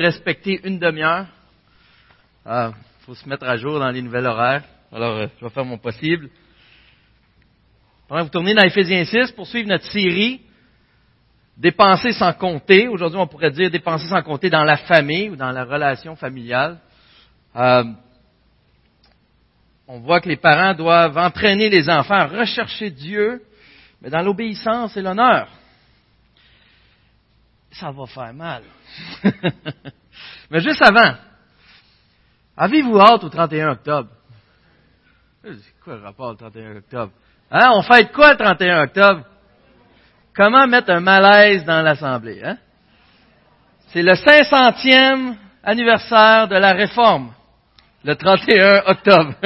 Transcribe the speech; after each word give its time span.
respecter 0.00 0.60
une 0.64 0.78
demi-heure. 0.78 1.26
Il 2.44 2.52
ah, 2.52 2.72
faut 3.06 3.14
se 3.14 3.28
mettre 3.28 3.46
à 3.46 3.56
jour 3.56 3.78
dans 3.78 3.90
les 3.90 4.02
nouvelles 4.02 4.26
horaires. 4.26 4.64
Alors, 4.92 5.16
euh, 5.16 5.26
je 5.38 5.44
vais 5.44 5.50
faire 5.50 5.64
mon 5.64 5.78
possible. 5.78 6.28
Pendant 8.08 8.22
que 8.22 8.26
vous 8.26 8.32
tournez 8.32 8.54
dans 8.54 8.62
Ephésiens 8.62 9.04
6 9.04 9.32
pour 9.32 9.46
suivre 9.46 9.68
notre 9.68 9.86
série 9.86 10.40
Dépenser 11.60 12.12
sans 12.12 12.32
compter. 12.32 12.88
Aujourd'hui, 12.88 13.18
on 13.18 13.26
pourrait 13.26 13.50
dire 13.50 13.70
dépenser 13.70 14.06
sans 14.06 14.22
compter 14.22 14.48
dans 14.48 14.64
la 14.64 14.78
famille 14.78 15.28
ou 15.28 15.36
dans 15.36 15.50
la 15.50 15.64
relation 15.64 16.16
familiale. 16.16 16.78
Euh, 17.54 17.84
on 19.86 19.98
voit 20.00 20.22
que 20.22 20.28
les 20.30 20.38
parents 20.38 20.72
doivent 20.72 21.18
entraîner 21.18 21.68
les 21.68 21.90
enfants 21.90 22.14
à 22.14 22.26
rechercher 22.28 22.88
Dieu, 22.88 23.42
mais 24.00 24.08
dans 24.08 24.22
l'obéissance 24.22 24.96
et 24.96 25.02
l'honneur. 25.02 25.48
Ça 27.72 27.90
va 27.90 28.06
faire 28.06 28.34
mal. 28.34 28.62
mais 30.50 30.60
juste 30.60 30.82
avant, 30.82 31.14
avez-vous 32.56 32.98
hâte 33.00 33.24
au 33.24 33.28
31 33.28 33.70
octobre? 33.70 34.08
C'est 35.42 35.80
quoi 35.82 35.96
le 35.96 36.02
rapport 36.02 36.30
au 36.30 36.34
31 36.34 36.76
octobre? 36.76 37.12
Hein? 37.50 37.70
On 37.74 37.82
fête 37.82 38.12
quoi 38.12 38.32
le 38.32 38.36
31 38.36 38.82
octobre? 38.82 39.24
Comment 40.34 40.66
mettre 40.66 40.90
un 40.90 41.00
malaise 41.00 41.64
dans 41.64 41.82
l'Assemblée? 41.82 42.42
Hein? 42.44 42.58
C'est 43.88 44.02
le 44.02 44.12
500e 44.12 45.36
anniversaire 45.62 46.48
de 46.48 46.56
la 46.56 46.72
Réforme, 46.72 47.32
le 48.04 48.14
31 48.14 48.82
octobre. 48.86 49.34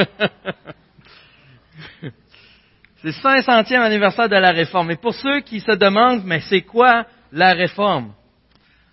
c'est 2.00 3.04
le 3.04 3.12
500e 3.12 3.80
anniversaire 3.80 4.28
de 4.28 4.36
la 4.36 4.52
Réforme. 4.52 4.90
Et 4.90 4.96
pour 4.96 5.14
ceux 5.14 5.40
qui 5.40 5.60
se 5.60 5.72
demandent, 5.72 6.24
mais 6.24 6.40
c'est 6.40 6.62
quoi 6.62 7.06
la 7.34 7.52
Réforme? 7.52 8.14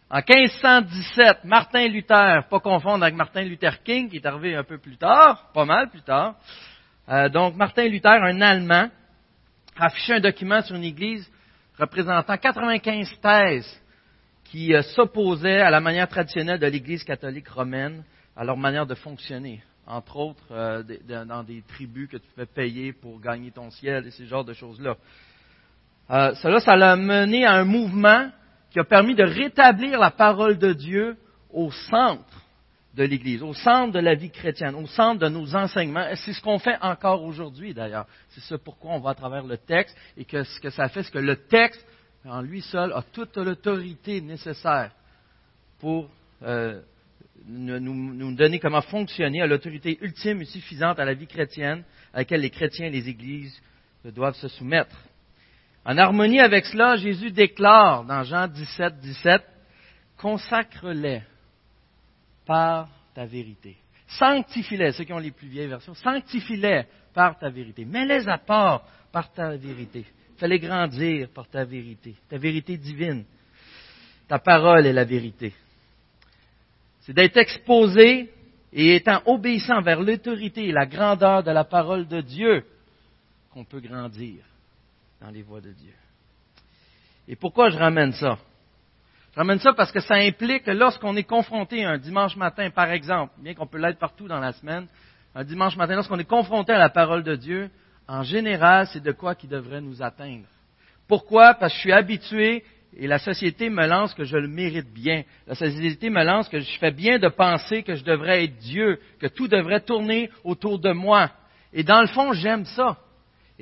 En 0.09 0.17
1517, 0.17 1.45
Martin 1.45 1.87
Luther, 1.87 2.45
pas 2.49 2.59
confondre 2.59 3.03
avec 3.03 3.15
Martin 3.15 3.43
Luther 3.43 3.81
King, 3.83 4.09
qui 4.09 4.17
est 4.17 4.25
arrivé 4.25 4.55
un 4.55 4.63
peu 4.63 4.77
plus 4.77 4.97
tard, 4.97 5.51
pas 5.53 5.63
mal 5.63 5.89
plus 5.89 6.01
tard. 6.01 6.35
Euh, 7.07 7.29
donc, 7.29 7.55
Martin 7.55 7.87
Luther, 7.87 8.21
un 8.21 8.41
Allemand, 8.41 8.89
a 9.77 9.85
affiché 9.85 10.13
un 10.13 10.19
document 10.19 10.61
sur 10.63 10.75
une 10.75 10.83
église 10.83 11.31
représentant 11.77 12.35
95 12.35 13.19
thèses 13.21 13.81
qui 14.45 14.73
euh, 14.73 14.81
s'opposaient 14.81 15.61
à 15.61 15.69
la 15.69 15.79
manière 15.79 16.09
traditionnelle 16.09 16.59
de 16.59 16.67
l'Église 16.67 17.03
catholique 17.03 17.47
romaine, 17.47 18.03
à 18.35 18.43
leur 18.43 18.57
manière 18.57 18.85
de 18.85 18.95
fonctionner. 18.95 19.63
Entre 19.87 20.17
autres, 20.17 20.43
euh, 20.51 20.83
dans 21.25 21.43
des 21.43 21.61
tribus 21.61 22.09
que 22.09 22.17
tu 22.17 22.27
pouvais 22.33 22.45
payer 22.47 22.91
pour 22.91 23.21
gagner 23.21 23.51
ton 23.51 23.69
ciel 23.71 24.05
et 24.07 24.11
ce 24.11 24.25
genre 24.25 24.43
de 24.43 24.53
choses-là. 24.53 24.97
Euh, 26.11 26.33
cela, 26.35 26.59
ça 26.59 26.75
l'a 26.75 26.95
mené 26.95 27.45
à 27.45 27.53
un 27.53 27.63
mouvement 27.63 28.29
qui 28.69 28.79
a 28.79 28.83
permis 28.83 29.15
de 29.15 29.23
rétablir 29.23 29.99
la 29.99 30.11
parole 30.11 30.57
de 30.57 30.73
Dieu 30.73 31.17
au 31.51 31.71
centre 31.71 32.41
de 32.93 33.03
l'Église, 33.03 33.41
au 33.41 33.53
centre 33.53 33.93
de 33.93 33.99
la 33.99 34.15
vie 34.15 34.31
chrétienne, 34.31 34.75
au 34.75 34.87
centre 34.87 35.19
de 35.19 35.29
nos 35.29 35.55
enseignements. 35.55 36.05
C'est 36.15 36.33
ce 36.33 36.41
qu'on 36.41 36.59
fait 36.59 36.77
encore 36.81 37.23
aujourd'hui, 37.23 37.73
d'ailleurs. 37.73 38.05
C'est 38.29 38.41
ce 38.41 38.55
pourquoi 38.55 38.91
on 38.91 38.99
va 38.99 39.11
à 39.11 39.15
travers 39.15 39.45
le 39.45 39.57
texte 39.57 39.95
et 40.17 40.25
que 40.25 40.43
ce 40.43 40.59
que 40.59 40.69
ça 40.69 40.89
fait, 40.89 41.03
c'est 41.03 41.13
que 41.13 41.19
le 41.19 41.37
texte, 41.37 41.85
en 42.25 42.41
lui 42.41 42.61
seul, 42.61 42.91
a 42.91 43.01
toute 43.13 43.37
l'autorité 43.37 44.19
nécessaire 44.19 44.91
pour 45.79 46.09
euh, 46.43 46.81
nous, 47.47 47.79
nous, 47.79 48.35
donner 48.35 48.59
comment 48.59 48.81
fonctionner, 48.81 49.41
à 49.41 49.47
l'autorité 49.47 49.97
ultime 50.01 50.41
et 50.41 50.45
suffisante 50.45 50.99
à 50.99 51.05
la 51.05 51.13
vie 51.13 51.27
chrétienne 51.27 51.83
à 52.13 52.19
laquelle 52.19 52.41
les 52.41 52.49
chrétiens 52.49 52.87
et 52.87 52.91
les 52.91 53.07
églises 53.07 53.57
doivent 54.03 54.35
se 54.35 54.49
soumettre. 54.49 54.95
En 55.83 55.97
harmonie 55.97 56.39
avec 56.39 56.65
cela, 56.65 56.95
Jésus 56.95 57.31
déclare 57.31 58.03
dans 58.03 58.23
Jean 58.23 58.47
17, 58.47 58.99
17, 58.99 59.41
consacre-les 60.17 61.23
par 62.45 62.87
ta 63.15 63.25
vérité. 63.25 63.77
Sanctifie-les, 64.07 64.91
ceux 64.91 65.05
qui 65.05 65.13
ont 65.13 65.17
les 65.17 65.31
plus 65.31 65.47
vieilles 65.47 65.67
versions, 65.67 65.95
sanctifie-les 65.95 66.83
par 67.13 67.39
ta 67.39 67.49
vérité. 67.49 67.85
Mets-les 67.85 68.27
à 68.27 68.37
part 68.37 68.83
par 69.11 69.31
ta 69.31 69.55
vérité. 69.55 70.05
Fais-les 70.37 70.59
grandir 70.59 71.29
par 71.29 71.47
ta 71.47 71.63
vérité, 71.63 72.15
ta 72.29 72.37
vérité 72.37 72.77
divine. 72.77 73.23
Ta 74.27 74.37
parole 74.37 74.85
est 74.85 74.93
la 74.93 75.03
vérité. 75.03 75.53
C'est 77.01 77.13
d'être 77.13 77.37
exposé 77.37 78.31
et 78.71 78.95
étant 78.95 79.21
obéissant 79.25 79.81
vers 79.81 80.01
l'autorité 80.01 80.65
et 80.65 80.71
la 80.71 80.85
grandeur 80.85 81.43
de 81.43 81.51
la 81.51 81.63
parole 81.63 82.07
de 82.07 82.21
Dieu 82.21 82.63
qu'on 83.51 83.65
peut 83.65 83.81
grandir 83.81 84.43
dans 85.21 85.29
les 85.29 85.43
voies 85.43 85.61
de 85.61 85.71
Dieu. 85.71 85.93
Et 87.27 87.35
pourquoi 87.35 87.69
je 87.69 87.77
ramène 87.77 88.11
ça? 88.13 88.37
Je 89.31 89.37
ramène 89.37 89.59
ça 89.59 89.71
parce 89.73 89.91
que 89.91 90.01
ça 90.01 90.15
implique 90.15 90.63
que 90.63 90.71
lorsqu'on 90.71 91.15
est 91.15 91.23
confronté 91.23 91.85
un 91.85 91.97
dimanche 91.97 92.35
matin, 92.35 92.69
par 92.71 92.91
exemple, 92.91 93.33
bien 93.37 93.53
qu'on 93.53 93.67
peut 93.67 93.77
l'être 93.77 93.99
partout 93.99 94.27
dans 94.27 94.39
la 94.39 94.51
semaine, 94.51 94.87
un 95.33 95.43
dimanche 95.43 95.77
matin, 95.77 95.95
lorsqu'on 95.95 96.19
est 96.19 96.25
confronté 96.25 96.73
à 96.73 96.79
la 96.79 96.89
parole 96.89 97.23
de 97.23 97.35
Dieu, 97.35 97.69
en 98.07 98.23
général, 98.23 98.87
c'est 98.87 99.01
de 99.01 99.13
quoi 99.13 99.35
qui 99.35 99.47
devrait 99.47 99.79
nous 99.79 100.01
atteindre. 100.01 100.47
Pourquoi? 101.07 101.53
Parce 101.53 101.71
que 101.71 101.77
je 101.77 101.81
suis 101.81 101.93
habitué 101.93 102.65
et 102.97 103.07
la 103.07 103.19
société 103.19 103.69
me 103.69 103.87
lance 103.87 104.13
que 104.13 104.25
je 104.25 104.35
le 104.35 104.49
mérite 104.49 104.91
bien. 104.91 105.23
La 105.47 105.55
société 105.55 106.09
me 106.09 106.23
lance 106.23 106.49
que 106.49 106.59
je 106.59 106.79
fais 106.79 106.91
bien 106.91 107.19
de 107.19 107.29
penser 107.29 107.83
que 107.83 107.95
je 107.95 108.03
devrais 108.03 108.43
être 108.43 108.57
Dieu, 108.57 108.99
que 109.19 109.27
tout 109.27 109.47
devrait 109.47 109.81
tourner 109.81 110.29
autour 110.43 110.79
de 110.79 110.91
moi. 110.91 111.29
Et 111.71 111.83
dans 111.83 112.01
le 112.01 112.07
fond, 112.07 112.33
j'aime 112.33 112.65
ça. 112.65 112.97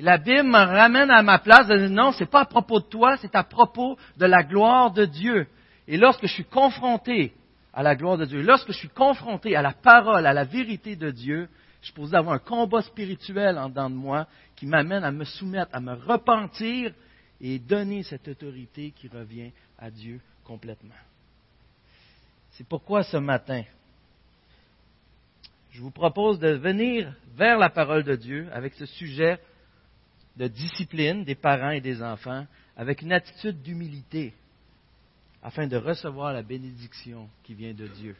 Et 0.00 0.02
la 0.02 0.16
Bible 0.16 0.44
me 0.44 0.56
ramène 0.56 1.10
à 1.10 1.22
ma 1.22 1.38
place 1.38 1.66
de 1.66 1.76
dire 1.76 1.90
non, 1.90 2.12
c'est 2.12 2.24
pas 2.24 2.40
à 2.40 2.44
propos 2.46 2.80
de 2.80 2.86
toi, 2.86 3.18
c'est 3.18 3.34
à 3.34 3.44
propos 3.44 3.98
de 4.16 4.24
la 4.24 4.42
gloire 4.42 4.92
de 4.92 5.04
Dieu. 5.04 5.46
Et 5.86 5.98
lorsque 5.98 6.26
je 6.26 6.32
suis 6.32 6.46
confronté 6.46 7.34
à 7.74 7.82
la 7.82 7.94
gloire 7.94 8.16
de 8.16 8.24
Dieu, 8.24 8.40
lorsque 8.40 8.68
je 8.68 8.78
suis 8.78 8.88
confronté 8.88 9.54
à 9.54 9.60
la 9.60 9.74
parole, 9.74 10.24
à 10.24 10.32
la 10.32 10.44
vérité 10.44 10.96
de 10.96 11.10
Dieu, 11.10 11.50
je 11.82 11.92
suis 11.92 12.16
avoir 12.16 12.34
un 12.34 12.38
combat 12.38 12.80
spirituel 12.80 13.58
en 13.58 13.68
dedans 13.68 13.90
de 13.90 13.94
moi 13.94 14.26
qui 14.56 14.64
m'amène 14.64 15.04
à 15.04 15.12
me 15.12 15.24
soumettre, 15.24 15.74
à 15.74 15.80
me 15.80 15.92
repentir 15.92 16.94
et 17.38 17.58
donner 17.58 18.02
cette 18.02 18.26
autorité 18.26 18.94
qui 18.96 19.06
revient 19.08 19.50
à 19.78 19.90
Dieu 19.90 20.18
complètement. 20.44 20.94
C'est 22.52 22.66
pourquoi 22.66 23.02
ce 23.02 23.18
matin, 23.18 23.64
je 25.72 25.82
vous 25.82 25.90
propose 25.90 26.38
de 26.38 26.52
venir 26.52 27.12
vers 27.36 27.58
la 27.58 27.68
parole 27.68 28.02
de 28.02 28.16
Dieu 28.16 28.48
avec 28.54 28.72
ce 28.72 28.86
sujet 28.86 29.38
de 30.40 30.48
discipline 30.48 31.22
des 31.22 31.34
parents 31.34 31.72
et 31.72 31.82
des 31.82 32.02
enfants, 32.02 32.46
avec 32.74 33.02
une 33.02 33.12
attitude 33.12 33.60
d'humilité 33.60 34.32
afin 35.42 35.66
de 35.66 35.76
recevoir 35.76 36.32
la 36.32 36.42
bénédiction 36.42 37.28
qui 37.44 37.52
vient 37.52 37.74
de 37.74 37.86
Dieu, 37.86 38.16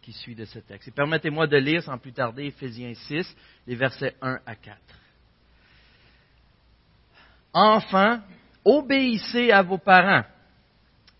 qui 0.00 0.12
suit 0.12 0.36
de 0.36 0.44
ce 0.44 0.60
texte. 0.60 0.86
Et 0.86 0.92
permettez-moi 0.92 1.48
de 1.48 1.56
lire 1.56 1.82
sans 1.82 1.98
plus 1.98 2.12
tarder 2.12 2.44
Éphésiens 2.44 2.94
6, 2.94 3.36
les 3.66 3.74
versets 3.74 4.14
1 4.22 4.38
à 4.46 4.54
4. 4.54 4.78
Enfants, 7.52 8.20
obéissez 8.64 9.50
à 9.50 9.62
vos 9.62 9.78
parents 9.78 10.22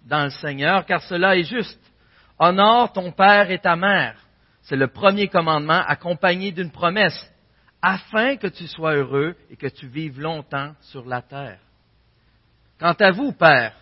dans 0.04 0.22
le 0.22 0.30
Seigneur, 0.30 0.86
car 0.86 1.02
cela 1.02 1.36
est 1.36 1.42
juste. 1.42 1.80
Honore 2.38 2.92
ton 2.92 3.10
père 3.10 3.50
et 3.50 3.58
ta 3.58 3.74
mère. 3.74 4.24
C'est 4.62 4.76
le 4.76 4.86
premier 4.86 5.26
commandement 5.26 5.82
accompagné 5.84 6.52
d'une 6.52 6.70
promesse, 6.70 7.28
afin 7.86 8.36
que 8.36 8.46
tu 8.46 8.66
sois 8.66 8.94
heureux 8.94 9.36
et 9.50 9.56
que 9.56 9.66
tu 9.66 9.86
vives 9.86 10.18
longtemps 10.18 10.74
sur 10.80 11.04
la 11.04 11.20
terre. 11.20 11.60
Quant 12.78 12.94
à 12.98 13.10
vous, 13.10 13.32
père, 13.32 13.76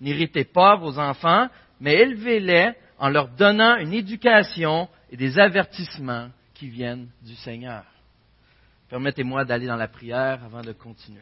N'irritez 0.00 0.44
pas 0.44 0.76
vos 0.76 0.98
enfants, 0.98 1.48
mais 1.78 1.94
élevez-les 1.94 2.72
en 2.98 3.10
leur 3.10 3.28
donnant 3.28 3.76
une 3.76 3.92
éducation 3.92 4.88
et 5.10 5.16
des 5.16 5.38
avertissements 5.38 6.30
qui 6.54 6.70
viennent 6.70 7.10
du 7.20 7.34
Seigneur. 7.34 7.84
Permettez-moi 8.88 9.44
d'aller 9.44 9.66
dans 9.66 9.76
la 9.76 9.88
prière 9.88 10.42
avant 10.42 10.62
de 10.62 10.72
continuer. 10.72 11.20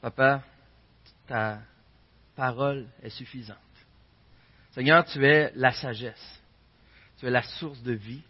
Papa, 0.00 0.42
ta 1.26 1.58
parole 2.36 2.86
est 3.02 3.10
suffisante. 3.10 3.58
Seigneur, 4.70 5.04
tu 5.06 5.24
es 5.24 5.50
la 5.56 5.72
sagesse. 5.72 6.43
Tu 7.18 7.26
es 7.26 7.30
la 7.30 7.42
source 7.42 7.82
de 7.82 7.92
vie, 7.92 8.22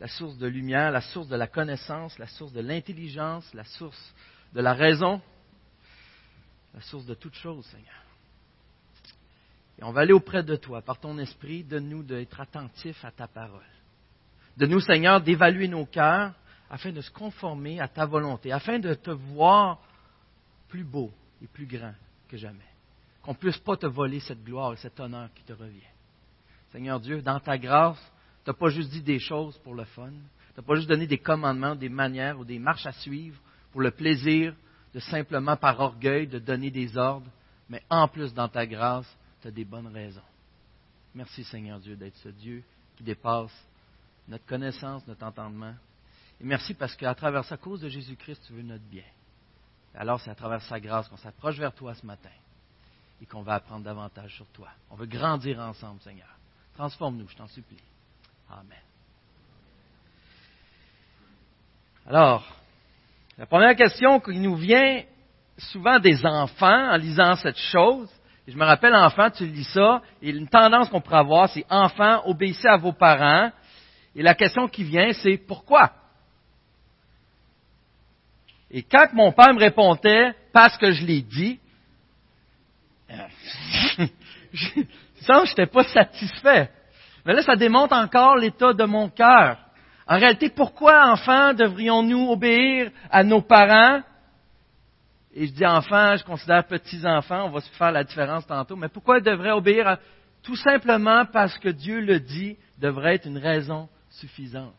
la 0.00 0.08
source 0.08 0.38
de 0.38 0.46
lumière, 0.46 0.90
la 0.90 1.00
source 1.00 1.28
de 1.28 1.36
la 1.36 1.46
connaissance, 1.46 2.18
la 2.18 2.26
source 2.26 2.52
de 2.52 2.60
l'intelligence, 2.60 3.52
la 3.54 3.64
source 3.64 4.14
de 4.52 4.60
la 4.60 4.74
raison, 4.74 5.20
la 6.74 6.80
source 6.82 7.06
de 7.06 7.14
toute 7.14 7.34
chose, 7.34 7.64
Seigneur. 7.66 8.04
Et 9.78 9.84
on 9.84 9.92
va 9.92 10.02
aller 10.02 10.12
auprès 10.12 10.42
de 10.42 10.56
toi, 10.56 10.82
par 10.82 10.98
ton 11.00 11.18
esprit, 11.18 11.64
donne-nous 11.64 12.02
d'être 12.02 12.40
attentifs 12.40 13.04
à 13.04 13.10
ta 13.10 13.26
parole. 13.26 13.64
De 14.56 14.66
nous, 14.66 14.80
Seigneur, 14.80 15.20
d'évaluer 15.20 15.68
nos 15.68 15.86
cœurs 15.86 16.34
afin 16.68 16.92
de 16.92 17.00
se 17.00 17.10
conformer 17.10 17.80
à 17.80 17.88
ta 17.88 18.06
volonté, 18.06 18.52
afin 18.52 18.78
de 18.78 18.94
te 18.94 19.10
voir 19.10 19.80
plus 20.68 20.84
beau 20.84 21.10
et 21.42 21.46
plus 21.46 21.66
grand 21.66 21.94
que 22.28 22.36
jamais. 22.36 22.58
Qu'on 23.22 23.32
ne 23.32 23.36
puisse 23.36 23.58
pas 23.58 23.76
te 23.76 23.86
voler 23.86 24.20
cette 24.20 24.44
gloire 24.44 24.74
et 24.74 24.76
cet 24.76 25.00
honneur 25.00 25.28
qui 25.34 25.42
te 25.42 25.52
revient. 25.52 25.89
Seigneur 26.72 27.00
Dieu, 27.00 27.22
dans 27.22 27.40
ta 27.40 27.58
grâce, 27.58 28.00
tu 28.44 28.50
n'as 28.50 28.54
pas 28.54 28.68
juste 28.68 28.90
dit 28.90 29.02
des 29.02 29.18
choses 29.18 29.58
pour 29.58 29.74
le 29.74 29.84
fun, 29.84 30.10
tu 30.10 30.60
n'as 30.60 30.66
pas 30.66 30.76
juste 30.76 30.88
donné 30.88 31.06
des 31.06 31.18
commandements, 31.18 31.74
des 31.74 31.88
manières 31.88 32.38
ou 32.38 32.44
des 32.44 32.58
marches 32.58 32.86
à 32.86 32.92
suivre 32.92 33.40
pour 33.72 33.80
le 33.80 33.90
plaisir 33.90 34.54
de 34.94 35.00
simplement 35.00 35.56
par 35.56 35.78
orgueil 35.80 36.26
de 36.26 36.38
donner 36.38 36.70
des 36.70 36.96
ordres, 36.96 37.30
mais 37.68 37.82
en 37.88 38.08
plus, 38.08 38.34
dans 38.34 38.48
ta 38.48 38.66
grâce, 38.66 39.06
tu 39.40 39.48
as 39.48 39.50
des 39.50 39.64
bonnes 39.64 39.86
raisons. 39.86 40.20
Merci 41.14 41.44
Seigneur 41.44 41.80
Dieu 41.80 41.96
d'être 41.96 42.16
ce 42.16 42.28
Dieu 42.28 42.62
qui 42.96 43.02
dépasse 43.02 43.52
notre 44.28 44.46
connaissance, 44.46 45.06
notre 45.06 45.24
entendement. 45.24 45.74
Et 46.40 46.44
merci 46.44 46.74
parce 46.74 46.94
qu'à 46.96 47.14
travers 47.14 47.44
sa 47.44 47.56
cause 47.56 47.80
de 47.80 47.88
Jésus-Christ, 47.88 48.42
tu 48.46 48.52
veux 48.52 48.62
notre 48.62 48.84
bien. 48.84 49.04
Alors 49.94 50.20
c'est 50.20 50.30
à 50.30 50.34
travers 50.34 50.62
sa 50.62 50.78
grâce 50.78 51.08
qu'on 51.08 51.16
s'approche 51.16 51.58
vers 51.58 51.74
toi 51.74 51.94
ce 51.94 52.06
matin 52.06 52.30
et 53.20 53.26
qu'on 53.26 53.42
va 53.42 53.54
apprendre 53.54 53.84
davantage 53.84 54.34
sur 54.36 54.46
toi. 54.46 54.68
On 54.90 54.94
veut 54.94 55.06
grandir 55.06 55.58
ensemble, 55.58 56.00
Seigneur. 56.00 56.28
Transforme-nous, 56.80 57.28
je 57.28 57.36
t'en 57.36 57.46
supplie. 57.46 57.76
Amen. 58.50 58.78
Alors, 62.06 62.42
la 63.36 63.44
première 63.44 63.76
question 63.76 64.18
qui 64.18 64.38
nous 64.38 64.56
vient 64.56 65.02
souvent 65.58 65.98
des 65.98 66.24
enfants 66.24 66.90
en 66.90 66.96
lisant 66.96 67.34
cette 67.34 67.58
chose, 67.58 68.08
et 68.46 68.52
je 68.52 68.56
me 68.56 68.64
rappelle, 68.64 68.94
enfant, 68.94 69.28
tu 69.28 69.44
lis 69.44 69.64
ça, 69.64 70.00
et 70.22 70.30
une 70.30 70.48
tendance 70.48 70.88
qu'on 70.88 71.02
pourrait 71.02 71.18
avoir, 71.18 71.50
c'est 71.50 71.66
enfant, 71.68 72.22
obéissez 72.24 72.66
à 72.66 72.78
vos 72.78 72.94
parents. 72.94 73.52
Et 74.16 74.22
la 74.22 74.34
question 74.34 74.66
qui 74.66 74.82
vient, 74.82 75.12
c'est 75.12 75.36
pourquoi? 75.36 75.92
Et 78.70 78.84
quand 78.84 79.12
mon 79.12 79.32
père 79.32 79.52
me 79.52 79.60
répondait, 79.60 80.32
parce 80.50 80.78
que 80.78 80.92
je 80.92 81.04
l'ai 81.04 81.20
dit, 81.20 81.60
ça, 85.20 85.44
je 85.44 85.50
n'étais 85.50 85.66
pas 85.66 85.84
satisfait. 85.84 86.70
Mais 87.24 87.34
là, 87.34 87.42
ça 87.42 87.56
démontre 87.56 87.94
encore 87.94 88.36
l'état 88.36 88.72
de 88.72 88.84
mon 88.84 89.08
cœur. 89.08 89.58
En 90.06 90.18
réalité, 90.18 90.48
pourquoi, 90.48 91.06
enfants, 91.12 91.54
devrions-nous 91.54 92.30
obéir 92.30 92.90
à 93.10 93.22
nos 93.22 93.42
parents? 93.42 94.02
Et 95.32 95.46
je 95.46 95.52
dis 95.52 95.66
enfants, 95.66 96.16
je 96.16 96.24
considère 96.24 96.66
petits-enfants, 96.66 97.46
on 97.46 97.50
va 97.50 97.60
se 97.60 97.70
faire 97.70 97.92
la 97.92 98.02
différence 98.02 98.46
tantôt, 98.46 98.74
mais 98.74 98.88
pourquoi 98.88 99.18
ils 99.18 99.24
devraient 99.24 99.52
obéir 99.52 99.86
à... 99.86 99.98
Tout 100.42 100.56
simplement 100.56 101.26
parce 101.26 101.58
que 101.58 101.68
Dieu 101.68 102.00
le 102.00 102.18
dit, 102.18 102.56
devrait 102.78 103.16
être 103.16 103.26
une 103.26 103.38
raison 103.38 103.88
suffisante. 104.08 104.74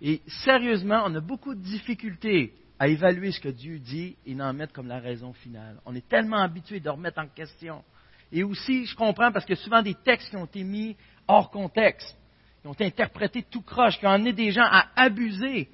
Et 0.00 0.22
sérieusement, 0.44 1.04
on 1.06 1.14
a 1.14 1.20
beaucoup 1.20 1.54
de 1.54 1.60
difficultés 1.60 2.54
à 2.78 2.88
évaluer 2.88 3.30
ce 3.30 3.38
que 3.38 3.50
Dieu 3.50 3.78
dit 3.78 4.16
et 4.26 4.34
n'en 4.34 4.52
mettre 4.52 4.72
comme 4.72 4.88
la 4.88 4.98
raison 4.98 5.32
finale. 5.34 5.76
On 5.84 5.94
est 5.94 6.08
tellement 6.08 6.40
habitué 6.40 6.80
de 6.80 6.90
remettre 6.90 7.20
en 7.20 7.28
question. 7.28 7.84
Et 8.32 8.42
aussi, 8.42 8.86
je 8.86 8.96
comprends 8.96 9.30
parce 9.30 9.44
que 9.44 9.54
souvent 9.54 9.82
des 9.82 9.94
textes 9.94 10.30
qui 10.30 10.36
ont 10.36 10.46
été 10.46 10.64
mis 10.64 10.96
hors 11.28 11.50
contexte, 11.50 12.16
qui 12.60 12.66
ont 12.66 12.72
été 12.72 12.86
interprétés 12.86 13.42
tout 13.42 13.62
croche, 13.62 13.98
qui 13.98 14.06
ont 14.06 14.10
amené 14.10 14.32
des 14.32 14.50
gens 14.50 14.64
à 14.64 14.86
abuser 14.96 15.68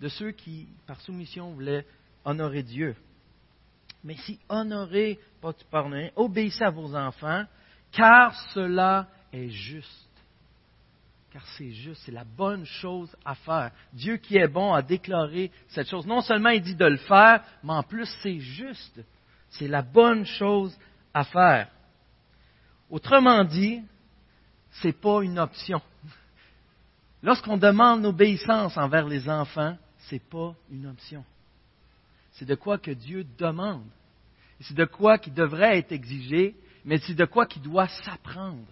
de 0.00 0.08
ceux 0.08 0.32
qui, 0.32 0.66
par 0.86 1.00
soumission, 1.00 1.52
voulaient 1.52 1.86
honorer 2.24 2.62
Dieu. 2.62 2.96
Mais 4.02 4.16
si 4.16 4.40
honorer, 4.48 5.20
pas 5.40 5.52
tu 5.52 5.64
parles, 5.66 6.10
obéissez 6.16 6.64
à 6.64 6.70
vos 6.70 6.94
enfants, 6.96 7.44
car 7.92 8.34
cela 8.50 9.06
est 9.32 9.50
juste 9.50 10.08
car 11.32 11.46
c'est 11.56 11.70
juste, 11.70 12.02
c'est 12.04 12.12
la 12.12 12.24
bonne 12.24 12.66
chose 12.66 13.14
à 13.24 13.34
faire. 13.34 13.70
Dieu 13.94 14.18
qui 14.18 14.36
est 14.36 14.48
bon 14.48 14.74
a 14.74 14.82
déclaré 14.82 15.50
cette 15.68 15.88
chose. 15.88 16.06
Non 16.06 16.20
seulement 16.20 16.50
il 16.50 16.60
dit 16.60 16.74
de 16.74 16.84
le 16.84 16.98
faire, 16.98 17.42
mais 17.64 17.72
en 17.72 17.82
plus 17.82 18.06
c'est 18.22 18.38
juste. 18.38 19.00
C'est 19.48 19.68
la 19.68 19.80
bonne 19.80 20.26
chose 20.26 20.76
à 21.14 21.24
faire. 21.24 21.68
Autrement 22.92 23.42
dit, 23.42 23.80
ce 24.70 24.88
n'est 24.88 24.92
pas 24.92 25.22
une 25.22 25.38
option. 25.38 25.80
Lorsqu'on 27.22 27.56
demande 27.56 28.02
l'obéissance 28.02 28.76
envers 28.76 29.08
les 29.08 29.30
enfants, 29.30 29.78
ce 30.06 30.14
n'est 30.14 30.20
pas 30.20 30.54
une 30.70 30.86
option. 30.86 31.24
C'est 32.32 32.44
de 32.44 32.54
quoi 32.54 32.76
que 32.76 32.90
Dieu 32.90 33.24
demande. 33.38 33.86
C'est 34.60 34.76
de 34.76 34.84
quoi 34.84 35.16
qui 35.16 35.30
devrait 35.30 35.78
être 35.78 35.92
exigé, 35.92 36.54
mais 36.84 36.98
c'est 36.98 37.14
de 37.14 37.24
quoi 37.24 37.46
qui 37.46 37.60
doit 37.60 37.88
s'apprendre. 37.88 38.68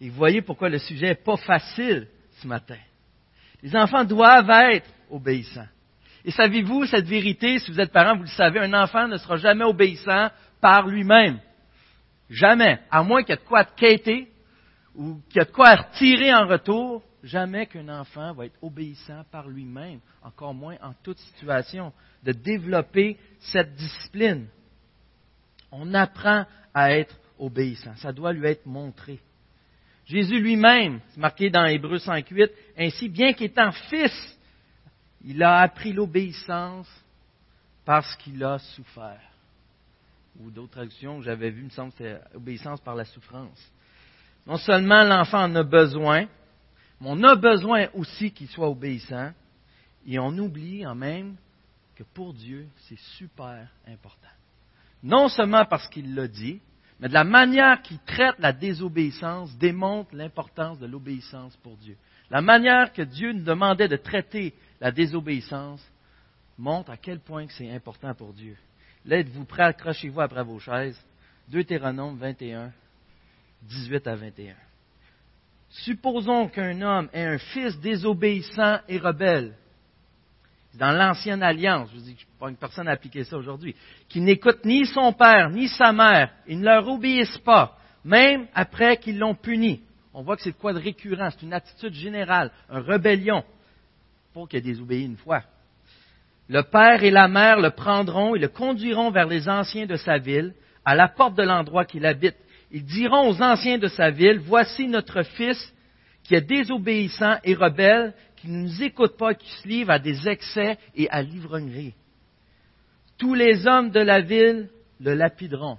Et 0.00 0.08
vous 0.08 0.16
voyez 0.16 0.42
pourquoi 0.42 0.68
le 0.68 0.78
sujet 0.78 1.10
n'est 1.10 1.14
pas 1.14 1.36
facile 1.36 2.08
ce 2.42 2.46
matin. 2.48 2.78
Les 3.62 3.76
enfants 3.76 4.04
doivent 4.04 4.50
être 4.50 4.90
obéissants. 5.10 5.68
Et 6.24 6.32
savez-vous 6.32 6.86
cette 6.86 7.06
vérité, 7.06 7.60
si 7.60 7.70
vous 7.70 7.80
êtes 7.80 7.92
parent, 7.92 8.16
vous 8.16 8.24
le 8.24 8.28
savez, 8.28 8.58
un 8.58 8.74
enfant 8.74 9.06
ne 9.06 9.16
sera 9.16 9.36
jamais 9.36 9.64
obéissant 9.64 10.30
par 10.60 10.88
lui-même. 10.88 11.38
Jamais. 12.30 12.78
À 12.90 13.02
moins 13.02 13.22
qu'il 13.22 13.34
y 13.34 13.38
ait 13.38 13.42
de 13.42 13.48
quoi 13.48 13.64
te 13.64 13.76
quêter 13.76 14.30
ou 14.94 15.20
qu'il 15.28 15.40
y 15.40 15.42
ait 15.42 15.46
de 15.46 15.52
quoi 15.52 15.74
retirer 15.74 16.32
en 16.32 16.46
retour, 16.46 17.02
jamais 17.22 17.66
qu'un 17.66 17.88
enfant 17.88 18.32
va 18.32 18.46
être 18.46 18.58
obéissant 18.62 19.24
par 19.30 19.48
lui-même, 19.48 20.00
encore 20.22 20.54
moins 20.54 20.76
en 20.80 20.92
toute 21.02 21.18
situation, 21.18 21.92
de 22.22 22.32
développer 22.32 23.18
cette 23.40 23.74
discipline. 23.74 24.46
On 25.72 25.92
apprend 25.92 26.46
à 26.72 26.92
être 26.92 27.16
obéissant. 27.38 27.94
Ça 27.96 28.12
doit 28.12 28.32
lui 28.32 28.46
être 28.46 28.66
montré. 28.66 29.20
Jésus 30.06 30.40
lui-même, 30.40 31.00
c'est 31.10 31.20
marqué 31.20 31.50
dans 31.50 31.64
Hébreu 31.66 31.98
5.8, 31.98 32.50
ainsi, 32.78 33.08
bien 33.08 33.32
qu'étant 33.32 33.70
fils, 33.70 34.38
il 35.24 35.42
a 35.42 35.58
appris 35.58 35.92
l'obéissance 35.92 36.88
parce 37.84 38.16
qu'il 38.16 38.42
a 38.42 38.58
souffert. 38.58 39.29
Ou 40.42 40.50
d'autres 40.50 40.72
traductions 40.72 41.18
que 41.18 41.24
j'avais 41.24 41.50
vues, 41.50 41.64
me 41.64 41.70
semble, 41.70 41.92
c'est 41.98 42.20
obéissance 42.34 42.80
par 42.80 42.94
la 42.94 43.04
souffrance. 43.04 43.72
Non 44.46 44.56
seulement 44.56 45.04
l'enfant 45.04 45.44
en 45.44 45.54
a 45.54 45.62
besoin, 45.62 46.26
mais 47.00 47.08
on 47.08 47.22
a 47.22 47.36
besoin 47.36 47.88
aussi 47.94 48.32
qu'il 48.32 48.48
soit 48.48 48.68
obéissant, 48.68 49.32
et 50.06 50.18
on 50.18 50.36
oublie 50.38 50.86
en 50.86 50.94
même 50.94 51.36
que 51.94 52.02
pour 52.02 52.32
Dieu, 52.32 52.66
c'est 52.88 52.98
super 53.18 53.68
important. 53.86 54.28
Non 55.02 55.28
seulement 55.28 55.64
parce 55.66 55.88
qu'il 55.88 56.14
l'a 56.14 56.28
dit, 56.28 56.60
mais 57.00 57.08
de 57.08 57.14
la 57.14 57.24
manière 57.24 57.80
qu'il 57.82 57.98
traite 58.00 58.38
la 58.38 58.52
désobéissance 58.52 59.56
démontre 59.56 60.14
l'importance 60.14 60.78
de 60.78 60.86
l'obéissance 60.86 61.56
pour 61.58 61.76
Dieu. 61.76 61.96
La 62.30 62.42
manière 62.42 62.92
que 62.92 63.02
Dieu 63.02 63.32
nous 63.32 63.42
demandait 63.42 63.88
de 63.88 63.96
traiter 63.96 64.54
la 64.80 64.90
désobéissance 64.92 65.82
montre 66.58 66.90
à 66.90 66.96
quel 66.96 67.20
point 67.20 67.46
c'est 67.48 67.70
important 67.70 68.14
pour 68.14 68.32
Dieu. 68.34 68.56
Là, 69.04 69.18
êtes-vous 69.18 69.44
prêts? 69.44 69.64
Accrochez-vous 69.64 70.20
après 70.20 70.44
vos 70.44 70.58
chaises. 70.58 71.00
Deutéronome 71.48 72.16
21, 72.18 72.72
18 73.62 74.06
à 74.06 74.14
21. 74.14 74.54
Supposons 75.70 76.48
qu'un 76.48 76.80
homme 76.82 77.08
ait 77.12 77.24
un 77.24 77.38
fils 77.38 77.78
désobéissant 77.80 78.80
et 78.88 78.98
rebelle 78.98 79.54
dans 80.74 80.92
l'ancienne 80.92 81.42
alliance, 81.42 81.90
je 81.92 82.00
dis 82.00 82.16
pas 82.38 82.48
une 82.48 82.56
personne 82.56 82.88
à 82.88 82.92
appliquer 82.92 83.24
ça 83.24 83.36
aujourd'hui, 83.36 83.74
qui 84.08 84.20
n'écoute 84.20 84.64
ni 84.64 84.86
son 84.86 85.12
père 85.12 85.50
ni 85.50 85.68
sa 85.68 85.92
mère, 85.92 86.32
ils 86.46 86.60
ne 86.60 86.64
leur 86.64 86.86
obéissent 86.88 87.38
pas, 87.38 87.76
même 88.04 88.46
après 88.54 88.96
qu'ils 88.96 89.18
l'ont 89.18 89.34
puni. 89.34 89.82
On 90.14 90.22
voit 90.22 90.36
que 90.36 90.42
c'est 90.42 90.56
quoi 90.56 90.72
de 90.72 90.78
récurrent, 90.78 91.30
c'est 91.30 91.42
une 91.42 91.52
attitude 91.52 91.94
générale, 91.94 92.52
une 92.70 92.78
rébellion, 92.78 93.44
pour 94.32 94.48
qu'il 94.48 94.58
ait 94.58 94.62
désobéi 94.62 95.04
une 95.04 95.16
fois. 95.16 95.42
Le 96.50 96.64
père 96.64 97.04
et 97.04 97.12
la 97.12 97.28
mère 97.28 97.60
le 97.60 97.70
prendront 97.70 98.34
et 98.34 98.40
le 98.40 98.48
conduiront 98.48 99.12
vers 99.12 99.28
les 99.28 99.48
anciens 99.48 99.86
de 99.86 99.94
sa 99.94 100.18
ville, 100.18 100.52
à 100.84 100.96
la 100.96 101.06
porte 101.06 101.36
de 101.36 101.44
l'endroit 101.44 101.84
qu'il 101.84 102.04
habite. 102.04 102.34
Ils 102.72 102.84
diront 102.84 103.28
aux 103.28 103.40
anciens 103.40 103.78
de 103.78 103.86
sa 103.86 104.10
ville, 104.10 104.40
voici 104.40 104.88
notre 104.88 105.22
fils 105.22 105.72
qui 106.24 106.34
est 106.34 106.40
désobéissant 106.40 107.36
et 107.44 107.54
rebelle, 107.54 108.14
qui 108.34 108.48
ne 108.48 108.62
nous 108.62 108.82
écoute 108.82 109.16
pas, 109.16 109.32
qui 109.34 109.48
se 109.48 109.68
livre 109.68 109.92
à 109.92 110.00
des 110.00 110.28
excès 110.28 110.76
et 110.96 111.08
à 111.10 111.22
l'ivrognerie. 111.22 111.94
Tous 113.16 113.34
les 113.34 113.68
hommes 113.68 113.90
de 113.90 114.00
la 114.00 114.20
ville 114.20 114.70
le 114.98 115.14
lapideront. 115.14 115.78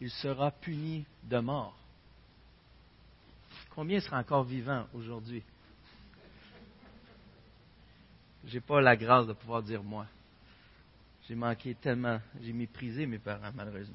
Il 0.00 0.08
sera 0.08 0.52
puni 0.52 1.04
de 1.24 1.38
mort. 1.38 1.76
Combien 3.74 4.00
sera 4.00 4.20
encore 4.20 4.44
vivant 4.44 4.86
aujourd'hui? 4.94 5.42
Je 8.46 8.54
n'ai 8.54 8.60
pas 8.60 8.80
la 8.80 8.96
grâce 8.96 9.26
de 9.26 9.32
pouvoir 9.32 9.62
dire 9.62 9.82
moi. 9.82 10.06
J'ai 11.28 11.34
manqué 11.34 11.74
tellement, 11.80 12.18
j'ai 12.42 12.52
méprisé 12.52 13.06
mes 13.06 13.18
parents, 13.18 13.52
malheureusement. 13.54 13.94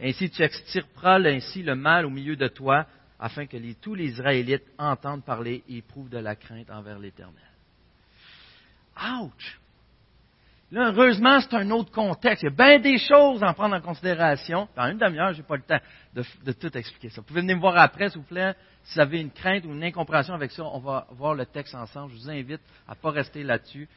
Ainsi 0.00 0.30
tu 0.30 0.42
extirperas 0.42 1.18
ainsi 1.20 1.62
le 1.62 1.74
mal 1.74 2.06
au 2.06 2.10
milieu 2.10 2.36
de 2.36 2.48
toi, 2.48 2.86
afin 3.18 3.46
que 3.46 3.56
tous 3.80 3.94
les 3.94 4.06
Israélites 4.06 4.66
entendent 4.78 5.24
parler 5.24 5.64
et 5.68 5.78
éprouvent 5.78 6.10
de 6.10 6.18
la 6.18 6.36
crainte 6.36 6.70
envers 6.70 6.98
l'Éternel. 6.98 7.34
Ouch! 8.96 9.58
Là, 10.72 10.90
heureusement, 10.90 11.40
c'est 11.40 11.54
un 11.54 11.70
autre 11.70 11.92
contexte. 11.92 12.42
Il 12.42 12.46
y 12.46 12.48
a 12.48 12.50
bien 12.50 12.78
des 12.80 12.98
choses 12.98 13.42
à 13.42 13.52
prendre 13.52 13.76
en 13.76 13.80
considération. 13.80 14.68
Dans 14.76 14.90
une 14.90 14.98
demi-heure, 14.98 15.32
je 15.32 15.38
n'ai 15.38 15.44
pas 15.44 15.56
le 15.56 15.62
temps 15.62 15.78
de, 16.12 16.52
tout 16.52 16.76
expliquer 16.76 17.08
ça. 17.10 17.20
Vous 17.20 17.26
pouvez 17.26 17.40
venir 17.40 17.56
me 17.56 17.60
voir 17.60 17.76
après, 17.76 18.08
s'il 18.08 18.20
vous 18.20 18.26
plaît. 18.26 18.54
Si 18.86 18.94
vous 18.94 19.00
avez 19.00 19.20
une 19.20 19.32
crainte 19.32 19.64
ou 19.64 19.72
une 19.72 19.82
incompréhension 19.82 20.34
avec 20.34 20.52
ça, 20.52 20.64
on 20.64 20.78
va 20.78 21.06
voir 21.10 21.34
le 21.34 21.44
texte 21.44 21.74
ensemble. 21.74 22.12
Je 22.12 22.18
vous 22.18 22.30
invite 22.30 22.60
à 22.86 22.92
ne 22.92 22.96
pas 22.96 23.10
rester 23.10 23.42
là-dessus. 23.42 23.88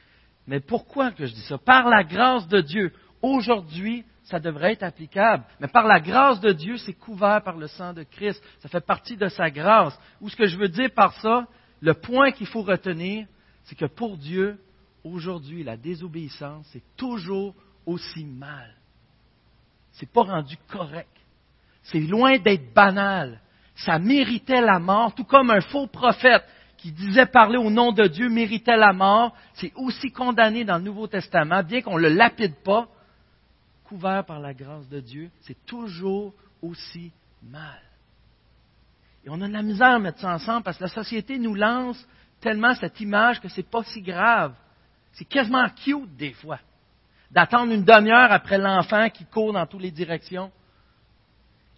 Mais 0.48 0.60
pourquoi 0.60 1.12
que 1.12 1.28
je 1.28 1.34
dis 1.34 1.42
ça? 1.42 1.60
Par 1.60 1.88
la 1.90 2.04
grâce 2.04 2.48
de 2.48 2.60
Dieu, 2.62 2.92
aujourd'hui, 3.22 4.04
ça 4.24 4.40
devrait 4.40 4.74
être 4.74 4.84
applicable. 4.84 5.44
Mais 5.60 5.68
par 5.68 5.86
la 5.86 6.00
grâce 6.00 6.40
de 6.40 6.52
Dieu, 6.52 6.78
c'est 6.78 6.94
couvert 6.94 7.44
par 7.44 7.58
le 7.58 7.68
sang 7.68 7.94
de 7.94 8.02
Christ. 8.02 8.44
Ça 8.60 8.70
fait 8.70 8.84
partie 8.84 9.16
de 9.16 9.28
sa 9.28 9.52
grâce. 9.52 9.98
Ou 10.22 10.30
ce 10.30 10.36
que 10.36 10.48
je 10.48 10.58
veux 10.58 10.70
dire 10.70 10.92
par 10.92 11.14
ça, 11.22 11.46
le 11.82 11.94
point 11.94 12.32
qu'il 12.32 12.48
faut 12.48 12.64
retenir, 12.64 13.28
c'est 13.66 13.78
que 13.78 13.86
pour 13.86 14.18
Dieu, 14.18 14.60
aujourd'hui, 15.04 15.64
la 15.64 15.78
désobéissance, 15.78 16.66
c'est 16.72 16.84
toujours 16.98 17.54
aussi 17.86 18.26
mal. 18.26 18.74
C'est 19.92 20.12
pas 20.12 20.24
rendu 20.24 20.58
correct. 20.68 21.10
C'est 21.84 22.00
loin 22.00 22.40
d'être 22.40 22.74
banal. 22.74 23.40
Ça 23.86 24.00
méritait 24.00 24.62
la 24.62 24.80
mort, 24.80 25.14
tout 25.16 25.24
comme 25.24 25.52
un 25.52 25.62
faux 25.62 25.88
prophète 25.88 26.44
qui 26.78 26.92
disait 26.92 27.26
parler 27.26 27.58
au 27.58 27.70
nom 27.70 27.92
de 27.92 28.08
Dieu 28.08 28.30
méritait 28.30 28.78
la 28.78 28.94
mort. 28.94 29.36
C'est 29.54 29.74
aussi 29.76 30.12
condamné 30.12 30.64
dans 30.64 30.78
le 30.78 30.84
Nouveau 30.84 31.08
Testament, 31.08 31.64
bien 31.64 31.82
qu'on 31.82 31.98
ne 31.98 32.04
le 32.04 32.16
lapide 32.16 32.56
pas, 32.64 32.88
couvert 33.86 34.24
par 34.26 34.40
la 34.40 34.54
grâce 34.54 34.88
de 34.88 35.00
Dieu, 35.00 35.30
c'est 35.42 35.66
toujours 35.66 36.34
aussi 36.62 37.12
mal. 37.42 37.82
Et 39.26 39.30
on 39.30 39.42
a 39.42 39.48
de 39.48 39.54
la 39.54 39.64
misère 39.64 39.92
à 39.92 40.00
mettre 40.00 40.20
ça 40.20 40.34
ensemble 40.34 40.64
parce 40.64 40.78
que 40.78 40.84
la 40.84 40.90
société 40.90 41.38
nous 41.38 41.56
lance 41.56 42.08
tellement 42.40 42.74
cette 42.76 43.00
image 43.02 43.42
que 43.42 43.50
c'est 43.50 43.70
pas 43.70 43.84
si 43.84 44.02
grave. 44.02 44.54
C'est 45.14 45.26
quasiment 45.26 45.68
cute 45.70 46.16
des 46.16 46.34
fois. 46.34 46.60
D'attendre 47.32 47.74
une 47.74 47.84
demi-heure 47.84 48.32
après 48.32 48.58
l'enfant 48.58 49.10
qui 49.10 49.26
court 49.26 49.54
dans 49.54 49.66
toutes 49.66 49.82
les 49.82 49.92
directions. 49.92 50.52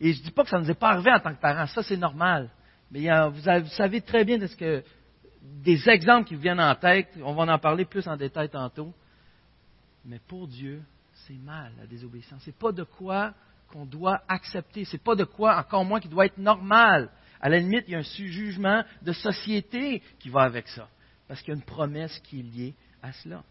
Et 0.04 0.14
je 0.14 0.20
ne 0.20 0.26
dis 0.26 0.32
pas 0.32 0.44
que 0.44 0.50
ça 0.50 0.58
ne 0.58 0.64
nous 0.64 0.72
est 0.72 0.80
pas 0.80 0.90
arrivé 0.90 1.12
en 1.14 1.20
tant 1.20 1.32
que 1.34 1.40
parents, 1.40 1.68
ça 1.68 1.84
c'est 1.84 1.96
normal. 1.96 2.50
Mais 2.90 3.08
vous, 3.30 3.70
savez 3.70 4.02
très 4.02 4.26
bien 4.26 4.46
ce 4.46 4.56
que, 4.56 4.84
des 5.42 5.88
exemples 5.88 6.28
qui 6.28 6.36
viennent 6.36 6.60
en 6.60 6.74
tête, 6.74 7.08
on 7.24 7.36
va 7.36 7.54
en 7.54 7.60
parler 7.60 7.86
plus 7.86 8.08
en 8.08 8.18
détail 8.18 8.50
tantôt. 8.50 8.92
Mais 10.04 10.20
pour 10.28 10.48
Dieu, 10.48 10.82
c'est 11.14 11.38
mal 11.38 11.72
la 11.80 11.86
désobéissance. 11.86 12.46
n'est 12.48 12.54
pas 12.54 12.72
de 12.72 12.84
quoi 12.84 13.36
qu'on 13.68 13.86
doit 13.86 14.24
accepter. 14.28 14.86
C'est 14.86 15.04
pas 15.04 15.14
de 15.14 15.24
quoi, 15.24 15.56
encore 15.56 15.86
moins, 15.86 16.00
qui 16.00 16.10
doit 16.10 16.26
être 16.26 16.40
normal. 16.40 17.12
À 17.40 17.48
la 17.48 17.60
limite, 17.60 17.86
il 17.88 17.92
y 17.92 17.96
a 17.96 18.00
un 18.00 18.02
jugement 18.02 18.84
de 19.04 19.12
société 19.14 20.02
qui 20.20 20.30
va 20.30 20.42
avec 20.42 20.68
ça. 20.68 20.88
Parce 21.28 21.42
qu'il 21.42 21.54
y 21.54 21.56
a 21.56 21.60
une 21.60 21.66
promesse 21.66 22.18
qui 22.22 22.40
est 22.40 22.44
liée 22.44 22.76
à 23.04 23.14
cela. 23.14 23.44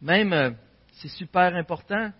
Même, 0.00 0.32
euh, 0.32 0.50
c'est 0.94 1.08
super 1.08 1.54
important. 1.54 2.12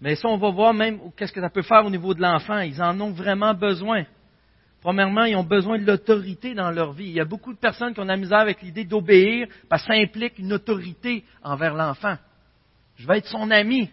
Mais 0.00 0.14
ça, 0.14 0.28
on 0.28 0.36
va 0.36 0.50
voir 0.50 0.74
même 0.74 0.98
qu'est-ce 1.16 1.32
que 1.32 1.40
ça 1.40 1.50
peut 1.50 1.62
faire 1.62 1.84
au 1.84 1.90
niveau 1.90 2.14
de 2.14 2.20
l'enfant. 2.20 2.58
Ils 2.58 2.82
en 2.82 3.00
ont 3.00 3.12
vraiment 3.12 3.54
besoin. 3.54 4.04
Premièrement, 4.82 5.24
ils 5.24 5.36
ont 5.36 5.44
besoin 5.44 5.78
de 5.78 5.86
l'autorité 5.86 6.54
dans 6.54 6.70
leur 6.70 6.92
vie. 6.92 7.06
Il 7.06 7.14
y 7.14 7.20
a 7.20 7.24
beaucoup 7.24 7.52
de 7.52 7.58
personnes 7.58 7.94
qui 7.94 8.00
ont 8.00 8.04
la 8.04 8.16
misère 8.16 8.38
avec 8.38 8.62
l'idée 8.62 8.84
d'obéir 8.84 9.48
parce 9.68 9.82
que 9.82 9.88
ça 9.88 9.98
implique 9.98 10.38
une 10.38 10.52
autorité 10.52 11.24
envers 11.42 11.74
l'enfant. 11.74 12.16
Je 12.96 13.06
vais 13.06 13.18
être 13.18 13.26
son 13.26 13.50
ami. 13.50 13.90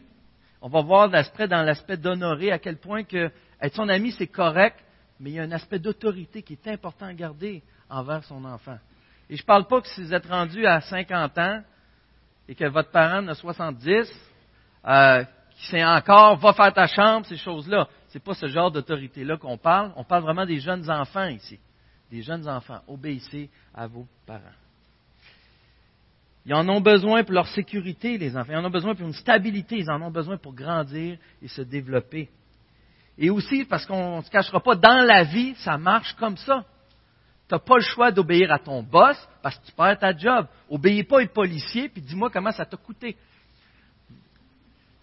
On 0.61 0.69
va 0.69 0.81
voir 0.81 1.09
dans 1.09 1.63
l'aspect 1.63 1.97
d'honorer 1.97 2.51
à 2.51 2.59
quel 2.59 2.77
point 2.77 3.03
que 3.03 3.31
être 3.61 3.75
son 3.75 3.89
ami 3.89 4.11
c'est 4.11 4.27
correct, 4.27 4.77
mais 5.19 5.31
il 5.31 5.33
y 5.33 5.39
a 5.39 5.43
un 5.43 5.51
aspect 5.51 5.79
d'autorité 5.79 6.41
qui 6.41 6.53
est 6.53 6.67
important 6.67 7.05
à 7.05 7.13
garder 7.13 7.63
envers 7.89 8.23
son 8.25 8.43
enfant. 8.45 8.77
Et 9.29 9.35
je 9.35 9.41
ne 9.41 9.45
parle 9.45 9.67
pas 9.67 9.81
que 9.81 9.87
si 9.87 10.03
vous 10.03 10.13
êtes 10.13 10.25
rendu 10.25 10.65
à 10.65 10.81
50 10.81 11.37
ans 11.37 11.63
et 12.47 12.55
que 12.55 12.65
votre 12.65 12.91
parent 12.91 13.23
en 13.23 13.27
a 13.29 13.35
70, 13.35 14.11
euh, 14.85 15.23
qui 15.57 15.67
sait 15.67 15.83
encore 15.83 16.37
va 16.37 16.53
faire 16.53 16.73
ta 16.73 16.87
chambre, 16.87 17.25
ces 17.25 17.37
choses-là. 17.37 17.87
Ce 18.09 18.17
n'est 18.17 18.23
pas 18.23 18.33
ce 18.33 18.47
genre 18.47 18.71
d'autorité-là 18.71 19.37
qu'on 19.37 19.57
parle. 19.57 19.91
On 19.95 20.03
parle 20.03 20.23
vraiment 20.23 20.45
des 20.45 20.59
jeunes 20.59 20.89
enfants 20.89 21.27
ici. 21.27 21.59
Des 22.11 22.21
jeunes 22.21 22.47
enfants. 22.47 22.81
Obéissez 22.87 23.49
à 23.73 23.87
vos 23.87 24.05
parents. 24.25 24.41
Ils 26.45 26.53
en 26.53 26.67
ont 26.67 26.81
besoin 26.81 27.23
pour 27.23 27.33
leur 27.33 27.47
sécurité, 27.47 28.17
les 28.17 28.35
enfants. 28.35 28.51
Ils 28.51 28.57
en 28.57 28.65
ont 28.65 28.69
besoin 28.69 28.95
pour 28.95 29.07
une 29.07 29.13
stabilité. 29.13 29.77
Ils 29.77 29.89
en 29.89 30.01
ont 30.01 30.11
besoin 30.11 30.37
pour 30.37 30.53
grandir 30.53 31.17
et 31.41 31.47
se 31.47 31.61
développer. 31.61 32.29
Et 33.17 33.29
aussi, 33.29 33.63
parce 33.65 33.85
qu'on 33.85 34.17
ne 34.17 34.21
se 34.23 34.29
cachera 34.29 34.59
pas, 34.59 34.75
dans 34.75 35.05
la 35.05 35.23
vie, 35.23 35.55
ça 35.55 35.77
marche 35.77 36.13
comme 36.13 36.37
ça. 36.37 36.65
Tu 37.47 37.55
n'as 37.55 37.59
pas 37.59 37.75
le 37.75 37.83
choix 37.83 38.11
d'obéir 38.11 38.51
à 38.51 38.59
ton 38.59 38.83
boss 38.83 39.17
parce 39.41 39.57
que 39.57 39.65
tu 39.65 39.71
perds 39.71 39.99
ta 39.99 40.15
job. 40.15 40.47
Obéis 40.69 41.03
pas 41.03 41.21
aux 41.21 41.27
policiers, 41.27 41.89
puis 41.89 42.01
dis-moi 42.01 42.29
comment 42.29 42.51
ça 42.51 42.65
t'a 42.65 42.77
coûté 42.77 43.15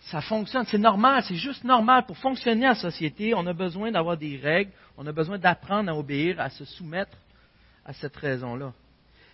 ça 0.01 0.21
fonctionne, 0.21 0.65
c'est 0.65 0.79
normal, 0.79 1.23
c'est 1.27 1.37
juste 1.37 1.63
normal. 1.65 2.05
Pour 2.07 2.17
fonctionner 2.17 2.69
en 2.69 2.75
société, 2.75 3.35
on 3.35 3.47
a 3.47 3.53
besoin 3.53 3.91
d'avoir 3.93 4.17
des 4.17 4.37
règles, 4.37 4.73
on 4.97 5.07
a 5.07 5.13
besoin 5.13 5.39
d'apprendre 5.39 5.91
à 5.91 5.95
obéir, 5.95 6.41
à 6.41 6.49
se 6.49 6.65
soumettre 6.65 7.17
à 7.85 7.93
cette 7.93 8.17
raison-là. 8.17 8.73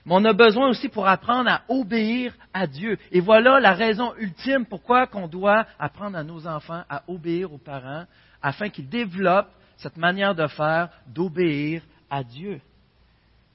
Mais 0.04 0.14
on 0.14 0.24
a 0.24 0.32
besoin 0.32 0.68
aussi 0.68 0.88
pour 0.88 1.08
apprendre 1.08 1.50
à 1.50 1.62
obéir 1.68 2.32
à 2.54 2.66
Dieu. 2.66 2.98
Et 3.10 3.20
voilà 3.20 3.58
la 3.58 3.72
raison 3.72 4.14
ultime 4.18 4.64
pourquoi 4.66 5.06
qu'on 5.06 5.28
doit 5.28 5.66
apprendre 5.78 6.16
à 6.16 6.22
nos 6.22 6.46
enfants 6.46 6.82
à 6.88 7.02
obéir 7.08 7.52
aux 7.52 7.58
parents, 7.58 8.04
afin 8.42 8.68
qu'ils 8.68 8.88
développent 8.88 9.50
cette 9.76 9.96
manière 9.96 10.34
de 10.34 10.46
faire, 10.46 10.90
d'obéir 11.08 11.82
à 12.10 12.22
Dieu. 12.22 12.60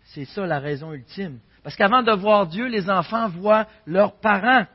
C'est 0.04 0.26
ça 0.26 0.46
la 0.46 0.60
raison 0.60 0.92
ultime. 0.94 1.40
Parce 1.64 1.76
qu'avant 1.76 2.04
de 2.04 2.12
voir 2.12 2.48
Dieu, 2.48 2.68
les 2.68 2.90
enfants 2.90 3.30
voient 3.30 3.68
leurs 3.86 4.20
parents. 4.20 4.66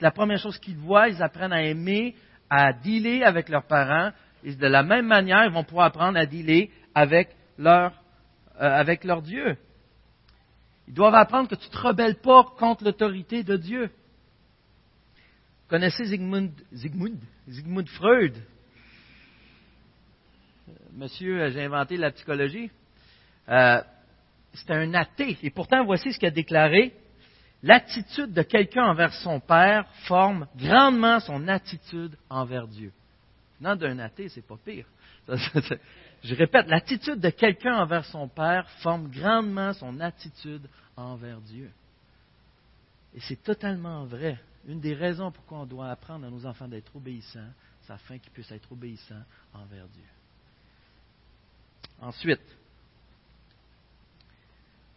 La 0.00 0.10
première 0.10 0.38
chose 0.38 0.58
qu'ils 0.58 0.76
voient. 0.76 1.08
Ils 1.08 1.22
apprennent 1.22 1.52
à 1.52 1.62
aimer, 1.62 2.14
à 2.48 2.72
dealer 2.72 3.22
avec 3.22 3.48
leurs 3.48 3.66
parents. 3.66 4.10
Et 4.42 4.54
de 4.54 4.66
la 4.66 4.82
même 4.82 5.06
manière, 5.06 5.44
ils 5.44 5.52
vont 5.52 5.64
pouvoir 5.64 5.86
apprendre 5.86 6.18
à 6.18 6.26
dealer 6.26 6.70
avec 6.94 7.36
leur, 7.58 7.92
euh, 8.60 9.20
Dieu. 9.22 9.56
Ils 10.88 10.94
doivent 10.94 11.14
apprendre 11.14 11.48
que 11.48 11.54
tu 11.54 11.66
ne 11.66 11.72
te 11.72 11.78
rebelles 11.78 12.16
pas 12.16 12.44
contre 12.58 12.84
l'autorité 12.84 13.42
de 13.44 13.56
Dieu. 13.56 13.86
Vous 13.86 15.68
connaissez 15.68 16.04
Zygmunt, 16.04 16.50
Freud? 17.86 18.34
Monsieur, 20.92 21.42
euh, 21.42 21.50
j'ai 21.50 21.62
inventé 21.62 21.96
la 21.96 22.10
psychologie. 22.10 22.70
Euh, 23.48 23.80
C'était 24.54 24.74
un 24.74 24.94
athée. 24.94 25.38
Et 25.42 25.50
pourtant, 25.50 25.84
voici 25.84 26.12
ce 26.12 26.18
qu'il 26.18 26.28
a 26.28 26.32
déclaré. 26.32 26.92
L'attitude 27.62 28.32
de 28.32 28.42
quelqu'un 28.42 28.84
envers 28.84 29.12
son 29.14 29.38
Père 29.38 29.86
forme 30.06 30.46
grandement 30.56 31.20
son 31.20 31.46
attitude 31.48 32.16
envers 32.30 32.66
Dieu. 32.66 32.92
Non, 33.60 33.76
d'un 33.76 33.98
athée, 33.98 34.28
c'est 34.28 34.46
pas 34.46 34.56
pire. 34.56 34.86
Je 36.22 36.34
répète, 36.34 36.66
l'attitude 36.68 37.20
de 37.20 37.30
quelqu'un 37.30 37.76
envers 37.76 38.04
son 38.06 38.28
Père 38.28 38.68
forme 38.82 39.10
grandement 39.10 39.72
son 39.74 40.00
attitude 40.00 40.66
envers 40.96 41.40
Dieu. 41.40 41.70
Et 43.14 43.20
c'est 43.20 43.42
totalement 43.42 44.04
vrai. 44.04 44.38
Une 44.66 44.80
des 44.80 44.94
raisons 44.94 45.30
pourquoi 45.30 45.60
on 45.60 45.66
doit 45.66 45.90
apprendre 45.90 46.26
à 46.26 46.30
nos 46.30 46.44
enfants 46.44 46.68
d'être 46.68 46.94
obéissants, 46.94 47.52
c'est 47.82 47.92
afin 47.92 48.18
qu'ils 48.18 48.32
puissent 48.32 48.52
être 48.52 48.70
obéissants 48.70 49.24
envers 49.54 49.88
Dieu. 49.88 50.04
Ensuite, 52.00 52.40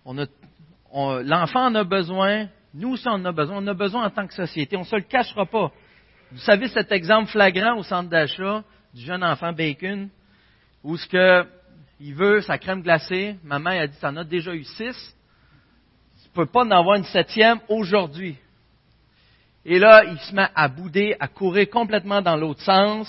l'enfant 0.05 1.65
en 1.65 1.75
a 1.75 1.83
besoin, 1.83 2.47
nous 2.73 2.93
aussi 2.93 3.07
on 3.07 3.13
en 3.13 3.25
a 3.25 3.31
besoin, 3.31 3.57
on 3.57 3.67
a 3.67 3.73
besoin 3.73 4.05
en 4.05 4.09
tant 4.09 4.27
que 4.27 4.33
société, 4.33 4.75
on 4.75 4.81
ne 4.81 4.85
se 4.85 4.95
le 4.95 5.03
cachera 5.03 5.45
pas. 5.45 5.71
Vous 6.31 6.39
savez 6.39 6.67
cet 6.67 6.91
exemple 6.91 7.29
flagrant 7.29 7.77
au 7.77 7.83
centre 7.83 8.09
d'achat 8.09 8.63
du 8.93 9.01
jeune 9.01 9.23
enfant 9.23 9.53
Bacon, 9.53 10.09
où 10.83 10.97
ce 10.97 11.07
que 11.07 11.45
il 11.99 12.15
veut 12.15 12.41
sa 12.41 12.57
crème 12.57 12.81
glacée, 12.81 13.37
maman 13.43 13.69
a 13.69 13.87
dit, 13.87 13.97
tu 13.97 14.05
en 14.05 14.17
as 14.17 14.23
déjà 14.23 14.53
eu 14.53 14.63
six, 14.63 15.15
tu 16.21 16.29
ne 16.29 16.33
peux 16.33 16.51
pas 16.51 16.65
en 16.65 16.71
avoir 16.71 16.97
une 16.97 17.05
septième 17.05 17.59
aujourd'hui. 17.69 18.35
Et 19.65 19.79
là, 19.79 20.03
il 20.03 20.19
se 20.19 20.35
met 20.35 20.49
à 20.53 20.67
bouder, 20.67 21.15
à 21.19 21.27
courir 21.27 21.69
complètement 21.69 22.21
dans 22.21 22.35
l'autre 22.35 22.61
sens. 22.61 23.07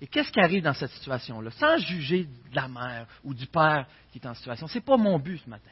Et 0.00 0.06
qu'est-ce 0.06 0.32
qui 0.32 0.40
arrive 0.40 0.62
dans 0.62 0.72
cette 0.72 0.90
situation-là? 0.90 1.50
Sans 1.52 1.78
juger 1.78 2.24
de 2.24 2.56
la 2.56 2.68
mère 2.68 3.06
ou 3.22 3.32
du 3.32 3.46
père 3.46 3.86
qui 4.10 4.18
est 4.18 4.26
en 4.26 4.34
situation. 4.34 4.66
Ce 4.66 4.74
n'est 4.74 4.84
pas 4.84 4.96
mon 4.96 5.18
but 5.18 5.38
ce 5.38 5.48
matin. 5.48 5.70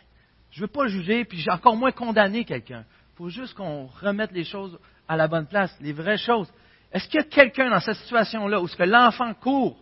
Je 0.55 0.61
ne 0.61 0.67
veux 0.67 0.73
pas 0.73 0.87
juger, 0.87 1.25
puis 1.25 1.39
j'ai 1.39 1.51
encore 1.51 1.75
moins 1.75 1.91
condamné 1.91 2.45
quelqu'un. 2.45 2.85
Il 3.13 3.17
faut 3.17 3.29
juste 3.29 3.55
qu'on 3.55 3.87
remette 3.87 4.31
les 4.31 4.45
choses 4.45 4.79
à 5.09 5.17
la 5.17 5.27
bonne 5.27 5.47
place, 5.47 5.77
les 5.81 5.93
vraies 5.93 6.17
choses. 6.17 6.49
Est-ce 6.93 7.09
qu'il 7.09 7.19
y 7.19 7.25
a 7.25 7.27
quelqu'un 7.27 7.71
dans 7.71 7.81
cette 7.81 7.97
situation-là 7.97 8.61
où 8.61 8.69
ce 8.69 8.77
que 8.77 8.85
l'enfant 8.85 9.35
court, 9.35 9.77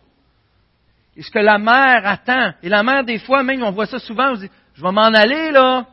et 1.15 1.21
ce 1.21 1.29
que 1.29 1.37
la 1.37 1.59
mère 1.59 2.07
attend, 2.07 2.53
et 2.63 2.69
la 2.69 2.81
mère, 2.81 3.03
des 3.03 3.19
fois, 3.19 3.43
même, 3.43 3.61
on 3.61 3.69
voit 3.69 3.85
ça 3.85 3.99
souvent, 3.99 4.31
on 4.31 4.35
dit, 4.35 4.49
je 4.73 4.81
vais 4.81 4.91
m'en 4.91 5.13
aller, 5.13 5.51
là. 5.51 5.85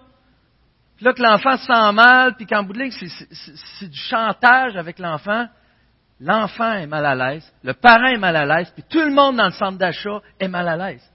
Puis 0.96 1.04
là, 1.04 1.12
que 1.12 1.22
l'enfant 1.22 1.58
se 1.58 1.66
sent 1.66 1.92
mal, 1.92 2.36
puis 2.36 2.46
qu'en 2.46 2.62
bout 2.62 2.72
de 2.72 2.78
ligne, 2.78 2.90
c'est 2.90 3.90
du 3.90 3.98
chantage 3.98 4.78
avec 4.78 4.98
l'enfant. 4.98 5.46
L'enfant 6.20 6.72
est 6.72 6.86
mal 6.86 7.04
à 7.04 7.14
l'aise, 7.14 7.52
le 7.62 7.74
parent 7.74 8.08
est 8.08 8.18
mal 8.18 8.36
à 8.36 8.46
l'aise, 8.46 8.70
puis 8.70 8.84
tout 8.88 9.00
le 9.00 9.12
monde 9.12 9.36
dans 9.36 9.46
le 9.46 9.52
centre 9.52 9.76
d'achat 9.76 10.22
est 10.38 10.48
mal 10.48 10.68
à 10.68 10.76
l'aise. 10.76 11.06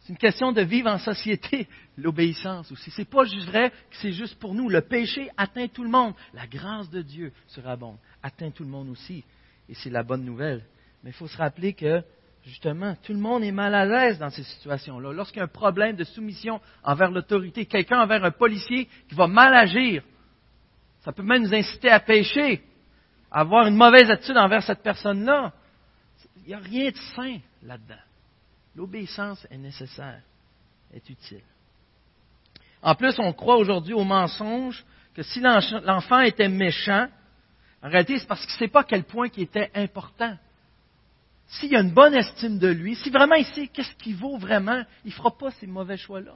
C'est 0.00 0.12
une 0.12 0.18
question 0.18 0.52
de 0.52 0.62
vivre 0.62 0.90
en 0.90 0.98
société, 0.98 1.68
l'obéissance 1.96 2.70
aussi. 2.72 2.90
C'est 2.90 3.08
pas 3.08 3.24
juste 3.24 3.46
vrai 3.46 3.70
que 3.70 3.96
c'est 4.00 4.12
juste 4.12 4.38
pour 4.38 4.54
nous. 4.54 4.68
Le 4.68 4.80
péché 4.80 5.30
atteint 5.36 5.68
tout 5.68 5.84
le 5.84 5.90
monde. 5.90 6.14
La 6.34 6.46
grâce 6.46 6.90
de 6.90 7.02
Dieu 7.02 7.32
sera 7.48 7.76
bonne, 7.76 7.96
atteint 8.22 8.50
tout 8.50 8.64
le 8.64 8.70
monde 8.70 8.88
aussi. 8.88 9.24
Et 9.68 9.74
c'est 9.74 9.90
la 9.90 10.02
bonne 10.02 10.24
nouvelle. 10.24 10.64
Mais 11.02 11.10
il 11.10 11.14
faut 11.14 11.28
se 11.28 11.36
rappeler 11.36 11.72
que, 11.72 12.02
justement, 12.44 12.94
tout 13.02 13.12
le 13.12 13.18
monde 13.18 13.42
est 13.42 13.52
mal 13.52 13.74
à 13.74 13.84
l'aise 13.84 14.18
dans 14.18 14.30
ces 14.30 14.42
situations-là. 14.42 15.12
Lorsqu'il 15.12 15.38
y 15.38 15.40
a 15.40 15.44
un 15.44 15.48
problème 15.48 15.96
de 15.96 16.04
soumission 16.04 16.60
envers 16.82 17.10
l'autorité, 17.10 17.66
quelqu'un 17.66 18.00
envers 18.00 18.24
un 18.24 18.30
policier 18.30 18.88
qui 19.08 19.14
va 19.14 19.26
mal 19.26 19.54
agir, 19.54 20.02
ça 21.04 21.12
peut 21.12 21.22
même 21.22 21.42
nous 21.42 21.54
inciter 21.54 21.90
à 21.90 22.00
pécher, 22.00 22.62
à 23.30 23.40
avoir 23.40 23.66
une 23.66 23.76
mauvaise 23.76 24.10
attitude 24.10 24.36
envers 24.36 24.62
cette 24.62 24.82
personne-là. 24.82 25.52
Il 26.36 26.48
n'y 26.48 26.54
a 26.54 26.58
rien 26.58 26.90
de 26.90 26.96
sain 27.16 27.38
là-dedans. 27.62 27.94
L'obéissance 28.74 29.46
est 29.50 29.58
nécessaire, 29.58 30.22
est 30.92 31.08
utile. 31.08 31.42
En 32.82 32.94
plus, 32.94 33.18
on 33.18 33.32
croit 33.32 33.56
aujourd'hui 33.56 33.94
au 33.94 34.04
mensonge 34.04 34.84
que 35.14 35.22
si 35.22 35.40
l'enfant 35.40 36.20
était 36.20 36.48
méchant, 36.48 37.06
En 37.82 37.88
réalité, 37.88 38.18
c'est 38.18 38.26
parce 38.26 38.40
qu'il 38.42 38.54
ne 38.54 38.58
sait 38.58 38.68
pas 38.68 38.80
à 38.80 38.84
quel 38.84 39.04
point 39.04 39.28
il 39.36 39.42
était 39.42 39.70
important. 39.74 40.36
S'il 41.48 41.74
a 41.76 41.80
une 41.80 41.92
bonne 41.92 42.14
estime 42.14 42.58
de 42.58 42.68
lui, 42.68 42.94
si 42.94 43.10
vraiment 43.10 43.34
il 43.34 43.44
sait 43.44 43.66
qu'est-ce 43.66 43.94
qu'il 43.96 44.16
vaut 44.16 44.38
vraiment, 44.38 44.82
il 45.04 45.08
ne 45.08 45.12
fera 45.12 45.36
pas 45.36 45.50
ces 45.50 45.66
mauvais 45.66 45.96
choix-là. 45.96 46.34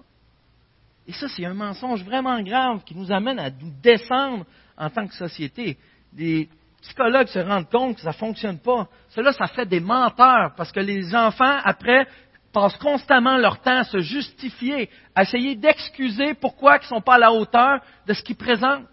Et 1.07 1.13
ça, 1.13 1.29
c'est 1.29 1.47
un 1.47 1.55
mensonge 1.55 2.03
vraiment 2.03 2.43
grave 2.43 2.83
qui 2.85 2.97
nous 2.97 3.13
amène 3.13 3.39
à 3.39 3.49
nous 3.49 3.71
descendre 3.81 4.45
en 4.77 4.91
tant 4.91 5.07
que 5.07 5.15
société. 5.15 5.79
Les 6.15 6.49
psychologues 6.83 7.29
se 7.29 7.39
rendent 7.39 7.71
compte 7.71 7.95
que 7.95 8.03
ça 8.03 8.11
ne 8.11 8.15
fonctionne 8.15 8.59
pas. 8.59 8.89
Cela, 9.11 9.33
ça 9.33 9.47
fait 9.47 9.67
des 9.67 9.81
menteurs 9.81 10.55
parce 10.57 10.73
que 10.73 10.81
les 10.81 11.15
enfants, 11.15 11.61
après, 11.65 12.09
passent 12.57 12.79
constamment 12.79 13.37
leur 13.37 13.61
temps 13.61 13.81
à 13.81 13.85
se 13.85 13.99
justifier, 13.99 14.89
à 15.15 15.25
essayer 15.25 15.57
d'excuser 15.57 16.33
pourquoi 16.33 16.79
ils 16.79 16.85
ne 16.85 16.87
sont 16.87 17.03
pas 17.03 17.17
à 17.17 17.19
la 17.19 17.31
hauteur 17.31 17.83
de 18.07 18.15
ce 18.15 18.23
qu'ils 18.23 18.37
présentent. 18.37 18.87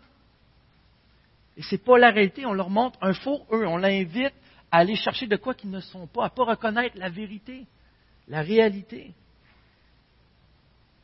Et 1.56 1.62
ce 1.62 1.76
n'est 1.76 1.82
pas 1.82 1.98
la 1.98 2.10
réalité. 2.10 2.46
On 2.46 2.52
leur 2.52 2.70
montre 2.70 3.00
un 3.02 3.14
faux 3.14 3.46
eux. 3.54 3.66
On 3.66 3.78
l'invite 3.78 4.34
à 4.70 4.80
aller 4.80 4.98
chercher 4.98 5.28
de 5.28 5.38
quoi 5.38 5.54
qu'ils 5.54 5.70
ne 5.70 5.80
sont 5.80 6.08
pas, 6.08 6.26
à 6.26 6.26
ne 6.26 6.36
pas 6.36 6.44
reconnaître 6.44 6.98
la 6.98 7.08
vérité, 7.08 7.66
la 8.28 8.42
réalité. 8.42 9.14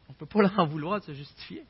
On 0.10 0.12
ne 0.12 0.18
peut 0.18 0.26
pas 0.26 0.42
leur 0.42 0.60
en 0.60 0.68
vouloir 0.68 1.00
de 1.00 1.06
se 1.06 1.14
justifier. 1.14 1.64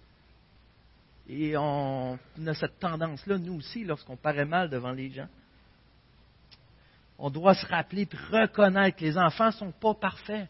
Et 1.27 1.55
on 1.55 2.17
a 2.47 2.53
cette 2.55 2.79
tendance-là, 2.79 3.37
nous 3.37 3.57
aussi, 3.57 3.83
lorsqu'on 3.83 4.17
paraît 4.17 4.45
mal 4.45 4.71
devant 4.71 4.91
les 4.93 5.11
gens. 5.11 5.27
On 7.19 7.29
doit 7.29 7.53
se 7.53 7.67
rappeler 7.67 8.07
et 8.11 8.35
reconnaître 8.35 8.97
que 8.97 9.05
les 9.05 9.19
enfants 9.19 9.47
ne 9.47 9.51
sont 9.51 9.71
pas 9.71 9.93
parfaits. 9.93 10.49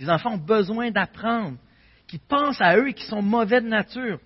Les 0.00 0.08
enfants 0.08 0.32
ont 0.32 0.38
besoin 0.38 0.90
d'apprendre, 0.90 1.58
qu'ils 2.08 2.20
pensent 2.20 2.60
à 2.60 2.76
eux 2.76 2.88
et 2.88 2.94
qui 2.94 3.04
sont 3.04 3.20
mauvais 3.20 3.60
de 3.60 3.68
nature. 3.68 4.18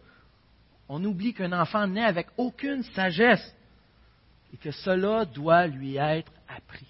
On 0.89 1.05
oublie 1.05 1.35
qu'un 1.35 1.53
enfant 1.53 1.87
naît 1.89 2.05
avec 2.05 2.29
aucune 2.37 2.85
sagesse 2.85 3.55
et 4.53 4.57
que 4.57 4.71
cela 4.71 5.25
doit 5.25 5.67
lui 5.67 5.97
être 5.97 6.31
appris. 6.49 6.87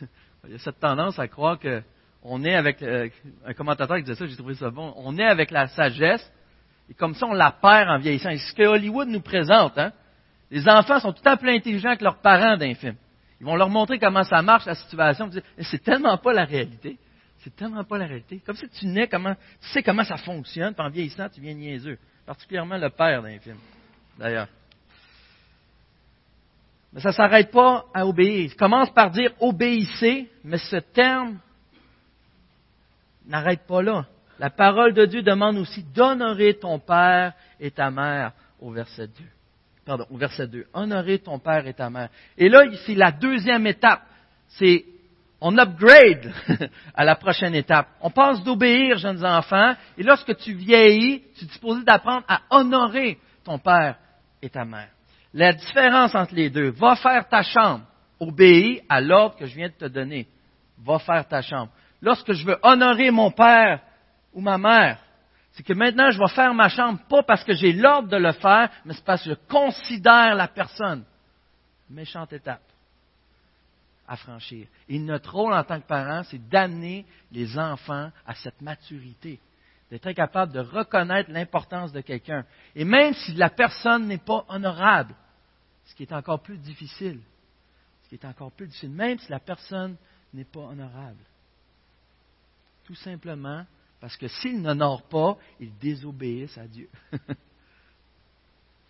Il 0.44 0.52
y 0.52 0.54
a 0.54 0.58
cette 0.58 0.78
tendance 0.78 1.18
à 1.18 1.28
croire 1.28 1.58
qu'on 1.58 2.44
est 2.44 2.54
avec, 2.54 2.82
euh, 2.82 3.08
un 3.46 3.54
commentateur 3.54 3.96
qui 3.96 4.02
disait 4.02 4.16
ça, 4.16 4.26
j'ai 4.26 4.36
trouvé 4.36 4.54
ça 4.54 4.68
bon, 4.68 4.92
on 4.96 5.16
est 5.16 5.24
avec 5.24 5.50
la 5.50 5.66
sagesse, 5.68 6.30
et 6.90 6.94
comme 6.94 7.14
ça 7.14 7.26
on 7.26 7.32
la 7.32 7.52
perd 7.52 7.88
en 7.88 7.98
vieillissant. 7.98 8.30
C'est 8.32 8.50
ce 8.50 8.54
que 8.54 8.64
Hollywood 8.64 9.08
nous 9.08 9.22
présente. 9.22 9.78
Hein? 9.78 9.92
Les 10.50 10.68
enfants 10.68 11.00
sont 11.00 11.14
tout 11.14 11.26
à 11.26 11.38
fait 11.38 11.56
intelligents 11.56 11.96
que 11.96 12.04
leurs 12.04 12.18
parents 12.18 12.58
d'un 12.58 12.74
film. 12.74 12.96
Ils 13.40 13.46
vont 13.46 13.56
leur 13.56 13.70
montrer 13.70 13.98
comment 13.98 14.22
ça 14.22 14.42
marche, 14.42 14.66
la 14.66 14.74
situation. 14.74 15.30
C'est 15.60 15.82
tellement 15.82 16.18
pas 16.18 16.32
la 16.32 16.44
réalité. 16.44 16.98
C'est 17.38 17.56
tellement 17.56 17.84
pas 17.84 17.96
la 17.96 18.06
réalité. 18.06 18.42
Comme 18.44 18.56
si 18.56 18.68
tu 18.68 18.86
nais, 18.86 19.08
comment, 19.08 19.34
tu 19.34 19.68
sais 19.68 19.82
comment 19.82 20.04
ça 20.04 20.18
fonctionne, 20.18 20.74
puis 20.74 20.84
en 20.84 20.90
vieillissant, 20.90 21.28
tu 21.30 21.40
viens 21.40 21.54
niaiseux. 21.54 21.98
Particulièrement 22.26 22.76
le 22.76 22.90
père 22.90 23.22
d'un 23.22 23.38
film, 23.38 23.56
d'ailleurs. 24.18 24.48
Mais 26.92 27.00
ça 27.00 27.10
ne 27.10 27.14
s'arrête 27.14 27.50
pas 27.50 27.86
à 27.94 28.06
obéir. 28.06 28.40
Il 28.40 28.56
commence 28.56 28.90
par 28.90 29.10
dire 29.10 29.32
obéissez, 29.40 30.28
mais 30.44 30.58
ce 30.58 30.76
terme 30.76 31.38
n'arrête 33.26 33.66
pas 33.66 33.80
là. 33.80 34.06
La 34.38 34.50
parole 34.50 34.92
de 34.92 35.06
Dieu 35.06 35.22
demande 35.22 35.56
aussi 35.56 35.82
d'honorer 35.82 36.54
ton 36.54 36.78
père 36.78 37.32
et 37.58 37.70
ta 37.70 37.90
mère 37.90 38.32
au 38.58 38.70
verset 38.70 39.06
2. 39.06 39.12
Pardon, 39.90 40.06
au 40.08 40.18
verset 40.18 40.46
2. 40.46 40.66
Honorer 40.72 41.18
ton 41.18 41.40
père 41.40 41.66
et 41.66 41.74
ta 41.74 41.90
mère. 41.90 42.10
Et 42.38 42.48
là, 42.48 42.62
c'est 42.86 42.94
la 42.94 43.10
deuxième 43.10 43.66
étape. 43.66 44.02
C'est 44.46 44.84
on 45.40 45.58
upgrade 45.58 46.32
à 46.94 47.04
la 47.04 47.16
prochaine 47.16 47.56
étape. 47.56 47.88
On 48.00 48.08
passe 48.08 48.40
d'obéir, 48.44 48.98
jeunes 48.98 49.24
enfants, 49.24 49.74
et 49.98 50.04
lorsque 50.04 50.36
tu 50.36 50.52
vieillis, 50.52 51.24
tu 51.36 51.44
es 51.44 51.48
disposé 51.48 51.82
d'apprendre 51.82 52.24
à 52.28 52.42
honorer 52.50 53.18
ton 53.42 53.58
père 53.58 53.96
et 54.40 54.48
ta 54.48 54.64
mère. 54.64 54.90
La 55.34 55.54
différence 55.54 56.14
entre 56.14 56.36
les 56.36 56.50
deux, 56.50 56.70
va 56.70 56.94
faire 56.94 57.28
ta 57.28 57.42
chambre, 57.42 57.84
obéis 58.20 58.82
à 58.88 59.00
l'ordre 59.00 59.34
que 59.38 59.46
je 59.46 59.56
viens 59.56 59.70
de 59.70 59.74
te 59.74 59.86
donner. 59.86 60.28
Va 60.78 61.00
faire 61.00 61.26
ta 61.26 61.42
chambre. 61.42 61.72
Lorsque 62.00 62.32
je 62.32 62.46
veux 62.46 62.58
honorer 62.62 63.10
mon 63.10 63.32
père 63.32 63.80
ou 64.32 64.40
ma 64.40 64.56
mère, 64.56 64.98
c'est 65.60 65.66
que 65.66 65.72
maintenant 65.74 66.10
je 66.10 66.18
vais 66.18 66.28
faire 66.28 66.54
ma 66.54 66.70
chambre, 66.70 67.00
pas 67.06 67.22
parce 67.22 67.44
que 67.44 67.52
j'ai 67.52 67.74
l'ordre 67.74 68.08
de 68.08 68.16
le 68.16 68.32
faire, 68.32 68.70
mais 68.86 68.94
c'est 68.94 69.04
parce 69.04 69.22
que 69.22 69.28
je 69.28 69.34
considère 69.46 70.34
la 70.34 70.48
personne. 70.48 71.04
Méchante 71.90 72.32
étape 72.32 72.62
à 74.08 74.16
franchir. 74.16 74.66
Et 74.88 74.98
notre 74.98 75.34
rôle 75.34 75.52
en 75.52 75.62
tant 75.62 75.78
que 75.78 75.86
parents, 75.86 76.22
c'est 76.22 76.48
d'amener 76.48 77.04
les 77.30 77.58
enfants 77.58 78.10
à 78.26 78.34
cette 78.36 78.62
maturité, 78.62 79.38
d'être 79.90 80.06
incapable 80.06 80.52
de 80.52 80.60
reconnaître 80.60 81.30
l'importance 81.30 81.92
de 81.92 82.00
quelqu'un. 82.00 82.46
Et 82.74 82.86
même 82.86 83.12
si 83.12 83.34
la 83.34 83.50
personne 83.50 84.06
n'est 84.06 84.16
pas 84.16 84.46
honorable, 84.48 85.14
ce 85.84 85.94
qui 85.94 86.04
est 86.04 86.12
encore 86.14 86.40
plus 86.40 86.56
difficile, 86.56 87.20
ce 88.04 88.08
qui 88.08 88.14
est 88.14 88.24
encore 88.24 88.52
plus 88.52 88.66
difficile, 88.66 88.92
même 88.92 89.18
si 89.18 89.30
la 89.30 89.40
personne 89.40 89.98
n'est 90.32 90.44
pas 90.44 90.60
honorable. 90.60 91.22
Tout 92.86 92.94
simplement 92.94 93.66
parce 94.00 94.16
que 94.16 94.28
s'ils 94.28 94.60
n'honorent 94.60 95.08
pas, 95.08 95.36
ils 95.60 95.76
désobéissent 95.76 96.56
à 96.56 96.66
Dieu. 96.66 96.88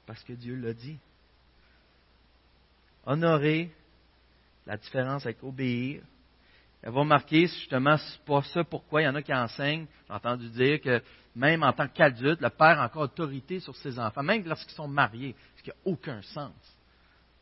parce 0.06 0.22
que 0.22 0.32
Dieu 0.32 0.54
l'a 0.54 0.72
dit. 0.72 0.98
Honorer 3.04 3.72
la 4.66 4.76
différence 4.76 5.24
avec 5.26 5.42
obéir. 5.42 6.02
Elle 6.82 6.92
va 6.92 7.04
marquer, 7.04 7.46
justement, 7.46 7.96
c'est 7.96 8.24
pas 8.24 8.42
ça 8.42 8.64
pourquoi 8.64 9.02
il 9.02 9.04
y 9.04 9.08
en 9.08 9.14
a 9.14 9.22
qui 9.22 9.34
enseignent. 9.34 9.86
J'ai 10.06 10.14
entendu 10.14 10.48
dire 10.50 10.80
que 10.80 11.02
même 11.34 11.62
en 11.62 11.72
tant 11.72 11.88
qu'adulte, 11.88 12.40
le 12.40 12.50
père 12.50 12.80
a 12.80 12.86
encore 12.86 13.02
autorité 13.02 13.60
sur 13.60 13.76
ses 13.76 13.98
enfants, 13.98 14.22
même 14.22 14.44
lorsqu'ils 14.44 14.74
sont 14.74 14.88
mariés, 14.88 15.34
ce 15.56 15.62
qui 15.62 15.70
n'a 15.70 15.76
aucun 15.84 16.22
sens. 16.22 16.54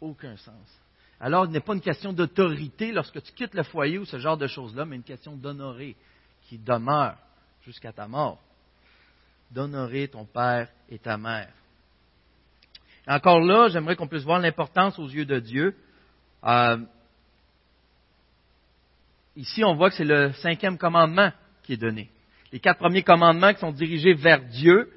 Aucun 0.00 0.36
sens. 0.36 0.80
Alors, 1.20 1.46
il 1.46 1.50
n'est 1.50 1.60
pas 1.60 1.74
une 1.74 1.80
question 1.80 2.12
d'autorité 2.12 2.92
lorsque 2.92 3.22
tu 3.22 3.32
quittes 3.32 3.54
le 3.54 3.62
foyer 3.62 3.98
ou 3.98 4.04
ce 4.04 4.18
genre 4.18 4.36
de 4.36 4.46
choses-là, 4.46 4.84
mais 4.84 4.96
une 4.96 5.02
question 5.02 5.36
d'honorer, 5.36 5.96
qui 6.42 6.58
demeure 6.58 7.16
jusqu'à 7.68 7.92
ta 7.92 8.08
mort. 8.08 8.40
D'honorer 9.50 10.08
ton 10.08 10.24
père 10.24 10.68
et 10.88 10.98
ta 10.98 11.18
mère. 11.18 11.50
encore 13.06 13.40
là, 13.40 13.68
j'aimerais 13.68 13.94
qu'on 13.94 14.08
puisse 14.08 14.24
voir 14.24 14.40
l'importance 14.40 14.98
aux 14.98 15.06
yeux 15.06 15.26
de 15.26 15.38
Dieu. 15.38 15.76
Euh, 16.44 16.78
ici, 19.36 19.62
on 19.64 19.74
voit 19.74 19.90
que 19.90 19.96
c'est 19.96 20.04
le 20.06 20.32
cinquième 20.40 20.78
commandement 20.78 21.30
qui 21.62 21.74
est 21.74 21.76
donné. 21.76 22.08
Les 22.52 22.58
quatre 22.58 22.78
premiers 22.78 23.02
commandements 23.02 23.52
qui 23.52 23.60
sont 23.60 23.72
dirigés 23.72 24.14
vers 24.14 24.40
Dieu, 24.46 24.90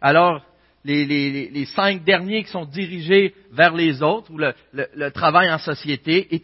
alors 0.00 0.44
les, 0.82 1.64
cinq 1.76 2.02
derniers 2.02 2.42
qui 2.42 2.50
sont 2.50 2.64
dirigés 2.64 3.36
vers 3.52 3.72
les 3.72 4.02
autres, 4.02 4.32
ou 4.32 4.38
le, 4.38 5.10
travail 5.10 5.48
en 5.52 5.58
société, 5.58 6.34
et 6.34 6.42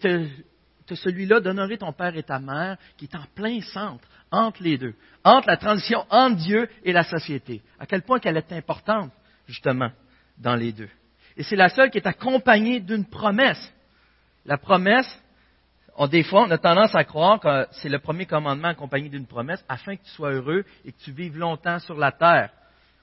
celui-là 0.95 1.40
d'honorer 1.40 1.79
ton 1.79 1.92
père 1.92 2.16
et 2.16 2.23
ta 2.23 2.38
mère, 2.38 2.77
qui 2.97 3.07
est 3.07 3.16
en 3.16 3.25
plein 3.35 3.61
centre, 3.62 4.07
entre 4.33 4.62
les 4.62 4.79
deux, 4.79 4.95
entre 5.23 5.49
la 5.49 5.57
transition 5.57 6.05
entre 6.11 6.37
Dieu 6.37 6.68
et 6.85 6.92
la 6.92 7.05
société. 7.05 7.62
À 7.79 7.87
quel 7.87 8.03
point 8.03 8.18
qu'elle 8.18 8.37
est 8.37 8.53
importante, 8.53 9.12
justement, 9.47 9.90
dans 10.38 10.57
les 10.57 10.73
deux. 10.73 10.88
Et 11.37 11.42
c'est 11.42 11.57
la 11.57 11.68
seule 11.68 11.90
qui 11.90 11.99
est 11.99 12.07
accompagnée 12.07 12.81
d'une 12.81 13.05
promesse. 13.05 13.73
La 14.45 14.59
promesse, 14.59 15.23
on, 15.97 16.07
des 16.07 16.23
fois, 16.23 16.42
on 16.42 16.51
a 16.51 16.59
tendance 16.59 16.95
à 16.95 17.05
croire 17.05 17.38
que 17.38 17.66
c'est 17.73 17.88
le 17.88 17.99
premier 17.99 18.27
commandement 18.27 18.68
accompagné 18.68 19.09
d'une 19.09 19.27
promesse 19.27 19.64
afin 19.68 19.97
que 19.97 20.03
tu 20.03 20.11
sois 20.11 20.33
heureux 20.33 20.64
et 20.85 20.92
que 20.92 20.99
tu 20.99 21.12
vives 21.12 21.38
longtemps 21.38 21.79
sur 21.79 21.97
la 21.97 22.12
terre. 22.12 22.51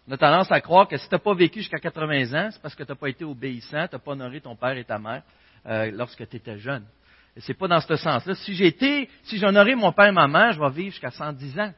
On 0.07 0.11
a 0.11 0.17
tendance 0.17 0.51
à 0.51 0.59
croire 0.59 0.87
que 0.87 0.97
si 0.97 1.07
tu 1.07 1.13
n'as 1.13 1.19
pas 1.19 1.35
vécu 1.35 1.59
jusqu'à 1.59 1.79
80 1.79 2.33
ans, 2.33 2.49
c'est 2.51 2.61
parce 2.61 2.73
que 2.73 2.83
tu 2.83 2.91
n'as 2.91 2.95
pas 2.95 3.09
été 3.09 3.23
obéissant, 3.23 3.87
tu 3.87 3.95
n'as 3.95 3.99
pas 3.99 4.11
honoré 4.11 4.41
ton 4.41 4.55
père 4.55 4.75
et 4.75 4.83
ta 4.83 4.97
mère 4.97 5.21
euh, 5.67 5.91
lorsque 5.91 6.27
tu 6.27 6.35
étais 6.35 6.57
jeune. 6.57 6.83
Et 7.35 7.41
c'est 7.41 7.53
pas 7.53 7.67
dans 7.67 7.79
ce 7.79 7.95
sens-là. 7.95 8.35
Si 8.35 8.63
été, 8.63 9.09
si 9.23 9.37
j'honorais 9.37 9.75
mon 9.75 9.91
père 9.91 10.07
et 10.07 10.11
ma 10.11 10.27
mère, 10.27 10.53
je 10.53 10.59
vais 10.59 10.69
vivre 10.69 10.91
jusqu'à 10.91 11.11
110 11.11 11.59
ans. 11.59 11.73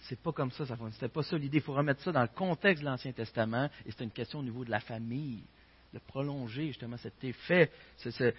C'est 0.00 0.20
pas 0.20 0.32
comme 0.32 0.50
ça, 0.50 0.66
ça 0.66 0.76
C'était 0.92 1.08
pas 1.08 1.22
ça 1.22 1.36
l'idée. 1.36 1.58
Il 1.58 1.62
faut 1.62 1.72
remettre 1.72 2.02
ça 2.02 2.12
dans 2.12 2.22
le 2.22 2.28
contexte 2.28 2.82
de 2.82 2.88
l'Ancien 2.88 3.12
Testament, 3.12 3.70
et 3.86 3.90
c'est 3.90 4.04
une 4.04 4.10
question 4.10 4.40
au 4.40 4.42
niveau 4.42 4.64
de 4.64 4.70
la 4.70 4.80
famille, 4.80 5.42
de 5.92 5.98
prolonger 5.98 6.66
justement 6.68 6.96
cet 6.98 7.22
effet, 7.24 7.70
euh, 8.06 8.32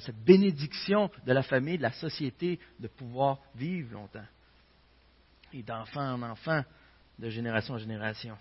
cette 0.00 0.24
bénédiction 0.24 1.10
de 1.26 1.32
la 1.32 1.42
famille, 1.42 1.78
de 1.78 1.82
la 1.82 1.92
société, 1.92 2.58
de 2.78 2.88
pouvoir 2.88 3.38
vivre 3.54 3.92
longtemps. 3.92 4.26
Et 5.52 5.62
d'enfant 5.62 6.14
en 6.14 6.22
enfant, 6.22 6.62
de 7.18 7.30
génération 7.30 7.74
en 7.74 7.78
génération. 7.78 8.36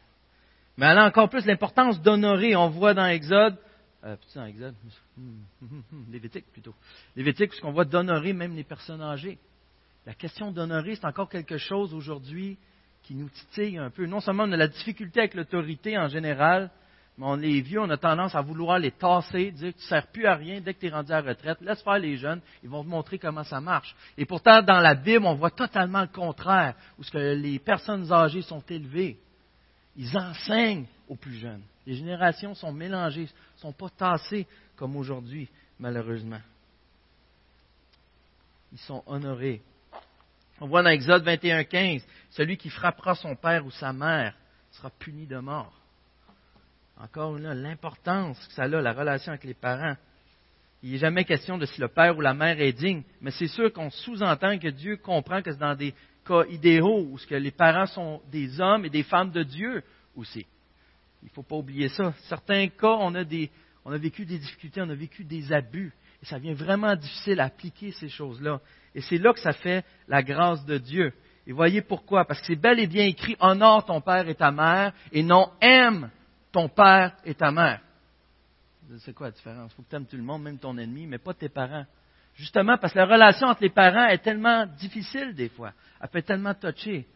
Mais 0.78 0.88
elle 0.88 0.97
a 0.97 1.06
encore 1.06 1.30
plus 1.30 1.45
l'importance 1.45 2.02
d'honorer. 2.02 2.56
On 2.56 2.69
voit 2.69 2.93
dans 2.93 3.06
Exode, 3.06 3.58
euh, 4.06 4.16
dans 4.36 4.46
Exode, 4.46 4.76
Lévitique 6.12 6.46
plutôt, 6.52 6.76
Lévitique, 7.16 7.50
puisqu'on 7.50 7.72
voit 7.72 7.86
d'honorer 7.86 8.34
même 8.34 8.56
les 8.56 8.63
personnes 8.63 9.02
âgées. 9.02 9.38
La 10.06 10.13
question 10.13 10.52
d'honorer, 10.52 10.96
c'est 10.96 11.06
encore 11.06 11.30
quelque 11.30 11.58
chose 11.58 11.94
aujourd'hui 11.94 12.58
qui 13.04 13.16
nous 13.16 13.30
titille 13.30 13.78
un 13.78 13.89
peu. 13.89 14.06
Non 14.06 14.20
seulement 14.20 14.44
on 14.44 14.52
a 14.52 14.58
la 14.58 14.68
difficulté 14.68 15.20
avec 15.20 15.34
l'autorité 15.34 15.98
en 15.98 16.08
général, 16.08 16.70
mais 17.18 17.26
on 17.28 17.39
est 17.39 17.62
vieux, 17.62 17.80
on 17.80 17.89
a 17.89 17.98
tendance 17.98 18.34
à 18.34 18.42
vouloir 18.42 18.80
les 18.80 18.92
tasser, 18.92 19.52
dire 19.52 19.72
que 19.74 19.78
tu 19.78 19.84
ne 19.84 19.89
sers 19.89 20.08
plus 20.08 20.26
à 20.26 20.36
rien 20.36 20.62
dès 20.62 20.74
que 20.74 20.80
tu 20.80 20.88
es 20.88 20.89
rendu 20.89 21.12
à 21.12 21.22
la 21.22 21.30
retraite. 21.30 21.62
Laisse 21.62 21.82
faire 21.84 22.00
les 22.00 22.18
jeunes, 22.18 22.42
ils 22.63 22.70
vont 22.70 22.84
te 22.84 22.89
montrer 22.89 23.20
comment 23.20 23.44
ça 23.44 23.62
marche. 23.62 23.96
Et 24.18 24.26
pourtant, 24.26 24.62
dans 24.62 24.80
la 24.80 24.96
Bible, 24.96 25.26
on 25.26 25.36
voit 25.36 25.52
totalement 25.52 26.02
le 26.02 26.08
contraire, 26.08 26.76
où 26.98 27.04
ce 27.04 27.12
que 27.12 27.36
les 27.36 27.60
personnes 27.60 28.12
âgées 28.12 28.42
sont 28.42 28.63
élevées. 28.68 29.18
Ils 29.96 30.18
enseignent 30.18 30.88
aux 31.08 31.16
plus 31.16 31.36
jeunes. 31.36 31.62
Les 31.86 31.96
générations 31.96 32.56
sont 32.56 32.72
mélangées, 32.72 33.28
sont 33.63 33.71
pas 33.71 33.89
tassées 33.89 34.45
comme 34.76 34.97
aujourd'hui, 34.97 35.49
malheureusement. 35.80 36.41
Ils 38.73 38.80
sont 38.80 39.04
honorés. 39.08 39.62
On 40.60 40.67
voit 40.67 40.84
dans 40.84 40.89
Exode 40.89 41.26
21.15, 41.26 42.04
celui 42.32 42.58
qui 42.58 42.69
frappera 42.69 43.15
son 43.15 43.36
père 43.36 43.65
ou 43.65 43.71
sa 43.71 43.93
mère 43.93 44.36
sera 44.71 44.89
puni 44.89 45.26
de 45.26 45.38
mort. 45.38 45.73
Encore 46.99 47.38
fois, 47.38 47.54
l'importance 47.54 48.45
que 48.47 48.54
ça 48.54 48.63
a, 48.63 48.67
la 48.67 48.93
relation 48.93 49.32
avec 49.32 49.45
les 49.45 49.54
parents. 49.54 49.95
Il 50.82 50.91
n'est 50.91 50.97
jamais 50.97 51.23
question 51.23 51.58
de 51.58 51.65
si 51.65 51.80
le 51.80 51.88
père 51.88 52.17
ou 52.17 52.21
la 52.21 52.34
mère 52.34 52.60
est 52.60 52.73
digne, 52.73 53.04
mais 53.21 53.32
c'est 53.32 53.47
sûr 53.47 53.71
qu'on 53.71 53.89
sous-entend 53.89 54.60
que 54.60 54.67
Dieu 54.67 54.97
comprend 54.97 55.41
que 55.41 55.52
c'est 55.52 55.60
dans 55.60 55.76
des 55.76 55.93
cas 56.26 56.43
idéaux 56.49 56.99
où 56.99 57.17
les 57.30 57.52
parents 57.52 57.86
sont 57.86 58.21
des 58.30 58.60
hommes 58.60 58.86
et 58.86 58.89
des 58.89 59.04
femmes 59.04 59.32
de 59.32 59.43
Dieu 59.43 59.84
aussi. 60.15 60.45
Il 61.23 61.27
ne 61.27 61.31
faut 61.31 61.43
pas 61.43 61.55
oublier 61.55 61.88
ça. 61.88 62.13
Certains 62.27 62.67
cas, 62.67 62.97
on 62.99 63.15
a, 63.15 63.23
des, 63.23 63.49
on 63.86 63.91
a 63.91 63.97
vécu 63.97 64.25
des 64.25 64.38
difficultés, 64.38 64.81
on 64.81 64.89
a 64.89 64.95
vécu 64.95 65.23
des 65.23 65.53
abus, 65.53 65.93
et 66.21 66.25
ça 66.25 66.38
devient 66.38 66.53
vraiment 66.53 66.95
difficile 66.95 67.39
à 67.39 67.45
appliquer 67.45 67.91
ces 67.91 68.09
choses-là. 68.09 68.59
Et 68.93 69.01
c'est 69.01 69.17
là 69.17 69.33
que 69.33 69.39
ça 69.39 69.53
fait 69.53 69.86
la 70.07 70.21
grâce 70.21 70.65
de 70.65 70.77
Dieu. 70.77 71.13
Et 71.47 71.53
voyez 71.53 71.81
pourquoi. 71.81 72.25
Parce 72.25 72.41
que 72.41 72.47
c'est 72.47 72.55
bel 72.55 72.79
et 72.79 72.88
bien 72.88 73.05
écrit 73.05 73.36
honore 73.39 73.86
ton 73.86 74.01
père 74.01 74.27
et 74.27 74.36
ta 74.36 74.51
mère, 74.51 74.93
et 75.12 75.23
non 75.23 75.49
aime 75.62 76.09
ton 76.51 76.67
père 76.69 77.15
et 77.25 77.33
ta 77.33 77.51
mère. 77.51 77.81
C'est 78.99 79.13
quoi 79.13 79.27
la 79.27 79.31
différence? 79.31 79.71
Il 79.71 79.75
faut 79.75 79.81
que 79.81 79.89
tu 79.89 79.95
aimes 79.95 80.05
tout 80.05 80.17
le 80.17 80.23
monde, 80.23 80.43
même 80.43 80.59
ton 80.59 80.77
ennemi, 80.77 81.07
mais 81.07 81.17
pas 81.17 81.33
tes 81.33 81.49
parents. 81.49 81.86
Justement, 82.36 82.77
parce 82.77 82.93
que 82.93 82.99
la 82.99 83.05
relation 83.05 83.47
entre 83.47 83.63
les 83.63 83.69
parents 83.69 84.07
est 84.07 84.19
tellement 84.19 84.65
difficile 84.65 85.33
des 85.33 85.49
fois. 85.49 85.71
Elle 86.01 86.09
peut 86.09 86.19
être 86.19 86.25
tellement 86.25 86.53
touchée. 86.53 87.07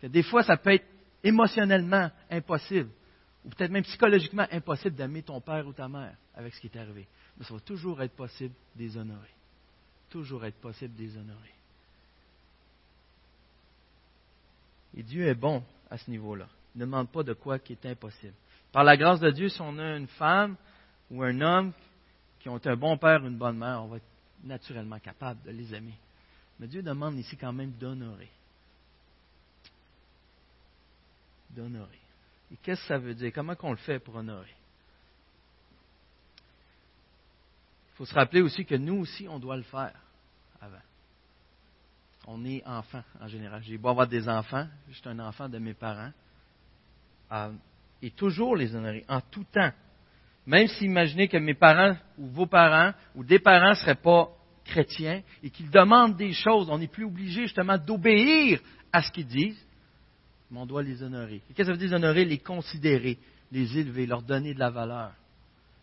Que 0.00 0.06
des 0.06 0.22
fois, 0.22 0.42
ça 0.42 0.56
peut 0.56 0.74
être 0.74 0.86
émotionnellement 1.24 2.10
impossible. 2.30 2.90
Ou 3.46 3.50
peut-être 3.50 3.70
même 3.70 3.84
psychologiquement 3.84 4.46
impossible 4.50 4.96
d'aimer 4.96 5.22
ton 5.22 5.40
père 5.40 5.64
ou 5.66 5.72
ta 5.72 5.88
mère 5.88 6.16
avec 6.34 6.52
ce 6.52 6.60
qui 6.60 6.66
est 6.66 6.76
arrivé. 6.76 7.06
Mais 7.38 7.44
ça 7.44 7.54
va 7.54 7.60
toujours 7.60 8.02
être 8.02 8.16
possible 8.16 8.54
de. 8.74 8.88
Toujours 10.10 10.44
être 10.44 10.60
possible 10.60 10.96
de. 10.96 11.08
Et 14.96 15.02
Dieu 15.02 15.26
est 15.26 15.34
bon 15.34 15.62
à 15.88 15.96
ce 15.96 16.10
niveau-là. 16.10 16.48
Il 16.74 16.80
ne 16.80 16.86
demande 16.86 17.08
pas 17.08 17.22
de 17.22 17.34
quoi 17.34 17.60
qui 17.60 17.74
est 17.74 17.86
impossible. 17.86 18.34
Par 18.72 18.82
la 18.82 18.96
grâce 18.96 19.20
de 19.20 19.30
Dieu, 19.30 19.48
si 19.48 19.60
on 19.60 19.78
a 19.78 19.96
une 19.96 20.08
femme 20.08 20.56
ou 21.10 21.22
un 21.22 21.40
homme 21.40 21.72
qui 22.40 22.48
ont 22.48 22.60
un 22.64 22.76
bon 22.76 22.98
père 22.98 23.22
ou 23.22 23.26
une 23.28 23.38
bonne 23.38 23.58
mère, 23.58 23.82
on 23.84 23.86
va 23.86 23.98
être 23.98 24.06
naturellement 24.42 24.98
capable 24.98 25.40
de 25.44 25.52
les 25.52 25.72
aimer. 25.72 25.94
Mais 26.58 26.66
Dieu 26.66 26.82
demande 26.82 27.16
ici 27.16 27.36
quand 27.36 27.52
même 27.52 27.72
d'honorer. 27.72 28.30
D'honorer. 31.50 32.05
Et 32.52 32.56
qu'est-ce 32.62 32.82
que 32.82 32.88
ça 32.88 32.98
veut 32.98 33.14
dire? 33.14 33.32
Comment 33.34 33.54
qu'on 33.54 33.70
le 33.70 33.76
fait 33.76 33.98
pour 33.98 34.16
honorer? 34.16 34.54
Il 37.92 37.96
faut 37.96 38.06
se 38.06 38.14
rappeler 38.14 38.42
aussi 38.42 38.64
que 38.64 38.74
nous 38.74 38.98
aussi, 38.98 39.26
on 39.28 39.38
doit 39.38 39.56
le 39.56 39.62
faire 39.62 39.94
avant. 40.60 40.82
On 42.26 42.44
est 42.44 42.64
enfant 42.66 43.02
en 43.20 43.26
général. 43.26 43.62
J'ai 43.62 43.78
beau 43.78 43.88
avoir 43.88 44.06
des 44.06 44.28
enfants, 44.28 44.66
je 44.90 45.08
un 45.08 45.18
enfant 45.20 45.48
de 45.48 45.58
mes 45.58 45.74
parents. 45.74 46.12
Euh, 47.32 47.52
et 48.02 48.10
toujours 48.10 48.56
les 48.56 48.74
honorer, 48.74 49.04
en 49.08 49.20
tout 49.20 49.44
temps. 49.44 49.72
Même 50.44 50.68
si 50.68 50.84
imaginez 50.84 51.28
que 51.28 51.38
mes 51.38 51.54
parents 51.54 51.96
ou 52.18 52.26
vos 52.28 52.46
parents 52.46 52.92
ou 53.14 53.24
des 53.24 53.38
parents 53.38 53.70
ne 53.70 53.74
seraient 53.74 53.94
pas 53.96 54.30
chrétiens 54.64 55.22
et 55.42 55.50
qu'ils 55.50 55.70
demandent 55.70 56.16
des 56.16 56.32
choses, 56.32 56.68
on 56.70 56.78
n'est 56.78 56.86
plus 56.86 57.04
obligé 57.04 57.42
justement 57.42 57.78
d'obéir 57.78 58.60
à 58.92 59.02
ce 59.02 59.10
qu'ils 59.10 59.26
disent, 59.26 59.65
mais 60.50 60.58
on 60.58 60.66
doit 60.66 60.82
les 60.82 61.02
honorer. 61.02 61.42
Qu'est-ce 61.48 61.58
que 61.58 61.64
ça 61.64 61.72
veut 61.72 61.78
dire 61.78 61.92
honorer? 61.92 62.24
Les 62.24 62.38
considérer, 62.38 63.18
les 63.50 63.78
élever, 63.78 64.06
leur 64.06 64.22
donner 64.22 64.54
de 64.54 64.58
la 64.58 64.70
valeur, 64.70 65.12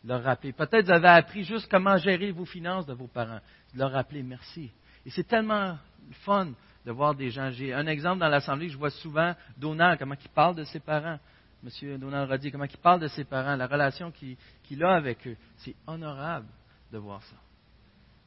leur 0.06 0.23
rappeler. 0.23 0.54
Peut-être 0.54 0.86
vous 0.86 0.91
avez 0.91 1.08
appris 1.08 1.43
juste 1.43 1.69
comment 1.69 1.97
gérer 1.97 2.32
vos 2.32 2.45
finances 2.45 2.86
de 2.86 2.93
vos 2.93 3.08
parents, 3.08 3.39
leur 3.76 3.91
rappeler 3.91 4.23
merci. 4.23 4.71
Et 5.06 5.10
c'est 5.10 5.28
tellement 5.28 5.78
fun 6.26 6.52
de 6.86 6.91
voir 6.91 7.15
des 7.15 7.30
gens. 7.30 7.52
J'ai 7.52 7.73
un 7.73 7.88
exemple 7.88 8.19
dans 8.19 8.30
l'Assemblée 8.30 8.69
je 8.69 8.78
vois 8.78 8.89
souvent, 8.89 9.34
Donald, 9.58 9.99
comment 9.99 10.15
il 10.21 10.30
parle 10.30 10.56
de 10.56 10.63
ses 10.63 10.80
parents. 10.80 11.19
M. 11.63 11.97
Donald 11.97 12.30
Roddy, 12.30 12.52
comment 12.52 12.65
il 12.65 12.78
parle 12.78 12.99
de 12.99 13.08
ses 13.08 13.23
parents, 13.23 13.56
la 13.56 13.67
relation 13.67 14.12
qu'il 14.12 14.84
a 14.84 14.95
avec 14.95 15.26
eux. 15.28 15.38
C'est 15.58 15.76
honorable 15.88 16.47
de 16.91 16.97
voir 16.97 17.23
ça. 17.23 17.36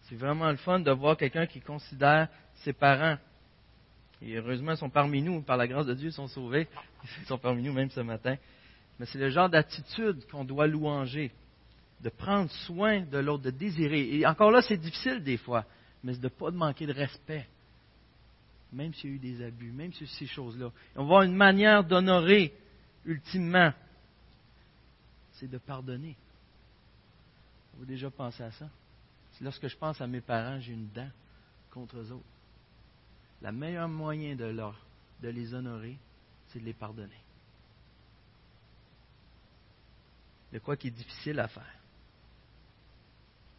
C'est 0.02 0.16
vraiment 0.16 0.50
le 0.50 0.56
fun 0.56 0.80
de 0.80 0.90
voir 0.90 1.16
quelqu'un 1.16 1.46
qui 1.46 1.60
considère 1.60 2.28
ses 2.56 2.72
parents. 2.72 3.18
Et 4.22 4.34
heureusement, 4.36 4.72
ils 4.72 4.78
sont 4.78 4.90
parmi 4.90 5.22
nous, 5.22 5.42
par 5.42 5.56
la 5.56 5.66
grâce 5.66 5.86
de 5.86 5.94
Dieu, 5.94 6.08
ils 6.08 6.12
sont 6.12 6.28
sauvés. 6.28 6.68
Ils 7.20 7.26
sont 7.26 7.38
parmi 7.38 7.62
nous 7.62 7.72
même 7.72 7.90
ce 7.90 8.00
matin. 8.00 8.36
Mais 8.98 9.06
c'est 9.06 9.18
le 9.18 9.28
genre 9.28 9.50
d'attitude 9.50 10.26
qu'on 10.30 10.44
doit 10.44 10.66
louanger, 10.66 11.30
de 12.00 12.08
prendre 12.08 12.50
soin 12.50 13.00
de 13.00 13.18
l'autre, 13.18 13.44
de 13.44 13.50
désirer. 13.50 14.16
Et 14.16 14.26
encore 14.26 14.50
là, 14.50 14.62
c'est 14.62 14.78
difficile 14.78 15.22
des 15.22 15.36
fois, 15.36 15.64
mais 16.02 16.14
de 16.14 16.22
ne 16.22 16.28
pas 16.28 16.50
manquer 16.50 16.86
de 16.86 16.94
respect, 16.94 17.46
même 18.72 18.94
s'il 18.94 19.10
y 19.10 19.12
a 19.12 19.16
eu 19.16 19.18
des 19.18 19.44
abus, 19.44 19.70
même 19.70 19.92
sur 19.92 20.08
ces 20.08 20.26
choses-là. 20.26 20.70
On 20.94 21.04
va 21.04 21.26
une 21.26 21.36
manière 21.36 21.84
d'honorer 21.84 22.54
ultimement, 23.04 23.72
c'est 25.32 25.50
de 25.50 25.58
pardonner. 25.58 26.16
Vous 27.74 27.82
avez 27.82 27.92
déjà 27.92 28.10
pensé 28.10 28.42
à 28.42 28.50
ça? 28.52 28.68
Lorsque 29.42 29.68
je 29.68 29.76
pense 29.76 30.00
à 30.00 30.06
mes 30.06 30.22
parents, 30.22 30.58
j'ai 30.58 30.72
une 30.72 30.88
dent 30.88 31.10
contre 31.70 31.98
eux 31.98 32.12
autres. 32.12 32.24
Le 33.42 33.52
meilleur 33.52 33.88
moyen 33.88 34.34
de, 34.34 34.46
leur, 34.46 34.74
de 35.22 35.28
les 35.28 35.54
honorer, 35.54 35.96
c'est 36.48 36.60
de 36.60 36.64
les 36.64 36.72
pardonner. 36.72 37.20
De 40.52 40.58
quoi 40.58 40.76
qui 40.76 40.88
est 40.88 40.92
difficile 40.92 41.38
à 41.40 41.48
faire. 41.48 41.74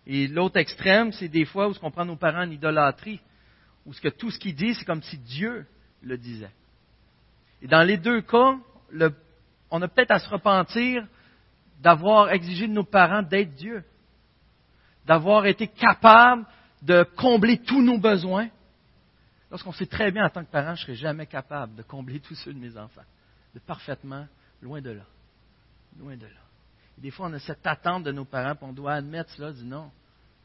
Et 0.06 0.28
l'autre 0.28 0.58
extrême, 0.58 1.12
c'est 1.12 1.28
des 1.28 1.46
fois 1.46 1.70
où 1.70 1.74
on 1.82 1.92
prend 1.92 2.06
nos 2.06 2.16
parents 2.16 2.44
en 2.44 2.50
idolâtrie, 2.50 3.20
où 3.86 3.94
ce 3.94 4.02
que 4.02 4.08
tout 4.08 4.32
ce 4.32 4.40
qu'ils 4.40 4.56
disent, 4.56 4.78
c'est 4.80 4.86
comme 4.86 5.04
si 5.04 5.18
Dieu 5.18 5.66
le 6.02 6.18
disait. 6.18 6.52
Et 7.62 7.68
dans 7.68 7.84
les 7.84 7.98
deux 7.98 8.22
cas, 8.22 8.58
on 9.70 9.82
a 9.82 9.88
peut-être 9.88 10.12
à 10.12 10.20
se 10.20 10.30
repentir 10.30 11.06
d'avoir 11.82 12.32
exigé 12.32 12.68
de 12.68 12.74
nos 12.74 12.84
parents 12.84 13.22
d'être 13.22 13.54
Dieu, 13.54 13.84
d'avoir 15.06 15.46
été 15.46 15.68
capable 15.68 16.46
de 16.82 17.04
combler 17.16 17.60
tous 17.60 17.82
nos 17.82 17.98
besoins, 17.98 18.50
lorsqu'on 19.50 19.72
sait 19.72 19.86
très 19.86 20.12
bien 20.12 20.26
en 20.26 20.30
tant 20.30 20.44
que 20.44 20.52
parent, 20.52 20.76
je 20.76 20.82
ne 20.82 20.86
serai 20.86 20.96
jamais 20.96 21.26
capable 21.26 21.76
de 21.76 21.84
combler 21.84 22.20
tous 22.20 22.36
ceux 22.36 22.54
de 22.54 22.60
mes 22.60 22.78
enfants, 22.78 23.06
de 23.54 23.60
parfaitement 23.60 24.28
loin 24.62 24.82
de 24.82 24.92
là, 24.92 25.06
loin 26.00 26.16
de 26.16 26.26
là. 26.26 26.42
Des 26.98 27.12
fois, 27.12 27.28
on 27.28 27.34
a 27.34 27.40
cette 27.40 27.66
attente 27.66 28.04
de 28.04 28.12
nos 28.12 28.26
parents, 28.26 28.56
puis 28.56 28.66
on 28.66 28.74
doit 28.74 28.94
admettre 28.94 29.30
cela, 29.32 29.52
dit 29.52 29.66
non. 29.66 29.92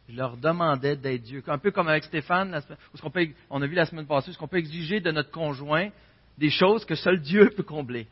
Je 0.08 0.16
leur 0.16 0.36
demandais 0.36 0.96
d'être 0.96 1.22
Dieu. 1.22 1.42
Un 1.46 1.58
peu 1.58 1.70
comme 1.70 1.88
avec 1.88 2.04
Stéphane, 2.04 2.60
on, 3.02 3.10
on 3.50 3.62
a 3.62 3.66
vu 3.66 3.74
la 3.74 3.86
semaine 3.86 4.06
passée, 4.06 4.32
ce 4.32 4.38
qu'on 4.38 4.48
peut 4.48 4.58
exiger 4.58 5.00
de 5.00 5.10
notre 5.10 5.30
conjoint 5.30 5.90
des 6.36 6.50
choses 6.50 6.84
que 6.84 6.94
seul 6.94 7.20
Dieu 7.20 7.50
peut 7.56 7.62
combler 7.62 8.06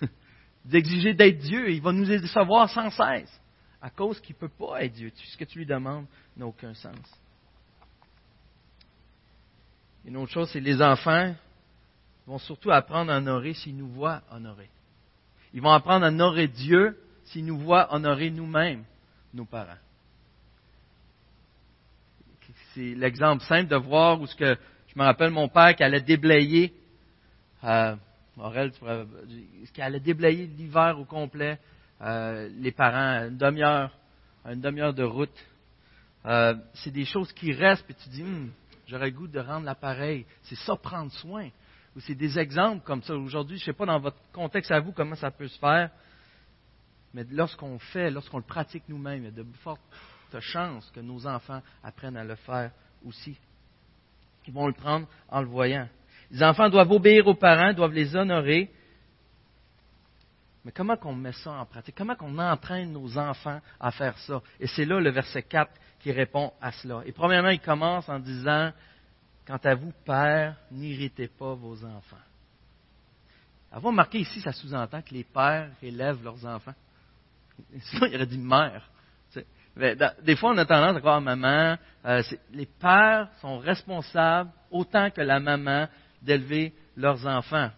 d'exiger 0.64 1.14
d'être 1.14 1.38
Dieu. 1.38 1.70
Il 1.70 1.82
va 1.82 1.92
nous 1.92 2.06
décevoir 2.06 2.70
sans 2.70 2.90
cesse 2.90 3.40
à 3.80 3.90
cause 3.90 4.20
qu'il 4.20 4.34
ne 4.36 4.40
peut 4.40 4.48
pas 4.48 4.84
être 4.84 4.92
Dieu. 4.92 5.12
Ce 5.14 5.36
que 5.36 5.44
tu 5.44 5.58
lui 5.58 5.66
demandes 5.66 6.06
n'a 6.36 6.46
aucun 6.46 6.74
sens. 6.74 6.96
Une 10.08 10.16
autre 10.16 10.32
chose, 10.32 10.48
c'est 10.50 10.60
les 10.60 10.80
enfants 10.80 11.34
vont 12.26 12.38
surtout 12.38 12.70
apprendre 12.70 13.12
à 13.12 13.18
honorer 13.18 13.52
s'ils 13.52 13.76
nous 13.76 13.88
voient 13.88 14.22
honorer. 14.30 14.70
Ils 15.52 15.60
vont 15.60 15.70
apprendre 15.70 16.06
à 16.06 16.08
honorer 16.08 16.48
Dieu 16.48 16.98
s'ils 17.24 17.44
nous 17.44 17.58
voient 17.58 17.94
honorer 17.94 18.30
nous-mêmes, 18.30 18.84
nos 19.34 19.44
parents. 19.44 19.76
C'est 22.72 22.94
l'exemple 22.94 23.44
simple 23.44 23.68
de 23.68 23.76
voir 23.76 24.18
où 24.18 24.26
ce 24.26 24.34
que 24.34 24.56
je 24.86 24.98
me 24.98 25.04
rappelle 25.04 25.30
mon 25.30 25.46
père 25.46 25.76
qui 25.76 25.82
allait 25.82 26.00
déblayer 26.00 26.72
euh, 27.64 27.94
qui 29.74 29.82
allait 29.82 30.00
déblayer 30.00 30.46
l'hiver 30.46 30.98
au 30.98 31.04
complet, 31.04 31.58
euh, 32.00 32.48
les 32.58 32.72
parents, 32.72 33.28
une 33.28 33.36
demi-heure, 33.36 33.90
une 34.46 34.62
demi-heure 34.62 34.94
de 34.94 35.04
route. 35.04 35.38
Euh, 36.24 36.54
c'est 36.72 36.92
des 36.92 37.04
choses 37.04 37.30
qui 37.34 37.52
restent, 37.52 37.84
puis 37.84 37.94
tu 38.02 38.08
dis, 38.08 38.22
hum, 38.22 38.50
j'aurais 38.88 39.10
le 39.10 39.16
goût 39.16 39.28
de 39.28 39.38
rendre 39.38 39.66
l'appareil. 39.66 40.26
C'est 40.42 40.56
ça, 40.56 40.74
prendre 40.76 41.12
soin. 41.12 41.48
Ou 41.94 42.00
c'est 42.00 42.14
des 42.14 42.38
exemples 42.38 42.84
comme 42.84 43.02
ça. 43.02 43.14
Aujourd'hui, 43.14 43.58
je 43.58 43.62
ne 43.62 43.66
sais 43.66 43.72
pas 43.72 43.86
dans 43.86 44.00
votre 44.00 44.18
contexte 44.32 44.70
à 44.70 44.80
vous 44.80 44.92
comment 44.92 45.14
ça 45.14 45.30
peut 45.30 45.48
se 45.48 45.58
faire, 45.58 45.90
mais 47.14 47.24
lorsqu'on 47.30 47.78
fait, 47.78 48.10
lorsqu'on 48.10 48.38
le 48.38 48.44
pratique 48.44 48.84
nous-mêmes, 48.88 49.22
il 49.22 49.24
y 49.24 49.28
a 49.28 49.30
de 49.30 49.46
fortes 49.62 49.80
chances 50.40 50.90
que 50.90 51.00
nos 51.00 51.26
enfants 51.26 51.62
apprennent 51.82 52.16
à 52.16 52.24
le 52.24 52.34
faire 52.34 52.70
aussi. 53.04 53.36
Ils 54.46 54.52
vont 54.52 54.66
le 54.66 54.72
prendre 54.72 55.06
en 55.28 55.40
le 55.40 55.46
voyant. 55.46 55.88
Les 56.30 56.42
enfants 56.42 56.68
doivent 56.68 56.90
obéir 56.90 57.26
aux 57.26 57.34
parents, 57.34 57.72
doivent 57.72 57.92
les 57.92 58.14
honorer. 58.14 58.70
Mais 60.68 60.72
comment 60.72 60.98
qu'on 60.98 61.14
met 61.14 61.32
ça 61.32 61.52
en 61.52 61.64
pratique? 61.64 61.94
Comment 61.96 62.14
qu'on 62.14 62.38
entraîne 62.38 62.92
nos 62.92 63.16
enfants 63.16 63.58
à 63.80 63.90
faire 63.90 64.18
ça? 64.18 64.42
Et 64.60 64.66
c'est 64.66 64.84
là 64.84 65.00
le 65.00 65.08
verset 65.08 65.42
4 65.42 65.72
qui 65.98 66.12
répond 66.12 66.52
à 66.60 66.72
cela. 66.72 67.00
Et 67.06 67.12
premièrement, 67.12 67.48
il 67.48 67.60
commence 67.60 68.06
en 68.06 68.18
disant, 68.18 68.70
Quant 69.46 69.56
à 69.64 69.74
vous, 69.74 69.94
pères, 70.04 70.56
n'irritez 70.70 71.28
pas 71.28 71.54
vos 71.54 71.82
enfants. 71.86 72.18
Avoir 73.72 73.94
marqué 73.94 74.18
ici, 74.18 74.42
ça 74.42 74.52
sous-entend 74.52 75.00
que 75.00 75.14
les 75.14 75.24
pères 75.24 75.70
élèvent 75.80 76.22
leurs 76.22 76.44
enfants? 76.44 76.74
Sinon, 77.80 78.06
il 78.08 78.16
aurait 78.16 78.26
dit 78.26 78.36
mère. 78.36 78.90
Des 79.74 80.36
fois, 80.36 80.50
on 80.50 80.58
a 80.58 80.66
tendance 80.66 80.98
à 80.98 81.00
croire 81.00 81.22
maman. 81.22 81.78
Euh, 82.04 82.22
les 82.52 82.66
pères 82.66 83.30
sont 83.40 83.56
responsables 83.56 84.50
autant 84.70 85.08
que 85.08 85.22
la 85.22 85.40
maman 85.40 85.88
d'élever 86.20 86.74
leurs 86.94 87.26
enfants. 87.26 87.70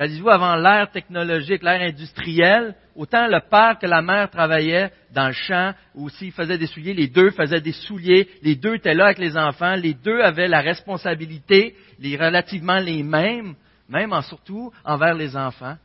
Réalisez-vous, 0.00 0.30
avant 0.30 0.56
l'ère 0.56 0.90
technologique, 0.90 1.62
l'ère 1.62 1.82
industrielle, 1.82 2.74
autant 2.96 3.26
le 3.26 3.38
père 3.50 3.78
que 3.78 3.86
la 3.86 4.00
mère 4.00 4.30
travaillaient 4.30 4.90
dans 5.12 5.26
le 5.26 5.34
champ, 5.34 5.74
ou 5.94 6.08
s'ils 6.08 6.32
faisaient 6.32 6.56
des 6.56 6.68
souliers, 6.68 6.94
les 6.94 7.08
deux 7.08 7.30
faisaient 7.32 7.60
des 7.60 7.72
souliers, 7.72 8.26
les 8.40 8.56
deux 8.56 8.76
étaient 8.76 8.94
là 8.94 9.04
avec 9.04 9.18
les 9.18 9.36
enfants, 9.36 9.74
les 9.74 9.92
deux 9.92 10.22
avaient 10.22 10.48
la 10.48 10.62
responsabilité, 10.62 11.76
les 11.98 12.16
relativement 12.16 12.78
les 12.78 13.02
mêmes, 13.02 13.54
même 13.90 14.14
en 14.14 14.22
surtout 14.22 14.72
envers 14.86 15.12
les 15.12 15.36
enfants. 15.36 15.76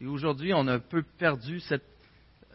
Et 0.00 0.06
aujourd'hui, 0.06 0.54
on 0.54 0.68
a 0.68 0.74
un 0.74 0.78
peu 0.78 1.02
perdu 1.18 1.58
cette, 1.58 1.82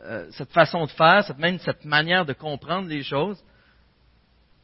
euh, 0.05 0.25
cette 0.31 0.53
façon 0.53 0.85
de 0.85 0.91
faire, 0.91 1.25
cette, 1.25 1.37
même 1.37 1.59
cette 1.59 1.83
manière 1.83 2.25
de 2.25 2.31
comprendre 2.31 2.87
les 2.87 3.03
choses. 3.03 3.43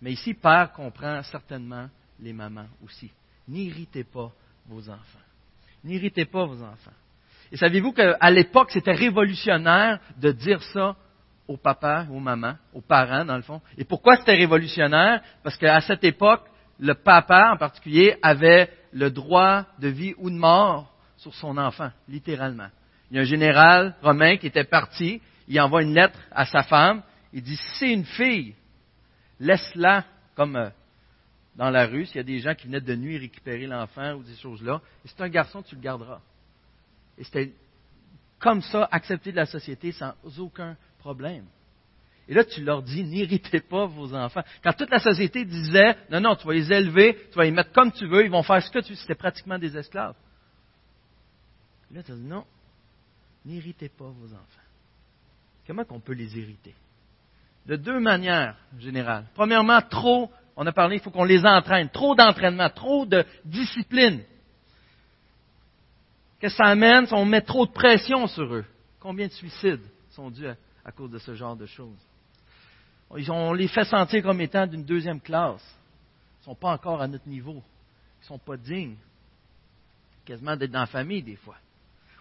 Mais 0.01 0.13
ici, 0.13 0.33
Père 0.33 0.71
comprend 0.71 1.21
certainement 1.23 1.89
les 2.17 2.31
mamans 2.31 2.69
aussi. 2.81 3.11
N'irritez 3.45 4.05
pas 4.05 4.31
vos 4.67 4.89
enfants. 4.89 5.19
N'irritez 5.85 6.25
pas 6.25 6.45
vos 6.45 6.61
enfants. 6.63 6.91
Et 7.51 7.57
savez-vous 7.57 7.93
qu'à 7.93 8.29
l'époque, 8.31 8.71
c'était 8.71 8.93
révolutionnaire 8.93 9.99
de 10.17 10.31
dire 10.31 10.61
ça 10.63 10.95
aux 11.47 11.57
papas, 11.57 12.07
aux 12.09 12.19
mamans, 12.19 12.55
aux 12.73 12.81
parents, 12.81 13.23
dans 13.23 13.35
le 13.35 13.43
fond? 13.43 13.61
Et 13.77 13.83
pourquoi 13.85 14.17
c'était 14.17 14.33
révolutionnaire? 14.33 15.21
Parce 15.43 15.55
qu'à 15.57 15.79
cette 15.81 16.03
époque, 16.03 16.41
le 16.79 16.95
papa 16.95 17.51
en 17.53 17.57
particulier 17.57 18.17
avait 18.23 18.69
le 18.91 19.11
droit 19.11 19.65
de 19.79 19.87
vie 19.87 20.15
ou 20.17 20.31
de 20.31 20.35
mort 20.35 20.91
sur 21.17 21.33
son 21.35 21.55
enfant, 21.57 21.91
littéralement. 22.09 22.67
Il 23.11 23.17
y 23.17 23.19
a 23.19 23.21
un 23.21 23.25
général 23.25 23.95
romain 24.01 24.37
qui 24.37 24.47
était 24.47 24.63
parti, 24.63 25.21
il 25.47 25.61
envoie 25.61 25.83
une 25.83 25.93
lettre 25.93 26.17
à 26.31 26.45
sa 26.45 26.63
femme, 26.63 27.03
il 27.31 27.43
dit, 27.43 27.57
si 27.57 27.77
c'est 27.77 27.93
une 27.93 28.05
fille, 28.05 28.55
laisse-la 29.39 30.03
comme 30.35 30.55
euh, 30.55 30.69
dans 31.55 31.69
la 31.69 31.87
rue, 31.87 32.05
s'il 32.05 32.17
y 32.17 32.19
a 32.19 32.23
des 32.23 32.39
gens 32.39 32.53
qui 32.53 32.67
venaient 32.67 32.81
de 32.81 32.95
nuit 32.95 33.17
récupérer 33.17 33.65
l'enfant 33.65 34.13
ou 34.13 34.23
des 34.23 34.35
choses-là, 34.35 34.81
et 35.03 35.07
c'est 35.07 35.21
un 35.21 35.29
garçon, 35.29 35.61
tu 35.61 35.75
le 35.75 35.81
garderas. 35.81 36.21
Et 37.17 37.23
c'était 37.23 37.53
comme 38.39 38.61
ça, 38.61 38.87
accepté 38.91 39.31
de 39.31 39.37
la 39.37 39.45
société 39.45 39.91
sans 39.91 40.13
aucun 40.37 40.75
problème. 40.99 41.45
Et 42.27 42.33
là, 42.33 42.43
tu 42.43 42.63
leur 42.63 42.81
dis, 42.81 43.03
n'irritez 43.03 43.61
pas 43.61 43.85
vos 43.85 44.13
enfants. 44.13 44.43
Quand 44.63 44.73
toute 44.73 44.89
la 44.89 44.99
société 44.99 45.45
disait, 45.45 45.95
non, 46.09 46.19
non, 46.19 46.35
tu 46.35 46.47
vas 46.47 46.53
les 46.53 46.71
élever, 46.73 47.17
tu 47.31 47.37
vas 47.37 47.43
les 47.43 47.51
mettre 47.51 47.71
comme 47.71 47.91
tu 47.91 48.07
veux, 48.07 48.25
ils 48.25 48.31
vont 48.31 48.43
faire 48.43 48.61
ce 48.61 48.71
que 48.71 48.79
tu 48.79 48.89
veux, 48.89 48.95
c'était 48.95 49.15
pratiquement 49.15 49.59
des 49.59 49.77
esclaves. 49.77 50.15
Là, 51.91 52.01
tu 52.03 52.11
dis, 52.11 52.23
non, 52.23 52.43
n'irritez 53.45 53.89
pas 53.89 54.09
vos 54.09 54.33
enfants. 54.33 54.65
Comment 55.67 55.85
qu'on 55.85 55.99
peut 55.99 56.13
les 56.13 56.37
irriter? 56.37 56.73
De 57.65 57.75
deux 57.75 57.99
manières 57.99 58.57
générales. 58.79 59.25
Premièrement, 59.35 59.81
trop 59.81 60.31
on 60.57 60.65
a 60.65 60.71
parlé, 60.71 60.97
il 60.97 61.01
faut 61.01 61.11
qu'on 61.11 61.25
les 61.25 61.45
entraîne. 61.45 61.89
Trop 61.89 62.15
d'entraînement, 62.15 62.69
trop 62.69 63.05
de 63.05 63.25
discipline. 63.43 64.23
Que 66.39 66.49
ça 66.49 66.65
amène? 66.65 67.07
On 67.11 67.25
met 67.25 67.41
trop 67.41 67.65
de 67.65 67.71
pression 67.71 68.27
sur 68.27 68.53
eux. 68.53 68.65
Combien 68.99 69.27
de 69.27 69.33
suicides 69.33 69.83
sont 70.11 70.29
dus 70.29 70.47
à, 70.47 70.91
cause 70.91 71.11
de 71.11 71.19
ce 71.19 71.35
genre 71.35 71.55
de 71.55 71.65
choses? 71.65 71.97
On 73.09 73.53
les 73.53 73.67
fait 73.67 73.85
sentir 73.85 74.23
comme 74.23 74.41
étant 74.41 74.65
d'une 74.65 74.83
deuxième 74.83 75.19
classe. 75.19 75.63
Ils 76.37 76.41
ne 76.41 76.45
sont 76.45 76.55
pas 76.55 76.71
encore 76.71 77.01
à 77.01 77.07
notre 77.07 77.27
niveau. 77.27 77.61
Ils 78.19 78.23
ne 78.23 78.27
sont 78.27 78.39
pas 78.39 78.57
dignes. 78.57 78.95
Quasiment 80.23 80.55
d'être 80.55 80.71
dans 80.71 80.79
la 80.79 80.85
famille, 80.85 81.21
des 81.21 81.35
fois. 81.35 81.57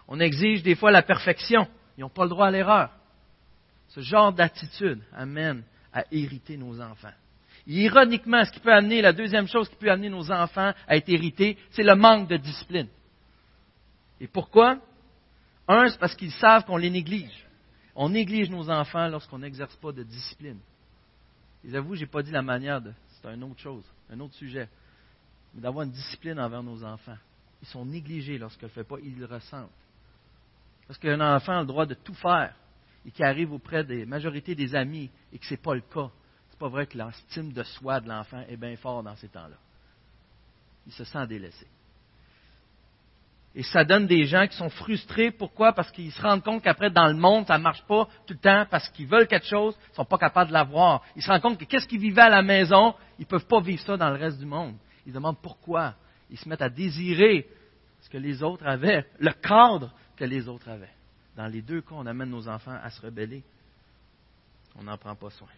On 0.07 0.19
exige 0.19 0.61
des 0.61 0.75
fois 0.75 0.91
la 0.91 1.01
perfection. 1.01 1.67
Ils 1.97 2.01
n'ont 2.01 2.09
pas 2.09 2.23
le 2.23 2.29
droit 2.29 2.47
à 2.47 2.51
l'erreur. 2.51 2.91
Ce 3.89 4.01
genre 4.01 4.33
d'attitude 4.33 5.01
amène 5.13 5.63
à 5.93 6.03
irriter 6.11 6.57
nos 6.57 6.79
enfants. 6.81 7.13
Ironiquement, 7.67 8.45
ce 8.45 8.51
qui 8.51 8.59
peut 8.59 8.73
amener, 8.73 9.01
la 9.01 9.13
deuxième 9.13 9.47
chose 9.47 9.67
qui 9.69 9.75
peut 9.75 9.89
amener 9.89 10.09
nos 10.09 10.31
enfants 10.31 10.73
à 10.87 10.95
être 10.95 11.09
irrités, 11.09 11.57
c'est 11.71 11.83
le 11.83 11.95
manque 11.95 12.29
de 12.29 12.37
discipline. 12.37 12.87
Et 14.19 14.27
pourquoi? 14.27 14.79
Un, 15.67 15.87
c'est 15.89 15.97
parce 15.97 16.15
qu'ils 16.15 16.31
savent 16.31 16.63
qu'on 16.65 16.77
les 16.77 16.91
néglige. 16.91 17.45
On 17.95 18.09
néglige 18.09 18.49
nos 18.51 18.69
enfants 18.69 19.07
lorsqu'on 19.07 19.39
n'exerce 19.39 19.75
pas 19.77 19.91
de 19.91 20.03
discipline. 20.03 20.59
Et 21.63 21.71
j'avoue, 21.71 21.95
je 21.95 22.01
n'ai 22.01 22.05
pas 22.07 22.21
dit 22.21 22.31
la 22.31 22.43
manière 22.43 22.81
de. 22.81 22.93
C'est 23.09 23.33
une 23.33 23.43
autre 23.43 23.59
chose, 23.59 23.83
un 24.11 24.19
autre 24.19 24.35
sujet. 24.35 24.69
Mais 25.53 25.61
d'avoir 25.61 25.85
une 25.85 25.91
discipline 25.91 26.39
envers 26.39 26.61
nos 26.61 26.83
enfants. 26.83 27.17
Ils 27.63 27.67
sont 27.67 27.85
négligés 27.85 28.37
lorsqu'on 28.37 28.67
ne 28.67 28.69
le 28.69 28.73
fait 28.73 28.83
pas, 28.83 28.97
ils 29.01 29.17
le 29.17 29.25
ressentent. 29.25 29.71
Parce 30.87 30.99
qu'un 30.99 31.19
enfant 31.19 31.57
a 31.57 31.61
le 31.61 31.65
droit 31.65 31.87
de 31.87 31.95
tout 31.95 32.13
faire 32.13 32.53
et 33.05 33.11
qui 33.11 33.23
arrive 33.23 33.53
auprès 33.53 33.83
des 33.83 34.05
majorités 34.05 34.53
des 34.53 34.75
amis 34.75 35.09
et 35.33 35.39
que 35.39 35.45
ce 35.45 35.55
n'est 35.55 35.61
pas 35.61 35.73
le 35.73 35.81
cas 35.81 36.11
c'est 36.55 36.59
pas 36.59 36.69
vrai 36.69 36.85
que 36.87 36.97
l'estime 36.97 37.51
de 37.51 37.63
soi 37.63 37.99
de 37.99 38.07
l'enfant 38.07 38.41
est 38.47 38.55
bien 38.55 38.77
fort 38.77 39.03
dans 39.03 39.15
ces 39.17 39.27
temps-là. 39.27 39.57
Il 40.87 40.93
se 40.93 41.03
sent 41.03 41.27
délaissé. 41.27 41.67
Et 43.53 43.63
ça 43.63 43.83
donne 43.83 44.07
des 44.07 44.23
gens 44.25 44.47
qui 44.47 44.55
sont 44.55 44.69
frustrés. 44.69 45.31
Pourquoi? 45.31 45.73
Parce 45.73 45.91
qu'ils 45.91 46.13
se 46.13 46.21
rendent 46.21 46.43
compte 46.43 46.63
qu'après, 46.63 46.89
dans 46.89 47.07
le 47.07 47.15
monde, 47.15 47.45
ça 47.45 47.57
ne 47.57 47.63
marche 47.63 47.83
pas 47.83 48.07
tout 48.25 48.35
le 48.35 48.39
temps 48.39 48.65
parce 48.71 48.87
qu'ils 48.89 49.07
veulent 49.07 49.27
quelque 49.27 49.47
chose, 49.47 49.75
ils 49.87 49.91
ne 49.91 49.95
sont 49.95 50.05
pas 50.05 50.17
capables 50.17 50.47
de 50.47 50.53
l'avoir. 50.53 51.01
Ils 51.17 51.21
se 51.21 51.29
rendent 51.29 51.41
compte 51.41 51.57
que 51.59 51.65
qu'est-ce 51.65 51.87
qu'ils 51.87 51.99
vivaient 51.99 52.21
à 52.21 52.29
la 52.29 52.41
maison, 52.41 52.95
ils 53.19 53.23
ne 53.23 53.27
peuvent 53.27 53.47
pas 53.47 53.59
vivre 53.59 53.81
ça 53.81 53.97
dans 53.97 54.09
le 54.09 54.17
reste 54.17 54.39
du 54.39 54.45
monde. 54.45 54.75
Ils 55.05 55.11
demandent 55.11 55.41
pourquoi. 55.41 55.95
Ils 56.29 56.37
se 56.37 56.47
mettent 56.47 56.61
à 56.61 56.69
désirer 56.69 57.49
ce 57.99 58.09
que 58.09 58.17
les 58.17 58.41
autres 58.43 58.65
avaient, 58.65 59.05
le 59.19 59.31
cadre 59.33 59.93
que 60.15 60.23
les 60.23 60.47
autres 60.47 60.69
avaient. 60.69 60.93
Dans 61.35 61.47
les 61.47 61.61
deux 61.61 61.81
cas, 61.81 61.95
on 61.95 62.05
amène 62.05 62.29
nos 62.29 62.47
enfants 62.47 62.77
à 62.81 62.89
se 62.89 63.01
rebeller. 63.01 63.43
On 64.77 64.83
n'en 64.83 64.97
prend 64.97 65.15
pas 65.15 65.29
soin. 65.31 65.49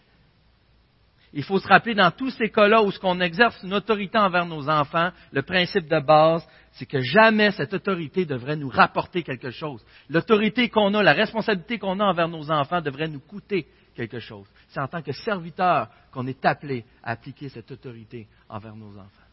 Il 1.38 1.44
faut 1.44 1.60
se 1.60 1.68
rappeler 1.68 1.94
dans 1.94 2.10
tous 2.10 2.32
ces 2.32 2.50
cas-là 2.50 2.82
où 2.82 2.90
ce 2.90 2.98
qu'on 2.98 3.22
exerce 3.22 3.62
une 3.62 3.76
autorité 3.76 4.18
envers 4.18 4.48
nos 4.48 4.68
enfants, 4.68 5.12
le 5.32 5.44
principe 5.44 5.88
de 5.88 6.00
base, 6.00 6.44
c'est 6.72 6.88
que 6.88 7.00
jamais 7.00 7.52
cette 7.52 7.76
autorité 7.76 8.26
devrait 8.26 8.56
nous 8.56 8.70
rapporter 8.70 9.22
quelque 9.22 9.52
chose. 9.52 9.86
L'autorité 10.10 10.68
qu'on 10.68 10.92
a, 10.96 11.04
la 11.04 11.14
responsabilité 11.14 11.78
qu'on 11.78 12.00
a 12.00 12.06
envers 12.06 12.28
nos 12.28 12.50
enfants 12.50 12.82
devrait 12.82 13.08
nous 13.08 13.20
coûter 13.20 13.68
quelque 13.94 14.20
chose. 14.20 14.48
C'est 14.70 14.80
en 14.80 14.88
tant 14.88 15.04
que 15.04 15.12
serviteur 15.12 15.90
qu'on 16.12 16.26
est 16.26 16.44
appelé 16.44 16.84
à 17.04 17.12
appliquer 17.12 17.50
cette 17.50 17.70
autorité 17.70 18.28
envers 18.50 18.76
nos 18.76 18.98
enfants, 18.98 19.30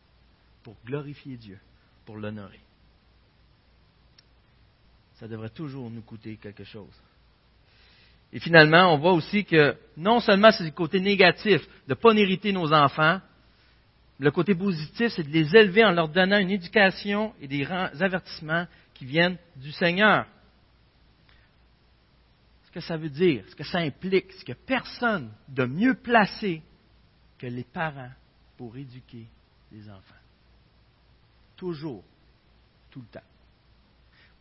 pour 0.62 0.76
glorifier 0.84 1.38
Dieu, 1.38 1.58
pour 2.04 2.18
l'honorer. 2.18 2.60
Ça 5.14 5.26
devrait 5.26 5.48
toujours 5.48 5.88
nous 5.88 6.02
coûter 6.02 6.36
quelque 6.36 6.64
chose. 6.64 7.00
Et 8.34 8.40
finalement, 8.40 8.92
on 8.92 8.98
voit 8.98 9.12
aussi 9.12 9.44
que 9.44 9.76
non 9.96 10.18
seulement 10.18 10.50
c'est 10.50 10.64
le 10.64 10.72
côté 10.72 10.98
négatif 10.98 11.62
de 11.86 11.90
ne 11.90 11.94
pas 11.94 12.12
hériter 12.14 12.52
nos 12.52 12.72
enfants, 12.72 13.20
le 14.18 14.30
côté 14.32 14.56
positif, 14.56 15.12
c'est 15.14 15.22
de 15.22 15.30
les 15.30 15.56
élever 15.56 15.84
en 15.84 15.92
leur 15.92 16.08
donnant 16.08 16.38
une 16.38 16.50
éducation 16.50 17.32
et 17.40 17.46
des 17.46 17.64
avertissements 17.64 18.66
qui 18.92 19.04
viennent 19.04 19.38
du 19.54 19.70
Seigneur. 19.70 20.26
Ce 22.66 22.72
que 22.72 22.80
ça 22.80 22.96
veut 22.96 23.08
dire, 23.08 23.44
ce 23.48 23.54
que 23.54 23.62
ça 23.62 23.78
implique, 23.78 24.32
c'est 24.32 24.46
que 24.46 24.52
personne 24.66 25.30
de 25.48 25.64
mieux 25.64 25.94
placé 25.94 26.60
que 27.38 27.46
les 27.46 27.64
parents 27.64 28.12
pour 28.56 28.76
éduquer 28.76 29.28
les 29.70 29.88
enfants. 29.88 30.14
Toujours, 31.56 32.02
tout 32.90 33.00
le 33.00 33.06
temps. 33.06 33.26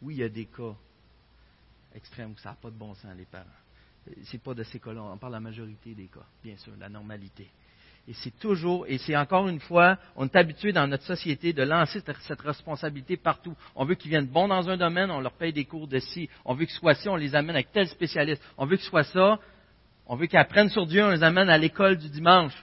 Oui, 0.02 0.16
il 0.16 0.20
y 0.22 0.24
a 0.24 0.30
des 0.30 0.46
cas 0.46 0.76
extrêmes 1.94 2.32
où 2.32 2.38
ça 2.40 2.50
n'a 2.50 2.56
pas 2.56 2.72
de 2.72 2.76
bon 2.76 2.96
sens, 2.96 3.16
les 3.16 3.26
parents 3.26 3.46
c'est 4.24 4.42
pas 4.42 4.54
de 4.54 4.64
ces 4.64 4.80
cas-là, 4.80 5.04
on 5.04 5.18
parle 5.18 5.34
de 5.34 5.38
la 5.38 5.42
majorité 5.42 5.94
des 5.94 6.08
cas, 6.08 6.26
bien 6.44 6.58
sûr, 6.58 6.74
la 6.80 6.90
normalité. 6.90 7.48
Et 8.06 8.14
c'est 8.14 8.38
toujours, 8.38 8.86
et 8.88 8.98
c'est 8.98 9.16
encore 9.16 9.48
une 9.48 9.62
fois, 9.62 9.98
on 10.18 10.26
est 10.26 10.36
habitué 10.36 10.74
dans 10.74 10.86
notre 10.88 11.06
société 11.06 11.54
de 11.54 11.64
lancer 11.64 12.02
cette 12.28 12.42
responsabilité 12.42 13.16
partout. 13.16 13.56
On 13.76 13.86
veut 13.86 13.96
qu'ils 13.96 14.10
viennent 14.10 14.28
bons 14.28 14.50
dans 14.50 14.70
un 14.70 14.76
domaine, 14.76 15.10
on 15.10 15.22
leur 15.22 15.32
paye 15.34 15.54
des 15.54 15.64
cours 15.64 15.88
de 15.88 16.00
ci. 16.00 16.30
On 16.44 16.54
veut 16.54 16.66
qu'ils 16.66 16.76
soient 16.76 16.96
ci, 16.96 17.08
on 17.08 17.16
les 17.16 17.34
amène 17.34 17.56
avec 17.56 17.72
tel 17.72 17.88
spécialiste. 17.88 18.44
On 18.58 18.66
veut 18.66 18.76
qu'ils 18.76 18.88
soient 18.88 19.06
ça. 19.06 19.40
On 20.06 20.18
veut 20.18 20.26
qu'ils 20.26 20.38
apprennent 20.40 20.70
sur 20.70 20.86
Dieu, 20.86 21.06
on 21.06 21.12
les 21.12 21.24
amène 21.24 21.50
à 21.50 21.58
l'école 21.58 21.98
du 21.98 22.10
dimanche, 22.10 22.54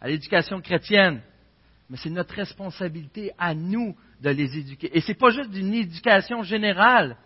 à 0.00 0.06
l'éducation 0.06 0.60
chrétienne. 0.60 1.20
Mais 1.90 1.96
c'est 1.96 2.10
notre 2.10 2.34
responsabilité 2.34 3.32
à 3.38 3.54
nous 3.54 3.96
de 4.20 4.30
les 4.30 4.56
éduquer. 4.56 4.96
Et 4.96 5.00
c'est 5.00 5.14
pas 5.14 5.30
juste 5.30 5.50
d'une 5.50 5.74
éducation 5.74 6.44
générale, 6.44 7.16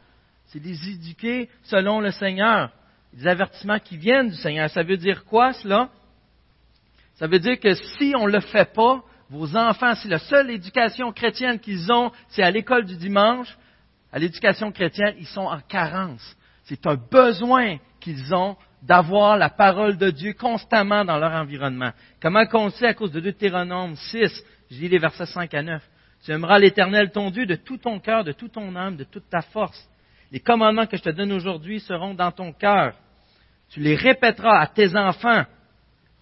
c'est 0.46 0.64
les 0.64 0.88
éduquer 0.88 1.50
selon 1.64 2.00
le 2.00 2.10
Seigneur 2.10 2.72
des 3.12 3.26
avertissements 3.26 3.78
qui 3.78 3.96
viennent 3.96 4.28
du 4.28 4.36
Seigneur. 4.36 4.70
Ça 4.70 4.82
veut 4.82 4.96
dire 4.96 5.24
quoi 5.24 5.52
cela? 5.52 5.88
Ça 7.16 7.26
veut 7.26 7.38
dire 7.38 7.58
que 7.58 7.74
si 7.74 8.14
on 8.16 8.26
ne 8.26 8.32
le 8.32 8.40
fait 8.40 8.72
pas, 8.72 9.02
vos 9.28 9.56
enfants, 9.56 9.94
si 9.94 10.08
la 10.08 10.18
seule 10.18 10.50
éducation 10.50 11.12
chrétienne 11.12 11.58
qu'ils 11.58 11.92
ont, 11.92 12.10
c'est 12.28 12.42
à 12.42 12.50
l'école 12.50 12.84
du 12.84 12.96
dimanche, 12.96 13.56
à 14.12 14.18
l'éducation 14.18 14.72
chrétienne, 14.72 15.14
ils 15.18 15.26
sont 15.26 15.42
en 15.42 15.60
carence. 15.60 16.36
C'est 16.64 16.86
un 16.86 16.96
besoin 16.96 17.76
qu'ils 18.00 18.34
ont 18.34 18.56
d'avoir 18.82 19.36
la 19.36 19.50
parole 19.50 19.98
de 19.98 20.10
Dieu 20.10 20.32
constamment 20.32 21.04
dans 21.04 21.18
leur 21.18 21.32
environnement. 21.32 21.92
Comment 22.20 22.46
qu'on 22.46 22.70
sait? 22.70 22.86
À 22.86 22.94
cause 22.94 23.12
de 23.12 23.20
Deutéronome 23.20 23.96
6, 23.96 24.44
je 24.70 24.80
lis 24.80 24.88
les 24.88 24.98
versets 24.98 25.26
5 25.26 25.52
à 25.52 25.62
9. 25.62 25.82
Tu 26.24 26.32
aimeras 26.32 26.58
l'Éternel 26.58 27.10
ton 27.10 27.30
Dieu 27.30 27.46
de 27.46 27.56
tout 27.56 27.76
ton 27.76 28.00
cœur, 28.00 28.24
de 28.24 28.32
toute 28.32 28.52
ton 28.52 28.74
âme, 28.76 28.96
de 28.96 29.04
toute 29.04 29.28
ta 29.28 29.42
force 29.42 29.89
Les 30.30 30.40
commandements 30.40 30.86
que 30.86 30.96
je 30.96 31.02
te 31.02 31.10
donne 31.10 31.32
aujourd'hui 31.32 31.80
seront 31.80 32.14
dans 32.14 32.30
ton 32.30 32.52
cœur. 32.52 32.94
Tu 33.70 33.80
les 33.80 33.96
répéteras 33.96 34.60
à 34.60 34.66
tes 34.66 34.96
enfants. 34.96 35.44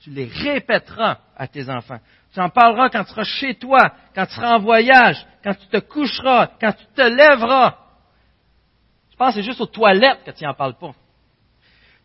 Tu 0.00 0.10
les 0.10 0.26
répéteras 0.26 1.18
à 1.36 1.46
tes 1.46 1.68
enfants. 1.68 1.98
Tu 2.32 2.40
en 2.40 2.50
parleras 2.50 2.88
quand 2.88 3.04
tu 3.04 3.10
seras 3.10 3.24
chez 3.24 3.54
toi, 3.54 3.92
quand 4.14 4.26
tu 4.26 4.34
seras 4.34 4.56
en 4.56 4.60
voyage, 4.60 5.24
quand 5.42 5.54
tu 5.54 5.66
te 5.66 5.78
coucheras, 5.78 6.50
quand 6.60 6.72
tu 6.72 6.84
te 6.94 7.02
lèveras. 7.02 7.76
Je 9.10 9.16
pense 9.16 9.34
que 9.34 9.40
c'est 9.40 9.46
juste 9.46 9.60
aux 9.60 9.66
toilettes 9.66 10.24
que 10.24 10.30
tu 10.30 10.44
n'en 10.44 10.54
parles 10.54 10.78
pas. 10.78 10.92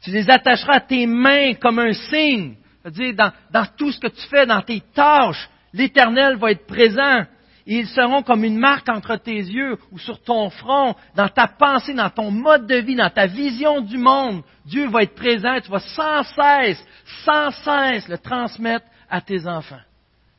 Tu 0.01 0.11
les 0.11 0.29
attacheras 0.29 0.77
à 0.77 0.79
tes 0.81 1.05
mains 1.05 1.53
comme 1.53 1.79
un 1.79 1.93
signe. 1.93 2.55
C'est-à-dire, 2.81 3.15
dans, 3.15 3.31
dans 3.51 3.65
tout 3.77 3.91
ce 3.91 3.99
que 3.99 4.07
tu 4.07 4.27
fais, 4.27 4.45
dans 4.45 4.61
tes 4.61 4.81
tâches, 4.81 5.49
l'Éternel 5.71 6.35
va 6.35 6.51
être 6.51 6.65
présent. 6.65 7.25
Ils 7.65 7.87
seront 7.87 8.23
comme 8.23 8.43
une 8.43 8.57
marque 8.57 8.89
entre 8.89 9.15
tes 9.15 9.37
yeux 9.37 9.77
ou 9.91 9.97
sur 9.97 10.21
ton 10.21 10.49
front, 10.49 10.95
dans 11.15 11.29
ta 11.29 11.47
pensée, 11.47 11.93
dans 11.93 12.09
ton 12.09 12.29
mode 12.29 12.67
de 12.67 12.75
vie, 12.75 12.95
dans 12.95 13.09
ta 13.09 13.25
vision 13.25 13.79
du 13.79 13.97
monde. 13.97 14.43
Dieu 14.65 14.89
va 14.89 15.03
être 15.03 15.15
présent 15.15 15.53
et 15.53 15.61
tu 15.61 15.71
vas 15.71 15.79
sans 15.79 16.23
cesse, 16.23 16.85
sans 17.23 17.51
cesse 17.51 18.07
le 18.09 18.17
transmettre 18.17 18.85
à 19.09 19.21
tes 19.21 19.47
enfants. 19.47 19.81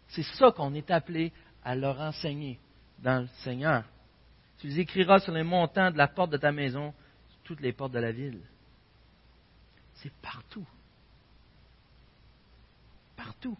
C'est 0.08 0.22
ça 0.22 0.50
qu'on 0.50 0.74
est 0.74 0.90
appelé 0.90 1.32
à 1.64 1.74
leur 1.74 1.98
enseigner 2.00 2.58
dans 3.02 3.22
le 3.22 3.28
Seigneur. 3.42 3.84
Tu 4.58 4.66
les 4.66 4.80
écriras 4.80 5.18
sur 5.18 5.32
les 5.32 5.42
montants 5.42 5.90
de 5.90 5.98
la 5.98 6.08
porte 6.08 6.30
de 6.30 6.36
ta 6.36 6.52
maison, 6.52 6.92
sur 7.28 7.38
toutes 7.44 7.60
les 7.60 7.72
portes 7.72 7.92
de 7.92 8.00
la 8.00 8.12
ville. 8.12 8.40
C'est 9.94 10.12
partout. 10.20 10.66
Partout. 13.16 13.56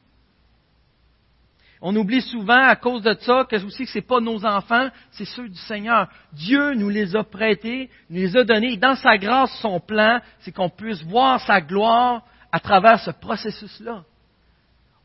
On 1.86 1.94
oublie 1.96 2.22
souvent 2.22 2.66
à 2.66 2.76
cause 2.76 3.02
de 3.02 3.14
ça 3.20 3.44
que 3.44 3.62
aussi 3.62 3.84
que 3.84 3.90
c'est 3.90 4.00
pas 4.00 4.18
nos 4.18 4.46
enfants, 4.46 4.88
c'est 5.10 5.26
ceux 5.26 5.50
du 5.50 5.58
Seigneur. 5.58 6.08
Dieu 6.32 6.72
nous 6.72 6.88
les 6.88 7.14
a 7.14 7.22
prêtés, 7.24 7.90
nous 8.08 8.16
les 8.16 8.34
a 8.38 8.42
donnés. 8.42 8.78
dans 8.78 8.94
sa 8.94 9.18
grâce, 9.18 9.54
son 9.60 9.80
plan, 9.80 10.22
c'est 10.40 10.50
qu'on 10.50 10.70
puisse 10.70 11.02
voir 11.02 11.42
sa 11.42 11.60
gloire 11.60 12.22
à 12.50 12.58
travers 12.58 13.00
ce 13.00 13.10
processus-là. 13.10 14.02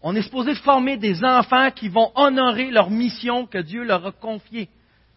On 0.02 0.16
est 0.16 0.22
supposé 0.22 0.56
former 0.56 0.96
des 0.96 1.22
enfants 1.22 1.70
qui 1.70 1.90
vont 1.90 2.14
honorer 2.16 2.72
leur 2.72 2.90
mission 2.90 3.46
que 3.46 3.58
Dieu 3.58 3.84
leur 3.84 4.08
a 4.08 4.14
confiée. 4.14 4.70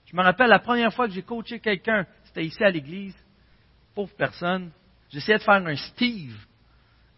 Je 0.06 0.16
me 0.16 0.22
rappelle 0.22 0.50
la 0.50 0.58
première 0.58 0.92
fois 0.92 1.06
que 1.06 1.14
j'ai 1.14 1.22
coaché 1.22 1.60
quelqu'un, 1.60 2.06
c'était 2.24 2.44
ici 2.44 2.64
à 2.64 2.70
l'église. 2.70 3.14
Pauvre 3.94 4.12
personne. 4.18 4.72
J'essayais 5.10 5.38
de 5.38 5.44
faire 5.44 5.64
un 5.64 5.76
Steve 5.76 6.34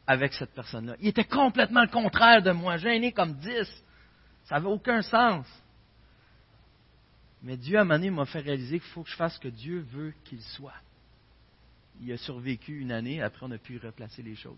avec 0.07 0.35
cette 0.35 0.52
personne-là. 0.52 0.96
Il 1.00 1.09
était 1.09 1.24
complètement 1.24 1.80
le 1.80 1.88
contraire 1.88 2.42
de 2.42 2.50
moi, 2.50 2.76
gêné 2.76 3.11
comme 3.11 3.33
dix. 3.37 3.85
Ça 4.44 4.57
n'avait 4.57 4.68
aucun 4.68 5.02
sens. 5.02 5.46
Mais 7.42 7.57
Dieu, 7.57 7.76
à 7.76 7.83
un 7.83 7.85
moment 7.85 7.98
donné, 7.98 8.11
m'a 8.11 8.24
fait 8.26 8.40
réaliser 8.40 8.80
qu'il 8.80 8.88
faut 8.90 9.02
que 9.02 9.11
je 9.11 9.16
fasse 9.16 9.35
ce 9.35 9.40
que 9.40 9.48
Dieu 9.48 9.80
veut 9.92 10.14
qu'il 10.24 10.40
soit. 10.40 10.74
Il 12.00 12.11
a 12.12 12.16
survécu 12.16 12.80
une 12.80 12.90
année, 12.90 13.22
après 13.22 13.46
on 13.46 13.50
a 13.50 13.59
pu 13.59 13.78
replacer 13.78 14.22
les 14.22 14.35
choses. 14.35 14.57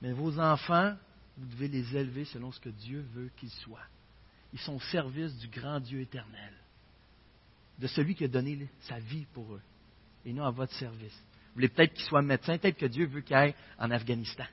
Mais 0.00 0.12
vos 0.12 0.38
enfants, 0.38 0.96
vous 1.36 1.46
devez 1.46 1.68
les 1.68 1.96
élever 1.96 2.24
selon 2.24 2.52
ce 2.52 2.60
que 2.60 2.68
Dieu 2.68 3.04
veut 3.12 3.30
qu'ils 3.36 3.50
soient. 3.50 3.86
Ils 4.52 4.60
sont 4.60 4.74
au 4.74 4.80
service 4.80 5.36
du 5.38 5.48
grand 5.48 5.80
Dieu 5.80 6.00
éternel, 6.00 6.52
de 7.78 7.86
celui 7.88 8.14
qui 8.14 8.24
a 8.24 8.28
donné 8.28 8.68
sa 8.82 8.98
vie 8.98 9.26
pour 9.34 9.54
eux, 9.54 9.62
et 10.24 10.32
non 10.32 10.44
à 10.44 10.50
votre 10.50 10.72
service. 10.74 11.16
Vous 11.48 11.54
voulez 11.54 11.68
peut-être 11.68 11.94
qu'ils 11.94 12.04
soient 12.04 12.22
médecins, 12.22 12.58
peut-être 12.58 12.78
que 12.78 12.86
Dieu 12.86 13.06
veut 13.06 13.20
qu'ils 13.20 13.36
aillent 13.36 13.54
en 13.78 13.90
Afghanistan. 13.90 14.46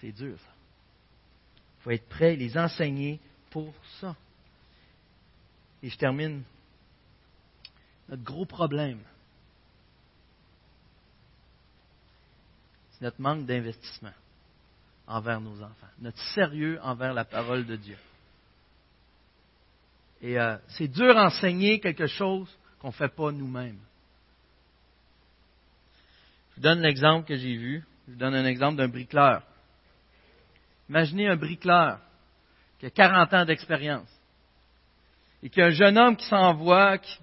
C'est 0.00 0.12
dur, 0.12 0.38
ça. 0.38 0.50
Faut 1.82 1.90
être 1.90 2.08
prêt 2.08 2.34
et 2.34 2.36
les 2.36 2.56
enseigner 2.56 3.20
pour 3.50 3.72
ça. 4.00 4.16
Et 5.82 5.90
je 5.90 5.96
termine. 5.96 6.42
Notre 8.08 8.24
gros 8.24 8.44
problème, 8.44 9.00
c'est 12.92 13.02
notre 13.02 13.20
manque 13.20 13.46
d'investissement 13.46 14.12
envers 15.06 15.40
nos 15.40 15.62
enfants, 15.62 15.86
notre 15.98 16.18
sérieux 16.34 16.78
envers 16.82 17.14
la 17.14 17.24
parole 17.24 17.64
de 17.64 17.76
Dieu. 17.76 17.96
Et 20.20 20.38
euh, 20.38 20.56
c'est 20.68 20.88
dur 20.88 21.14
d'enseigner 21.14 21.80
quelque 21.80 22.06
chose 22.06 22.48
qu'on 22.78 22.88
ne 22.88 22.92
fait 22.92 23.08
pas 23.08 23.32
nous-mêmes. 23.32 23.78
Je 26.50 26.56
vous 26.56 26.62
donne 26.62 26.80
l'exemple 26.80 27.26
que 27.26 27.36
j'ai 27.36 27.56
vu. 27.56 27.84
Je 28.06 28.12
vous 28.12 28.18
donne 28.18 28.34
un 28.34 28.44
exemple 28.44 28.76
d'un 28.76 28.88
bricoleur. 28.88 29.42
Imaginez 30.92 31.26
un 31.26 31.36
bricoleur 31.36 32.00
qui 32.78 32.84
a 32.84 32.90
40 32.90 33.32
ans 33.32 33.44
d'expérience 33.46 34.10
et 35.42 35.48
qui 35.48 35.62
a 35.62 35.68
un 35.68 35.70
jeune 35.70 35.96
homme 35.96 36.14
qui 36.14 36.26
s'envoie, 36.26 36.98
qui, 36.98 37.18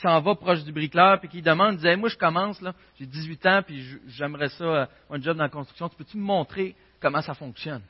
s'en 0.00 0.22
va 0.22 0.34
proche 0.36 0.64
du 0.64 0.72
bricoleur, 0.72 1.20
puis 1.20 1.28
qui 1.28 1.42
demande, 1.42 1.76
disait, 1.76 1.96
moi 1.96 2.08
je 2.08 2.16
commence, 2.16 2.62
là, 2.62 2.72
j'ai 2.98 3.04
18 3.04 3.44
ans, 3.44 3.62
puis 3.62 3.98
j'aimerais 4.06 4.48
ça, 4.48 4.64
euh, 4.64 4.86
un 5.10 5.20
job 5.20 5.36
dans 5.36 5.42
la 5.42 5.50
construction, 5.50 5.90
tu 5.90 5.96
peux-tu 5.96 6.16
me 6.16 6.22
montrer 6.22 6.74
comment 6.98 7.20
ça 7.20 7.34
fonctionne? 7.34 7.82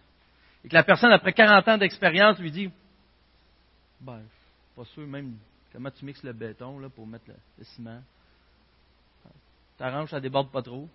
Et 0.64 0.68
que 0.68 0.74
la 0.74 0.82
personne, 0.82 1.12
après 1.12 1.32
40 1.32 1.68
ans 1.68 1.78
d'expérience, 1.78 2.36
lui 2.40 2.50
dit, 2.50 2.68
ben, 4.00 4.22
pas 4.74 4.84
sûr 4.86 5.06
même 5.06 5.36
comment 5.72 5.92
tu 5.92 6.04
mixes 6.04 6.24
le 6.24 6.32
béton 6.32 6.80
là, 6.80 6.88
pour 6.88 7.06
mettre 7.06 7.26
le, 7.28 7.64
ciment. 7.66 8.02
T'arranges, 9.78 10.10
ça 10.10 10.18
déborde 10.18 10.50
pas 10.50 10.62
trop. 10.62 10.88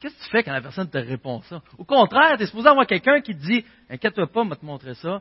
Qu'est-ce 0.00 0.14
que 0.14 0.24
tu 0.24 0.30
fais 0.30 0.42
quand 0.44 0.52
la 0.52 0.60
personne 0.60 0.88
te 0.88 0.98
répond 0.98 1.42
ça? 1.42 1.60
Au 1.78 1.84
contraire, 1.84 2.36
tu 2.36 2.44
es 2.44 2.46
supposé 2.46 2.68
avoir 2.68 2.86
quelqu'un 2.86 3.20
qui 3.20 3.34
te 3.34 3.40
dit 3.40 3.64
Inquiète-toi 3.90 4.28
pas, 4.28 4.42
on 4.42 4.46
va 4.46 4.56
te 4.56 4.64
montrer 4.64 4.94
ça. 4.94 5.20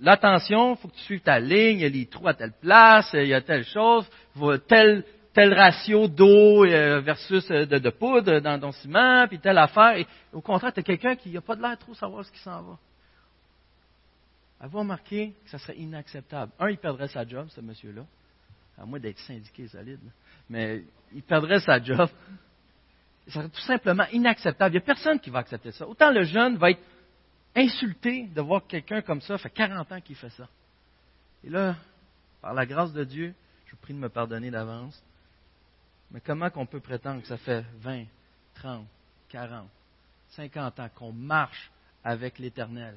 L'attention, 0.00 0.74
il 0.74 0.78
faut 0.78 0.88
que 0.88 0.94
tu 0.94 1.02
suives 1.02 1.20
ta 1.20 1.38
ligne, 1.38 1.78
il 1.78 1.82
y 1.82 1.84
a 1.84 1.88
les 1.88 2.06
trous 2.06 2.26
à 2.26 2.34
telle 2.34 2.54
place, 2.58 3.10
il 3.12 3.26
y 3.26 3.34
a 3.34 3.42
telle 3.42 3.64
chose, 3.66 4.08
tel, 4.66 5.04
tel 5.34 5.52
ratio 5.52 6.08
d'eau 6.08 6.64
euh, 6.64 7.00
versus 7.00 7.50
euh, 7.50 7.66
de, 7.66 7.90
poudre 7.90 8.40
dans 8.40 8.58
ton 8.58 8.72
ciment, 8.72 9.26
puis 9.28 9.38
telle 9.38 9.58
affaire. 9.58 9.96
Et, 9.96 10.06
au 10.32 10.40
contraire, 10.40 10.72
tu 10.72 10.80
as 10.80 10.82
quelqu'un 10.82 11.16
qui 11.16 11.30
n'a 11.30 11.42
pas 11.42 11.54
de 11.54 11.60
l'air 11.60 11.76
trop 11.76 11.92
savoir 11.92 12.24
ce 12.24 12.32
qui 12.32 12.38
s'en 12.38 12.62
va. 12.62 12.78
Avez-vous 14.60 14.78
remarqué 14.78 15.34
que 15.44 15.50
ça 15.50 15.58
serait 15.58 15.76
inacceptable? 15.76 16.52
Un, 16.58 16.70
il 16.70 16.78
perdrait 16.78 17.08
sa 17.08 17.26
job, 17.26 17.48
ce 17.50 17.60
monsieur-là, 17.60 18.02
à 18.78 18.86
moins 18.86 18.98
d'être 18.98 19.18
syndiqué 19.18 19.68
solide, 19.68 20.00
mais 20.48 20.84
il 21.12 21.22
perdrait 21.22 21.60
sa 21.60 21.82
job 21.82 22.08
serait 23.30 23.48
tout 23.48 23.60
simplement 23.60 24.04
inacceptable. 24.12 24.74
Il 24.74 24.78
n'y 24.78 24.82
a 24.82 24.86
personne 24.86 25.20
qui 25.20 25.30
va 25.30 25.40
accepter 25.40 25.72
ça. 25.72 25.86
Autant 25.86 26.10
le 26.10 26.24
jeune 26.24 26.56
va 26.56 26.70
être 26.70 26.82
insulté 27.54 28.26
de 28.26 28.40
voir 28.40 28.66
quelqu'un 28.66 29.02
comme 29.02 29.20
ça, 29.20 29.38
fait 29.38 29.50
40 29.50 29.92
ans 29.92 30.00
qu'il 30.00 30.16
fait 30.16 30.30
ça. 30.30 30.48
Et 31.44 31.50
là, 31.50 31.76
par 32.40 32.54
la 32.54 32.66
grâce 32.66 32.92
de 32.92 33.04
Dieu, 33.04 33.34
je 33.66 33.72
vous 33.72 33.78
prie 33.78 33.94
de 33.94 33.98
me 33.98 34.08
pardonner 34.08 34.50
d'avance, 34.50 35.02
mais 36.10 36.20
comment 36.20 36.50
qu'on 36.50 36.66
peut 36.66 36.80
prétendre 36.80 37.22
que 37.22 37.28
ça 37.28 37.36
fait 37.36 37.64
20, 37.78 38.04
30, 38.54 38.86
40, 39.28 39.68
50 40.30 40.80
ans 40.80 40.88
qu'on 40.94 41.12
marche 41.12 41.70
avec 42.04 42.38
l'Éternel 42.38 42.94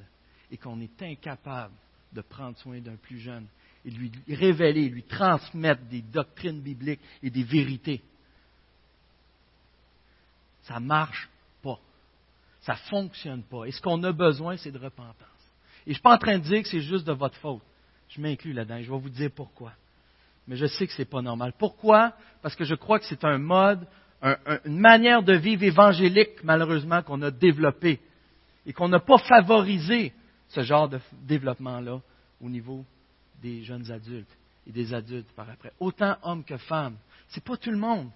et 0.50 0.56
qu'on 0.56 0.80
est 0.80 1.02
incapable 1.02 1.74
de 2.12 2.20
prendre 2.20 2.56
soin 2.58 2.80
d'un 2.80 2.96
plus 2.96 3.18
jeune 3.18 3.46
et 3.84 3.90
lui 3.90 4.10
révéler, 4.28 4.88
lui 4.88 5.02
transmettre 5.02 5.82
des 5.84 6.02
doctrines 6.02 6.60
bibliques 6.60 7.00
et 7.22 7.30
des 7.30 7.44
vérités? 7.44 8.02
Ça 10.64 10.80
ne 10.80 10.86
marche 10.86 11.28
pas. 11.62 11.78
Ça 12.62 12.72
ne 12.72 12.78
fonctionne 12.90 13.42
pas. 13.42 13.64
Et 13.66 13.72
ce 13.72 13.80
qu'on 13.80 14.02
a 14.04 14.12
besoin, 14.12 14.56
c'est 14.56 14.72
de 14.72 14.78
repentance. 14.78 15.14
Et 15.86 15.88
je 15.88 15.90
ne 15.90 15.94
suis 15.94 16.02
pas 16.02 16.14
en 16.14 16.18
train 16.18 16.38
de 16.38 16.44
dire 16.44 16.62
que 16.62 16.68
c'est 16.68 16.80
juste 16.80 17.06
de 17.06 17.12
votre 17.12 17.36
faute. 17.36 17.62
Je 18.08 18.20
m'inclus 18.20 18.52
là-dedans. 18.52 18.80
Je 18.80 18.90
vais 18.90 18.98
vous 18.98 19.10
dire 19.10 19.30
pourquoi. 19.34 19.72
Mais 20.46 20.56
je 20.56 20.66
sais 20.66 20.86
que 20.86 20.92
ce 20.92 21.02
n'est 21.02 21.06
pas 21.06 21.22
normal. 21.22 21.52
Pourquoi? 21.58 22.12
Parce 22.42 22.54
que 22.54 22.64
je 22.64 22.74
crois 22.74 22.98
que 22.98 23.06
c'est 23.06 23.24
un 23.24 23.38
mode, 23.38 23.86
une 24.64 24.78
manière 24.78 25.22
de 25.22 25.34
vivre 25.34 25.62
évangélique, 25.62 26.42
malheureusement, 26.42 27.02
qu'on 27.02 27.20
a 27.22 27.30
développé 27.30 28.00
et 28.66 28.72
qu'on 28.72 28.88
n'a 28.88 29.00
pas 29.00 29.18
favorisé 29.18 30.12
ce 30.48 30.62
genre 30.62 30.88
de 30.88 31.00
développement-là 31.12 32.00
au 32.40 32.48
niveau 32.48 32.84
des 33.42 33.62
jeunes 33.62 33.90
adultes 33.90 34.30
et 34.66 34.72
des 34.72 34.94
adultes 34.94 35.30
par 35.34 35.48
après. 35.50 35.72
Autant 35.80 36.16
hommes 36.22 36.44
que 36.44 36.56
femmes. 36.56 36.96
Ce 37.28 37.36
n'est 37.36 37.44
pas 37.44 37.56
tout 37.56 37.70
le 37.70 37.76
monde. 37.76 38.10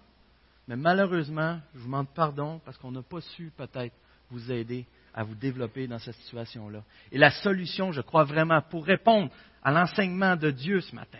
Mais 0.69 0.77
malheureusement, 0.77 1.59
je 1.75 1.79
vous 1.79 1.87
demande 1.87 2.09
pardon 2.14 2.61
parce 2.62 2.77
qu'on 2.77 2.93
n'a 2.93 3.03
pas 3.03 3.23
su 3.23 3.51
peut-être 3.57 3.95
vous 4.31 4.53
aider 4.53 4.87
à 5.14 5.25
vous 5.25 5.35
développer 5.35 5.87
dans 5.87 5.99
cette 5.99 6.14
situation-là. 6.16 6.85
Et 7.11 7.19
la 7.19 7.31
solution, 7.31 7.91
je 7.91 8.03
crois 8.03 8.25
vraiment, 8.25 8.61
pour 8.61 8.85
répondre 8.85 9.31
à 9.62 9.73
l'enseignement 9.73 10.37
de 10.37 10.51
Dieu 10.51 10.81
ce 10.83 10.95
matin, 10.95 11.19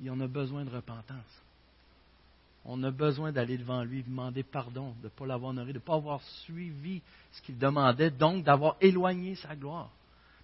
il 0.00 0.10
en 0.10 0.20
a 0.20 0.28
besoin 0.28 0.64
de 0.64 0.70
repentance. 0.70 1.42
On 2.64 2.82
a 2.82 2.90
besoin 2.90 3.32
d'aller 3.32 3.56
devant 3.56 3.82
lui, 3.82 4.02
demander 4.02 4.42
pardon, 4.42 4.94
de 5.00 5.04
ne 5.04 5.08
pas 5.08 5.26
l'avoir 5.26 5.50
honoré, 5.50 5.72
de 5.72 5.78
ne 5.78 5.82
pas 5.82 5.94
avoir 5.94 6.22
suivi 6.44 7.00
ce 7.32 7.40
qu'il 7.40 7.56
demandait, 7.56 8.10
donc 8.10 8.44
d'avoir 8.44 8.76
éloigné 8.82 9.34
sa 9.36 9.56
gloire, 9.56 9.90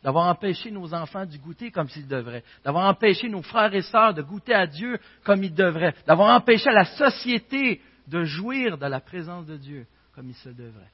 d'avoir 0.03 0.29
empêché 0.29 0.70
nos 0.70 0.95
enfants 0.95 1.27
de 1.27 1.37
goûter 1.37 1.70
comme 1.70 1.89
s'ils 1.91 2.09
devraient, 2.09 2.43
d'avoir 2.64 2.89
empêché 2.89 3.29
nos 3.29 3.43
frères 3.43 3.75
et 3.75 3.83
sœurs 3.83 4.14
de 4.14 4.22
goûter 4.22 4.55
à 4.55 4.66
Dieu 4.66 4.99
comme 5.25 5.45
ils 5.45 5.55
devraient, 5.55 5.95
d'avoir 6.07 6.35
empêché 6.35 6.70
la 6.70 6.87
société 6.87 7.83
de 8.07 8.25
jouir 8.25 8.79
de 8.79 8.87
la 8.87 9.01
présence 9.01 9.47
de 9.47 9.57
Dieu 9.57 9.87
comme 10.15 10.29
il 10.29 10.35
se 10.35 10.49
devrait. 10.49 10.91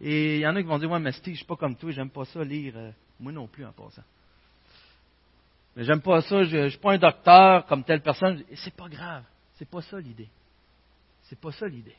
Et 0.00 0.36
il 0.36 0.40
y 0.40 0.46
en 0.46 0.56
a 0.56 0.62
qui 0.62 0.68
vont 0.68 0.78
dire, 0.78 0.90
ouais, 0.90 0.98
mais 0.98 1.12
Steve, 1.12 1.34
je 1.34 1.38
suis 1.38 1.46
pas 1.46 1.56
comme 1.56 1.76
toi, 1.76 1.90
j'aime 1.90 2.10
pas 2.10 2.24
ça 2.24 2.42
lire. 2.42 2.74
Euh, 2.76 2.90
moi 3.20 3.32
non 3.32 3.46
plus 3.46 3.64
en 3.64 3.72
passant. 3.72 4.02
Mais 5.76 5.84
j'aime 5.84 6.00
pas 6.00 6.20
ça, 6.22 6.44
je 6.44 6.56
ne 6.56 6.68
suis 6.68 6.78
pas 6.78 6.92
un 6.92 6.98
docteur 6.98 7.66
comme 7.66 7.84
telle 7.84 8.02
personne. 8.02 8.42
Et 8.50 8.56
c'est 8.56 8.74
pas 8.74 8.88
grave. 8.88 9.24
C'est 9.54 9.68
pas 9.68 9.82
ça 9.82 9.98
l'idée. 9.98 10.28
C'est 11.22 11.38
pas 11.38 11.52
ça 11.52 11.66
l'idée. 11.66 11.96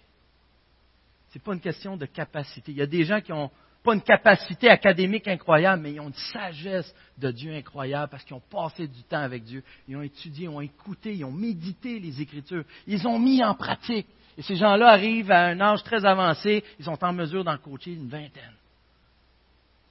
C'est 1.29 1.41
pas 1.41 1.53
une 1.53 1.59
question 1.59 1.97
de 1.97 2.05
capacité. 2.05 2.71
Il 2.71 2.77
y 2.77 2.81
a 2.81 2.87
des 2.87 3.03
gens 3.03 3.19
qui 3.19 3.33
ont 3.33 3.51
pas 3.85 3.93
une 3.93 4.01
capacité 4.01 4.67
académique 4.67 5.27
incroyable, 5.27 5.83
mais 5.83 5.93
ils 5.93 5.99
ont 5.99 6.07
une 6.07 6.13
sagesse 6.13 6.93
de 7.17 7.31
Dieu 7.31 7.53
incroyable 7.53 8.09
parce 8.09 8.23
qu'ils 8.23 8.35
ont 8.35 8.41
passé 8.41 8.87
du 8.87 9.03
temps 9.03 9.21
avec 9.21 9.43
Dieu. 9.43 9.63
Ils 9.87 9.95
ont 9.95 10.01
étudié, 10.01 10.45
ils 10.45 10.49
ont 10.49 10.59
écouté, 10.59 11.15
ils 11.15 11.23
ont 11.23 11.31
médité 11.31 11.99
les 11.99 12.19
Écritures. 12.19 12.65
Ils 12.87 13.07
ont 13.07 13.19
mis 13.19 13.43
en 13.43 13.53
pratique. 13.53 14.07
Et 14.37 14.41
ces 14.41 14.55
gens-là 14.55 14.89
arrivent 14.89 15.31
à 15.31 15.45
un 15.45 15.61
âge 15.61 15.83
très 15.83 16.03
avancé, 16.03 16.63
ils 16.79 16.85
sont 16.85 17.01
en 17.01 17.13
mesure 17.13 17.43
d'en 17.43 17.57
coacher 17.57 17.93
une 17.93 18.09
vingtaine. 18.09 18.55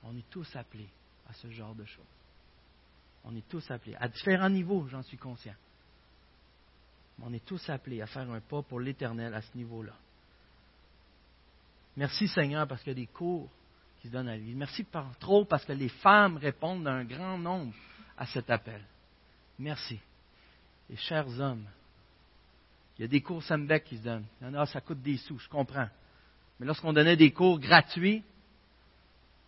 On 0.03 0.15
est 0.17 0.29
tous 0.29 0.55
appelés 0.57 0.91
à 1.31 1.33
ce 1.33 1.49
genre 1.51 1.75
de 1.75 1.85
choses. 1.85 2.05
On 3.25 3.35
est 3.35 3.49
tous 3.49 3.71
appelés, 3.71 3.97
à 3.99 4.09
différents 4.09 4.51
niveaux, 4.51 4.87
j'en 4.91 5.03
suis 5.03 5.17
conscient. 5.17 5.55
On 7.23 7.33
est 7.33 7.45
tous 7.45 7.71
appelés 7.71 8.03
à 8.03 8.07
faire 8.07 8.31
un 8.31 8.41
pas 8.41 8.61
pour 8.61 8.81
l'éternel 8.81 9.33
à 9.33 9.41
ce 9.41 9.57
niveau-là. 9.57 9.95
Merci 11.97 12.29
Seigneur 12.29 12.67
parce 12.67 12.83
qu'il 12.83 12.91
y 12.91 12.97
a 12.97 13.01
des 13.01 13.07
cours 13.07 13.49
Merci 14.13 14.85
par 14.85 15.17
trop 15.19 15.45
parce 15.45 15.65
que 15.65 15.73
les 15.73 15.89
femmes 15.89 16.37
répondent 16.37 16.85
d'un 16.85 17.05
grand 17.05 17.39
nombre 17.39 17.73
à 18.17 18.27
cet 18.27 18.51
appel. 18.51 18.83
Merci. 19.59 19.99
Et 20.91 20.97
chers 20.97 21.29
hommes, 21.41 21.65
il 22.99 23.03
y 23.03 23.05
a 23.05 23.09
des 23.09 23.23
cours 23.23 23.43
Sembec 23.43 23.85
qui 23.85 23.97
se 23.97 24.03
donnent. 24.03 24.27
Il 24.41 24.47
y 24.47 24.51
en 24.51 24.55
a, 24.55 24.67
ça 24.67 24.81
coûte 24.81 25.01
des 25.01 25.17
sous, 25.17 25.39
je 25.39 25.49
comprends. 25.49 25.89
Mais 26.61 26.67
lorsqu'on 26.67 26.93
donnait 26.93 27.17
des 27.17 27.33
cours 27.33 27.59
gratuits, 27.59 28.23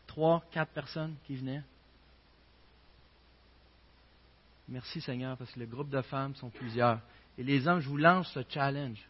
trois, 0.06 0.42
quatre 0.50 0.72
personnes 0.72 1.14
qui 1.24 1.36
venaient. 1.36 1.62
Merci 4.68 5.00
Seigneur, 5.00 5.36
parce 5.36 5.52
que 5.52 5.60
le 5.60 5.66
groupe 5.66 5.90
de 5.90 6.02
femmes 6.02 6.34
sont 6.34 6.50
plusieurs. 6.50 7.00
Et 7.38 7.44
les 7.44 7.68
hommes, 7.68 7.80
je 7.80 7.88
vous 7.88 7.98
lance 7.98 8.32
ce 8.32 8.40
challenge. 8.48 9.06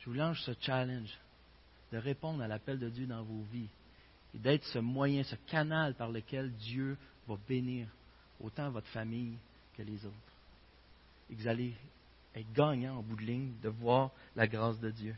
Je 0.00 0.06
vous 0.06 0.16
lance 0.16 0.38
ce 0.38 0.52
challenge 0.60 1.16
de 1.92 1.98
répondre 1.98 2.42
à 2.42 2.48
l'appel 2.48 2.78
de 2.78 2.88
Dieu 2.88 3.06
dans 3.06 3.22
vos 3.22 3.42
vies 3.52 3.68
et 4.34 4.38
d'être 4.38 4.64
ce 4.64 4.78
moyen, 4.78 5.22
ce 5.22 5.36
canal 5.48 5.94
par 5.94 6.10
lequel 6.10 6.50
Dieu 6.52 6.96
va 7.28 7.36
bénir 7.48 7.86
autant 8.42 8.70
votre 8.70 8.88
famille 8.88 9.36
que 9.76 9.82
les 9.82 10.04
autres. 10.04 10.14
Et 11.30 11.34
que 11.34 11.42
vous 11.42 11.48
allez 11.48 11.72
être 12.34 12.52
gagnant 12.52 12.98
en 12.98 13.02
bout 13.02 13.16
de 13.16 13.22
ligne 13.22 13.52
de 13.62 13.68
voir 13.68 14.10
la 14.34 14.46
grâce 14.46 14.80
de 14.80 14.90
Dieu. 14.90 15.14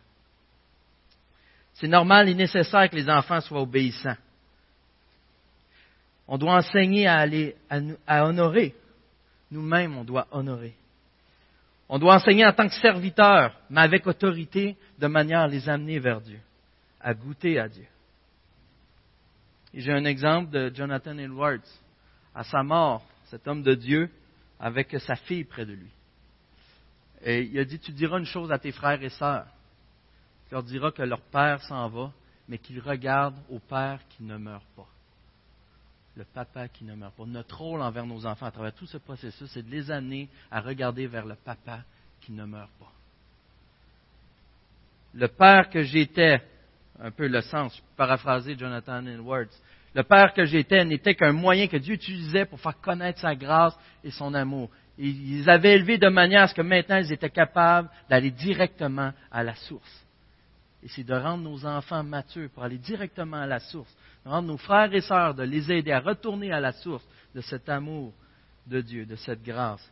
C'est 1.74 1.88
normal 1.88 2.28
et 2.28 2.34
nécessaire 2.34 2.88
que 2.88 2.96
les 2.96 3.08
enfants 3.08 3.40
soient 3.40 3.60
obéissants. 3.60 4.16
On 6.28 6.38
doit 6.38 6.56
enseigner 6.56 7.06
à, 7.06 7.18
aller, 7.18 7.54
à, 8.06 8.26
honorer. 8.26 8.74
Nous-mêmes, 9.50 9.96
on 9.96 10.04
doit 10.04 10.26
honorer. 10.32 10.74
On 11.88 11.98
doit 11.98 12.16
enseigner 12.16 12.44
en 12.44 12.52
tant 12.52 12.66
que 12.66 12.74
serviteur, 12.74 13.54
mais 13.70 13.82
avec 13.82 14.06
autorité, 14.06 14.76
de 14.98 15.06
manière 15.06 15.40
à 15.40 15.46
les 15.46 15.68
amener 15.68 16.00
vers 16.00 16.20
Dieu, 16.20 16.40
à 17.00 17.14
goûter 17.14 17.60
à 17.60 17.68
Dieu. 17.68 17.86
Et 19.76 19.80
j'ai 19.80 19.92
un 19.92 20.04
exemple 20.04 20.50
de 20.50 20.72
Jonathan 20.74 21.16
Edwards. 21.18 21.68
À 22.34 22.42
sa 22.42 22.64
mort, 22.64 23.06
cet 23.26 23.46
homme 23.46 23.62
de 23.62 23.74
Dieu, 23.74 24.10
avec 24.58 24.90
sa 25.00 25.14
fille 25.14 25.44
près 25.44 25.64
de 25.64 25.74
lui. 25.74 25.90
Et 27.22 27.42
il 27.42 27.58
a 27.58 27.64
dit, 27.64 27.78
tu 27.78 27.92
diras 27.92 28.18
une 28.18 28.24
chose 28.24 28.50
à 28.50 28.58
tes 28.58 28.72
frères 28.72 29.02
et 29.02 29.10
sœurs. 29.10 29.46
Tu 30.48 30.54
leur 30.54 30.64
diras 30.64 30.90
que 30.90 31.02
leur 31.02 31.20
père 31.20 31.62
s'en 31.62 31.88
va, 31.88 32.12
mais 32.48 32.58
qu'ils 32.58 32.80
regardent 32.80 33.40
au 33.48 33.58
père 33.60 34.00
qui 34.08 34.24
ne 34.24 34.36
meurt 34.36 34.66
pas 34.74 34.88
le 36.16 36.24
papa 36.24 36.68
qui 36.68 36.84
ne 36.84 36.94
meurt 36.94 37.14
pas. 37.14 37.26
Notre 37.26 37.58
rôle 37.58 37.82
envers 37.82 38.06
nos 38.06 38.24
enfants 38.26 38.46
à 38.46 38.50
travers 38.50 38.72
tout 38.72 38.86
ce 38.86 38.96
processus, 38.96 39.50
c'est 39.50 39.62
de 39.62 39.70
les 39.70 39.90
amener 39.90 40.28
à 40.50 40.60
regarder 40.60 41.06
vers 41.06 41.26
le 41.26 41.34
papa 41.34 41.80
qui 42.22 42.32
ne 42.32 42.44
meurt 42.44 42.70
pas. 42.80 42.92
Le 45.12 45.28
père 45.28 45.68
que 45.68 45.82
j'étais, 45.82 46.42
un 47.00 47.10
peu 47.10 47.26
le 47.28 47.40
sens, 47.42 47.80
paraphraser 47.96 48.56
Jonathan 48.56 49.04
Edwards, 49.06 49.46
le 49.94 50.02
père 50.02 50.32
que 50.34 50.44
j'étais 50.44 50.84
n'était 50.84 51.14
qu'un 51.14 51.32
moyen 51.32 51.68
que 51.68 51.76
Dieu 51.76 51.94
utilisait 51.94 52.44
pour 52.44 52.60
faire 52.60 52.78
connaître 52.80 53.20
sa 53.20 53.34
grâce 53.34 53.76
et 54.04 54.10
son 54.10 54.34
amour. 54.34 54.70
ils 54.98 55.48
avaient 55.48 55.74
élevé 55.74 55.98
de 55.98 56.08
manière 56.08 56.42
à 56.42 56.48
ce 56.48 56.54
que 56.54 56.62
maintenant 56.62 56.98
ils 56.98 57.12
étaient 57.12 57.30
capables 57.30 57.88
d'aller 58.08 58.30
directement 58.30 59.12
à 59.30 59.42
la 59.42 59.54
source. 59.54 60.06
Et 60.82 60.88
c'est 60.88 61.04
de 61.04 61.14
rendre 61.14 61.42
nos 61.42 61.64
enfants 61.66 62.04
matures 62.04 62.50
pour 62.50 62.62
aller 62.62 62.78
directement 62.78 63.38
à 63.38 63.46
la 63.46 63.58
source, 63.58 63.92
rendre 64.24 64.48
nos 64.48 64.58
frères 64.58 64.92
et 64.94 65.00
sœurs, 65.00 65.34
de 65.34 65.42
les 65.42 65.72
aider 65.72 65.92
à 65.92 66.00
retourner 66.00 66.52
à 66.52 66.60
la 66.60 66.72
source 66.72 67.04
de 67.34 67.40
cet 67.40 67.68
amour 67.68 68.12
de 68.66 68.80
Dieu, 68.80 69.06
de 69.06 69.16
cette 69.16 69.42
grâce. 69.42 69.90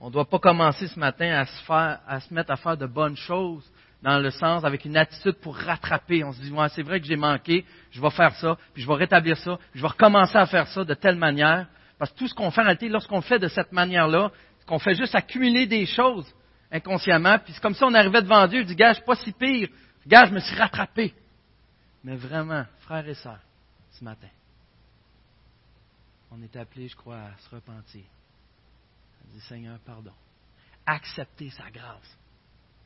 On 0.00 0.06
ne 0.06 0.12
doit 0.12 0.24
pas 0.24 0.38
commencer 0.38 0.86
ce 0.88 0.98
matin 0.98 1.30
à 1.32 1.44
se, 1.44 1.62
faire, 1.64 2.00
à 2.06 2.20
se 2.20 2.32
mettre 2.32 2.50
à 2.50 2.56
faire 2.56 2.76
de 2.76 2.86
bonnes 2.86 3.16
choses 3.16 3.70
dans 4.02 4.18
le 4.18 4.30
sens 4.30 4.64
avec 4.64 4.86
une 4.86 4.96
attitude 4.96 5.34
pour 5.40 5.56
rattraper. 5.56 6.24
On 6.24 6.32
se 6.32 6.40
dit, 6.40 6.52
c'est 6.74 6.82
vrai 6.82 7.00
que 7.00 7.06
j'ai 7.06 7.16
manqué, 7.16 7.66
je 7.90 8.00
vais 8.00 8.10
faire 8.10 8.34
ça, 8.36 8.56
puis 8.72 8.82
je 8.82 8.88
vais 8.88 8.94
rétablir 8.94 9.36
ça, 9.36 9.56
puis 9.56 9.78
je 9.78 9.82
vais 9.82 9.88
recommencer 9.88 10.38
à 10.38 10.46
faire 10.46 10.66
ça 10.68 10.84
de 10.84 10.94
telle 10.94 11.16
manière. 11.16 11.66
Parce 11.98 12.10
que 12.12 12.18
tout 12.18 12.28
ce 12.28 12.34
qu'on 12.34 12.50
fait 12.50 12.62
en 12.62 12.64
réalité, 12.64 12.88
lorsqu'on 12.88 13.20
fait 13.20 13.38
de 13.38 13.48
cette 13.48 13.72
manière-là, 13.72 14.30
qu'on 14.66 14.78
fait 14.78 14.94
juste 14.94 15.14
accumuler 15.14 15.66
des 15.66 15.84
choses 15.84 16.32
inconsciemment, 16.72 17.38
puis 17.38 17.52
c'est 17.52 17.60
comme 17.60 17.74
si 17.74 17.84
on 17.84 17.92
arrivait 17.92 18.22
devant 18.22 18.46
Dieu, 18.46 18.60
il 18.60 18.66
dit, 18.66 18.76
gars, 18.76 18.92
je 18.92 18.98
suis 18.98 19.04
pas 19.04 19.16
si 19.16 19.32
pire, 19.32 19.68
Regarde, 20.04 20.30
je 20.30 20.34
me 20.34 20.40
suis 20.40 20.56
rattrapé. 20.56 21.14
Mais 22.02 22.16
vraiment, 22.16 22.64
frères 22.80 23.06
et 23.06 23.14
sœurs, 23.14 23.40
ce 23.90 24.02
matin, 24.02 24.28
on 26.30 26.42
est 26.42 26.56
appelé, 26.56 26.88
je 26.88 26.96
crois, 26.96 27.18
à 27.18 27.36
se 27.38 27.54
repentir. 27.54 28.04
Dit, 29.32 29.40
Seigneur, 29.40 29.78
pardon. 29.80 30.12
Accepter 30.86 31.50
sa 31.50 31.70
grâce. 31.70 32.18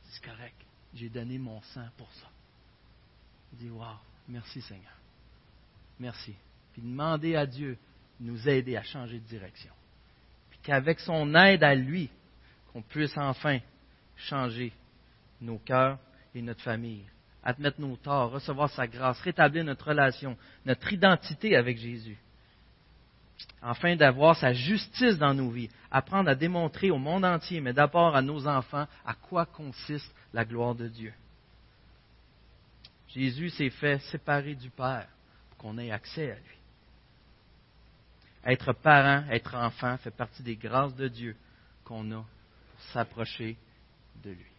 C'est 0.04 0.24
correct. 0.24 0.56
J'ai 0.94 1.08
donné 1.08 1.38
mon 1.38 1.60
sang 1.62 1.86
pour 1.96 2.12
ça. 2.14 2.28
Dit, 3.52 3.70
wow, 3.70 3.96
merci 4.28 4.60
Seigneur. 4.62 4.96
Merci. 5.98 6.34
Puis 6.72 6.82
demander 6.82 7.36
à 7.36 7.46
Dieu 7.46 7.78
de 8.20 8.26
nous 8.26 8.48
aider 8.48 8.76
à 8.76 8.82
changer 8.82 9.20
de 9.20 9.26
direction. 9.26 9.72
Puis 10.50 10.58
qu'avec 10.62 11.00
son 11.00 11.34
aide 11.34 11.62
à 11.62 11.74
lui, 11.74 12.10
qu'on 12.72 12.82
puisse 12.82 13.16
enfin 13.16 13.58
changer 14.16 14.72
nos 15.40 15.58
cœurs 15.58 15.98
et 16.34 16.42
notre 16.42 16.62
famille, 16.62 17.04
admettre 17.42 17.80
nos 17.80 17.96
torts, 17.96 18.32
recevoir 18.32 18.70
sa 18.70 18.86
grâce, 18.86 19.20
rétablir 19.20 19.64
notre 19.64 19.88
relation, 19.88 20.36
notre 20.64 20.92
identité 20.92 21.56
avec 21.56 21.78
Jésus, 21.78 22.18
afin 23.62 23.96
d'avoir 23.96 24.36
sa 24.36 24.52
justice 24.52 25.18
dans 25.18 25.34
nos 25.34 25.50
vies, 25.50 25.70
apprendre 25.90 26.28
à 26.28 26.34
démontrer 26.34 26.90
au 26.90 26.98
monde 26.98 27.24
entier, 27.24 27.60
mais 27.60 27.72
d'abord 27.72 28.14
à 28.14 28.22
nos 28.22 28.46
enfants, 28.46 28.86
à 29.06 29.14
quoi 29.14 29.46
consiste 29.46 30.14
la 30.32 30.44
gloire 30.44 30.74
de 30.74 30.88
Dieu. 30.88 31.12
Jésus 33.08 33.50
s'est 33.50 33.70
fait 33.70 33.98
séparer 34.10 34.54
du 34.54 34.70
Père 34.70 35.08
pour 35.48 35.58
qu'on 35.58 35.78
ait 35.78 35.90
accès 35.90 36.32
à 36.32 36.34
lui. 36.34 36.58
Être 38.44 38.72
parent, 38.72 39.24
être 39.30 39.54
enfant 39.54 39.96
fait 39.98 40.10
partie 40.10 40.42
des 40.42 40.56
grâces 40.56 40.94
de 40.94 41.08
Dieu 41.08 41.36
qu'on 41.84 42.10
a 42.12 42.16
pour 42.16 42.82
s'approcher 42.92 43.56
de 44.22 44.30
lui. 44.30 44.53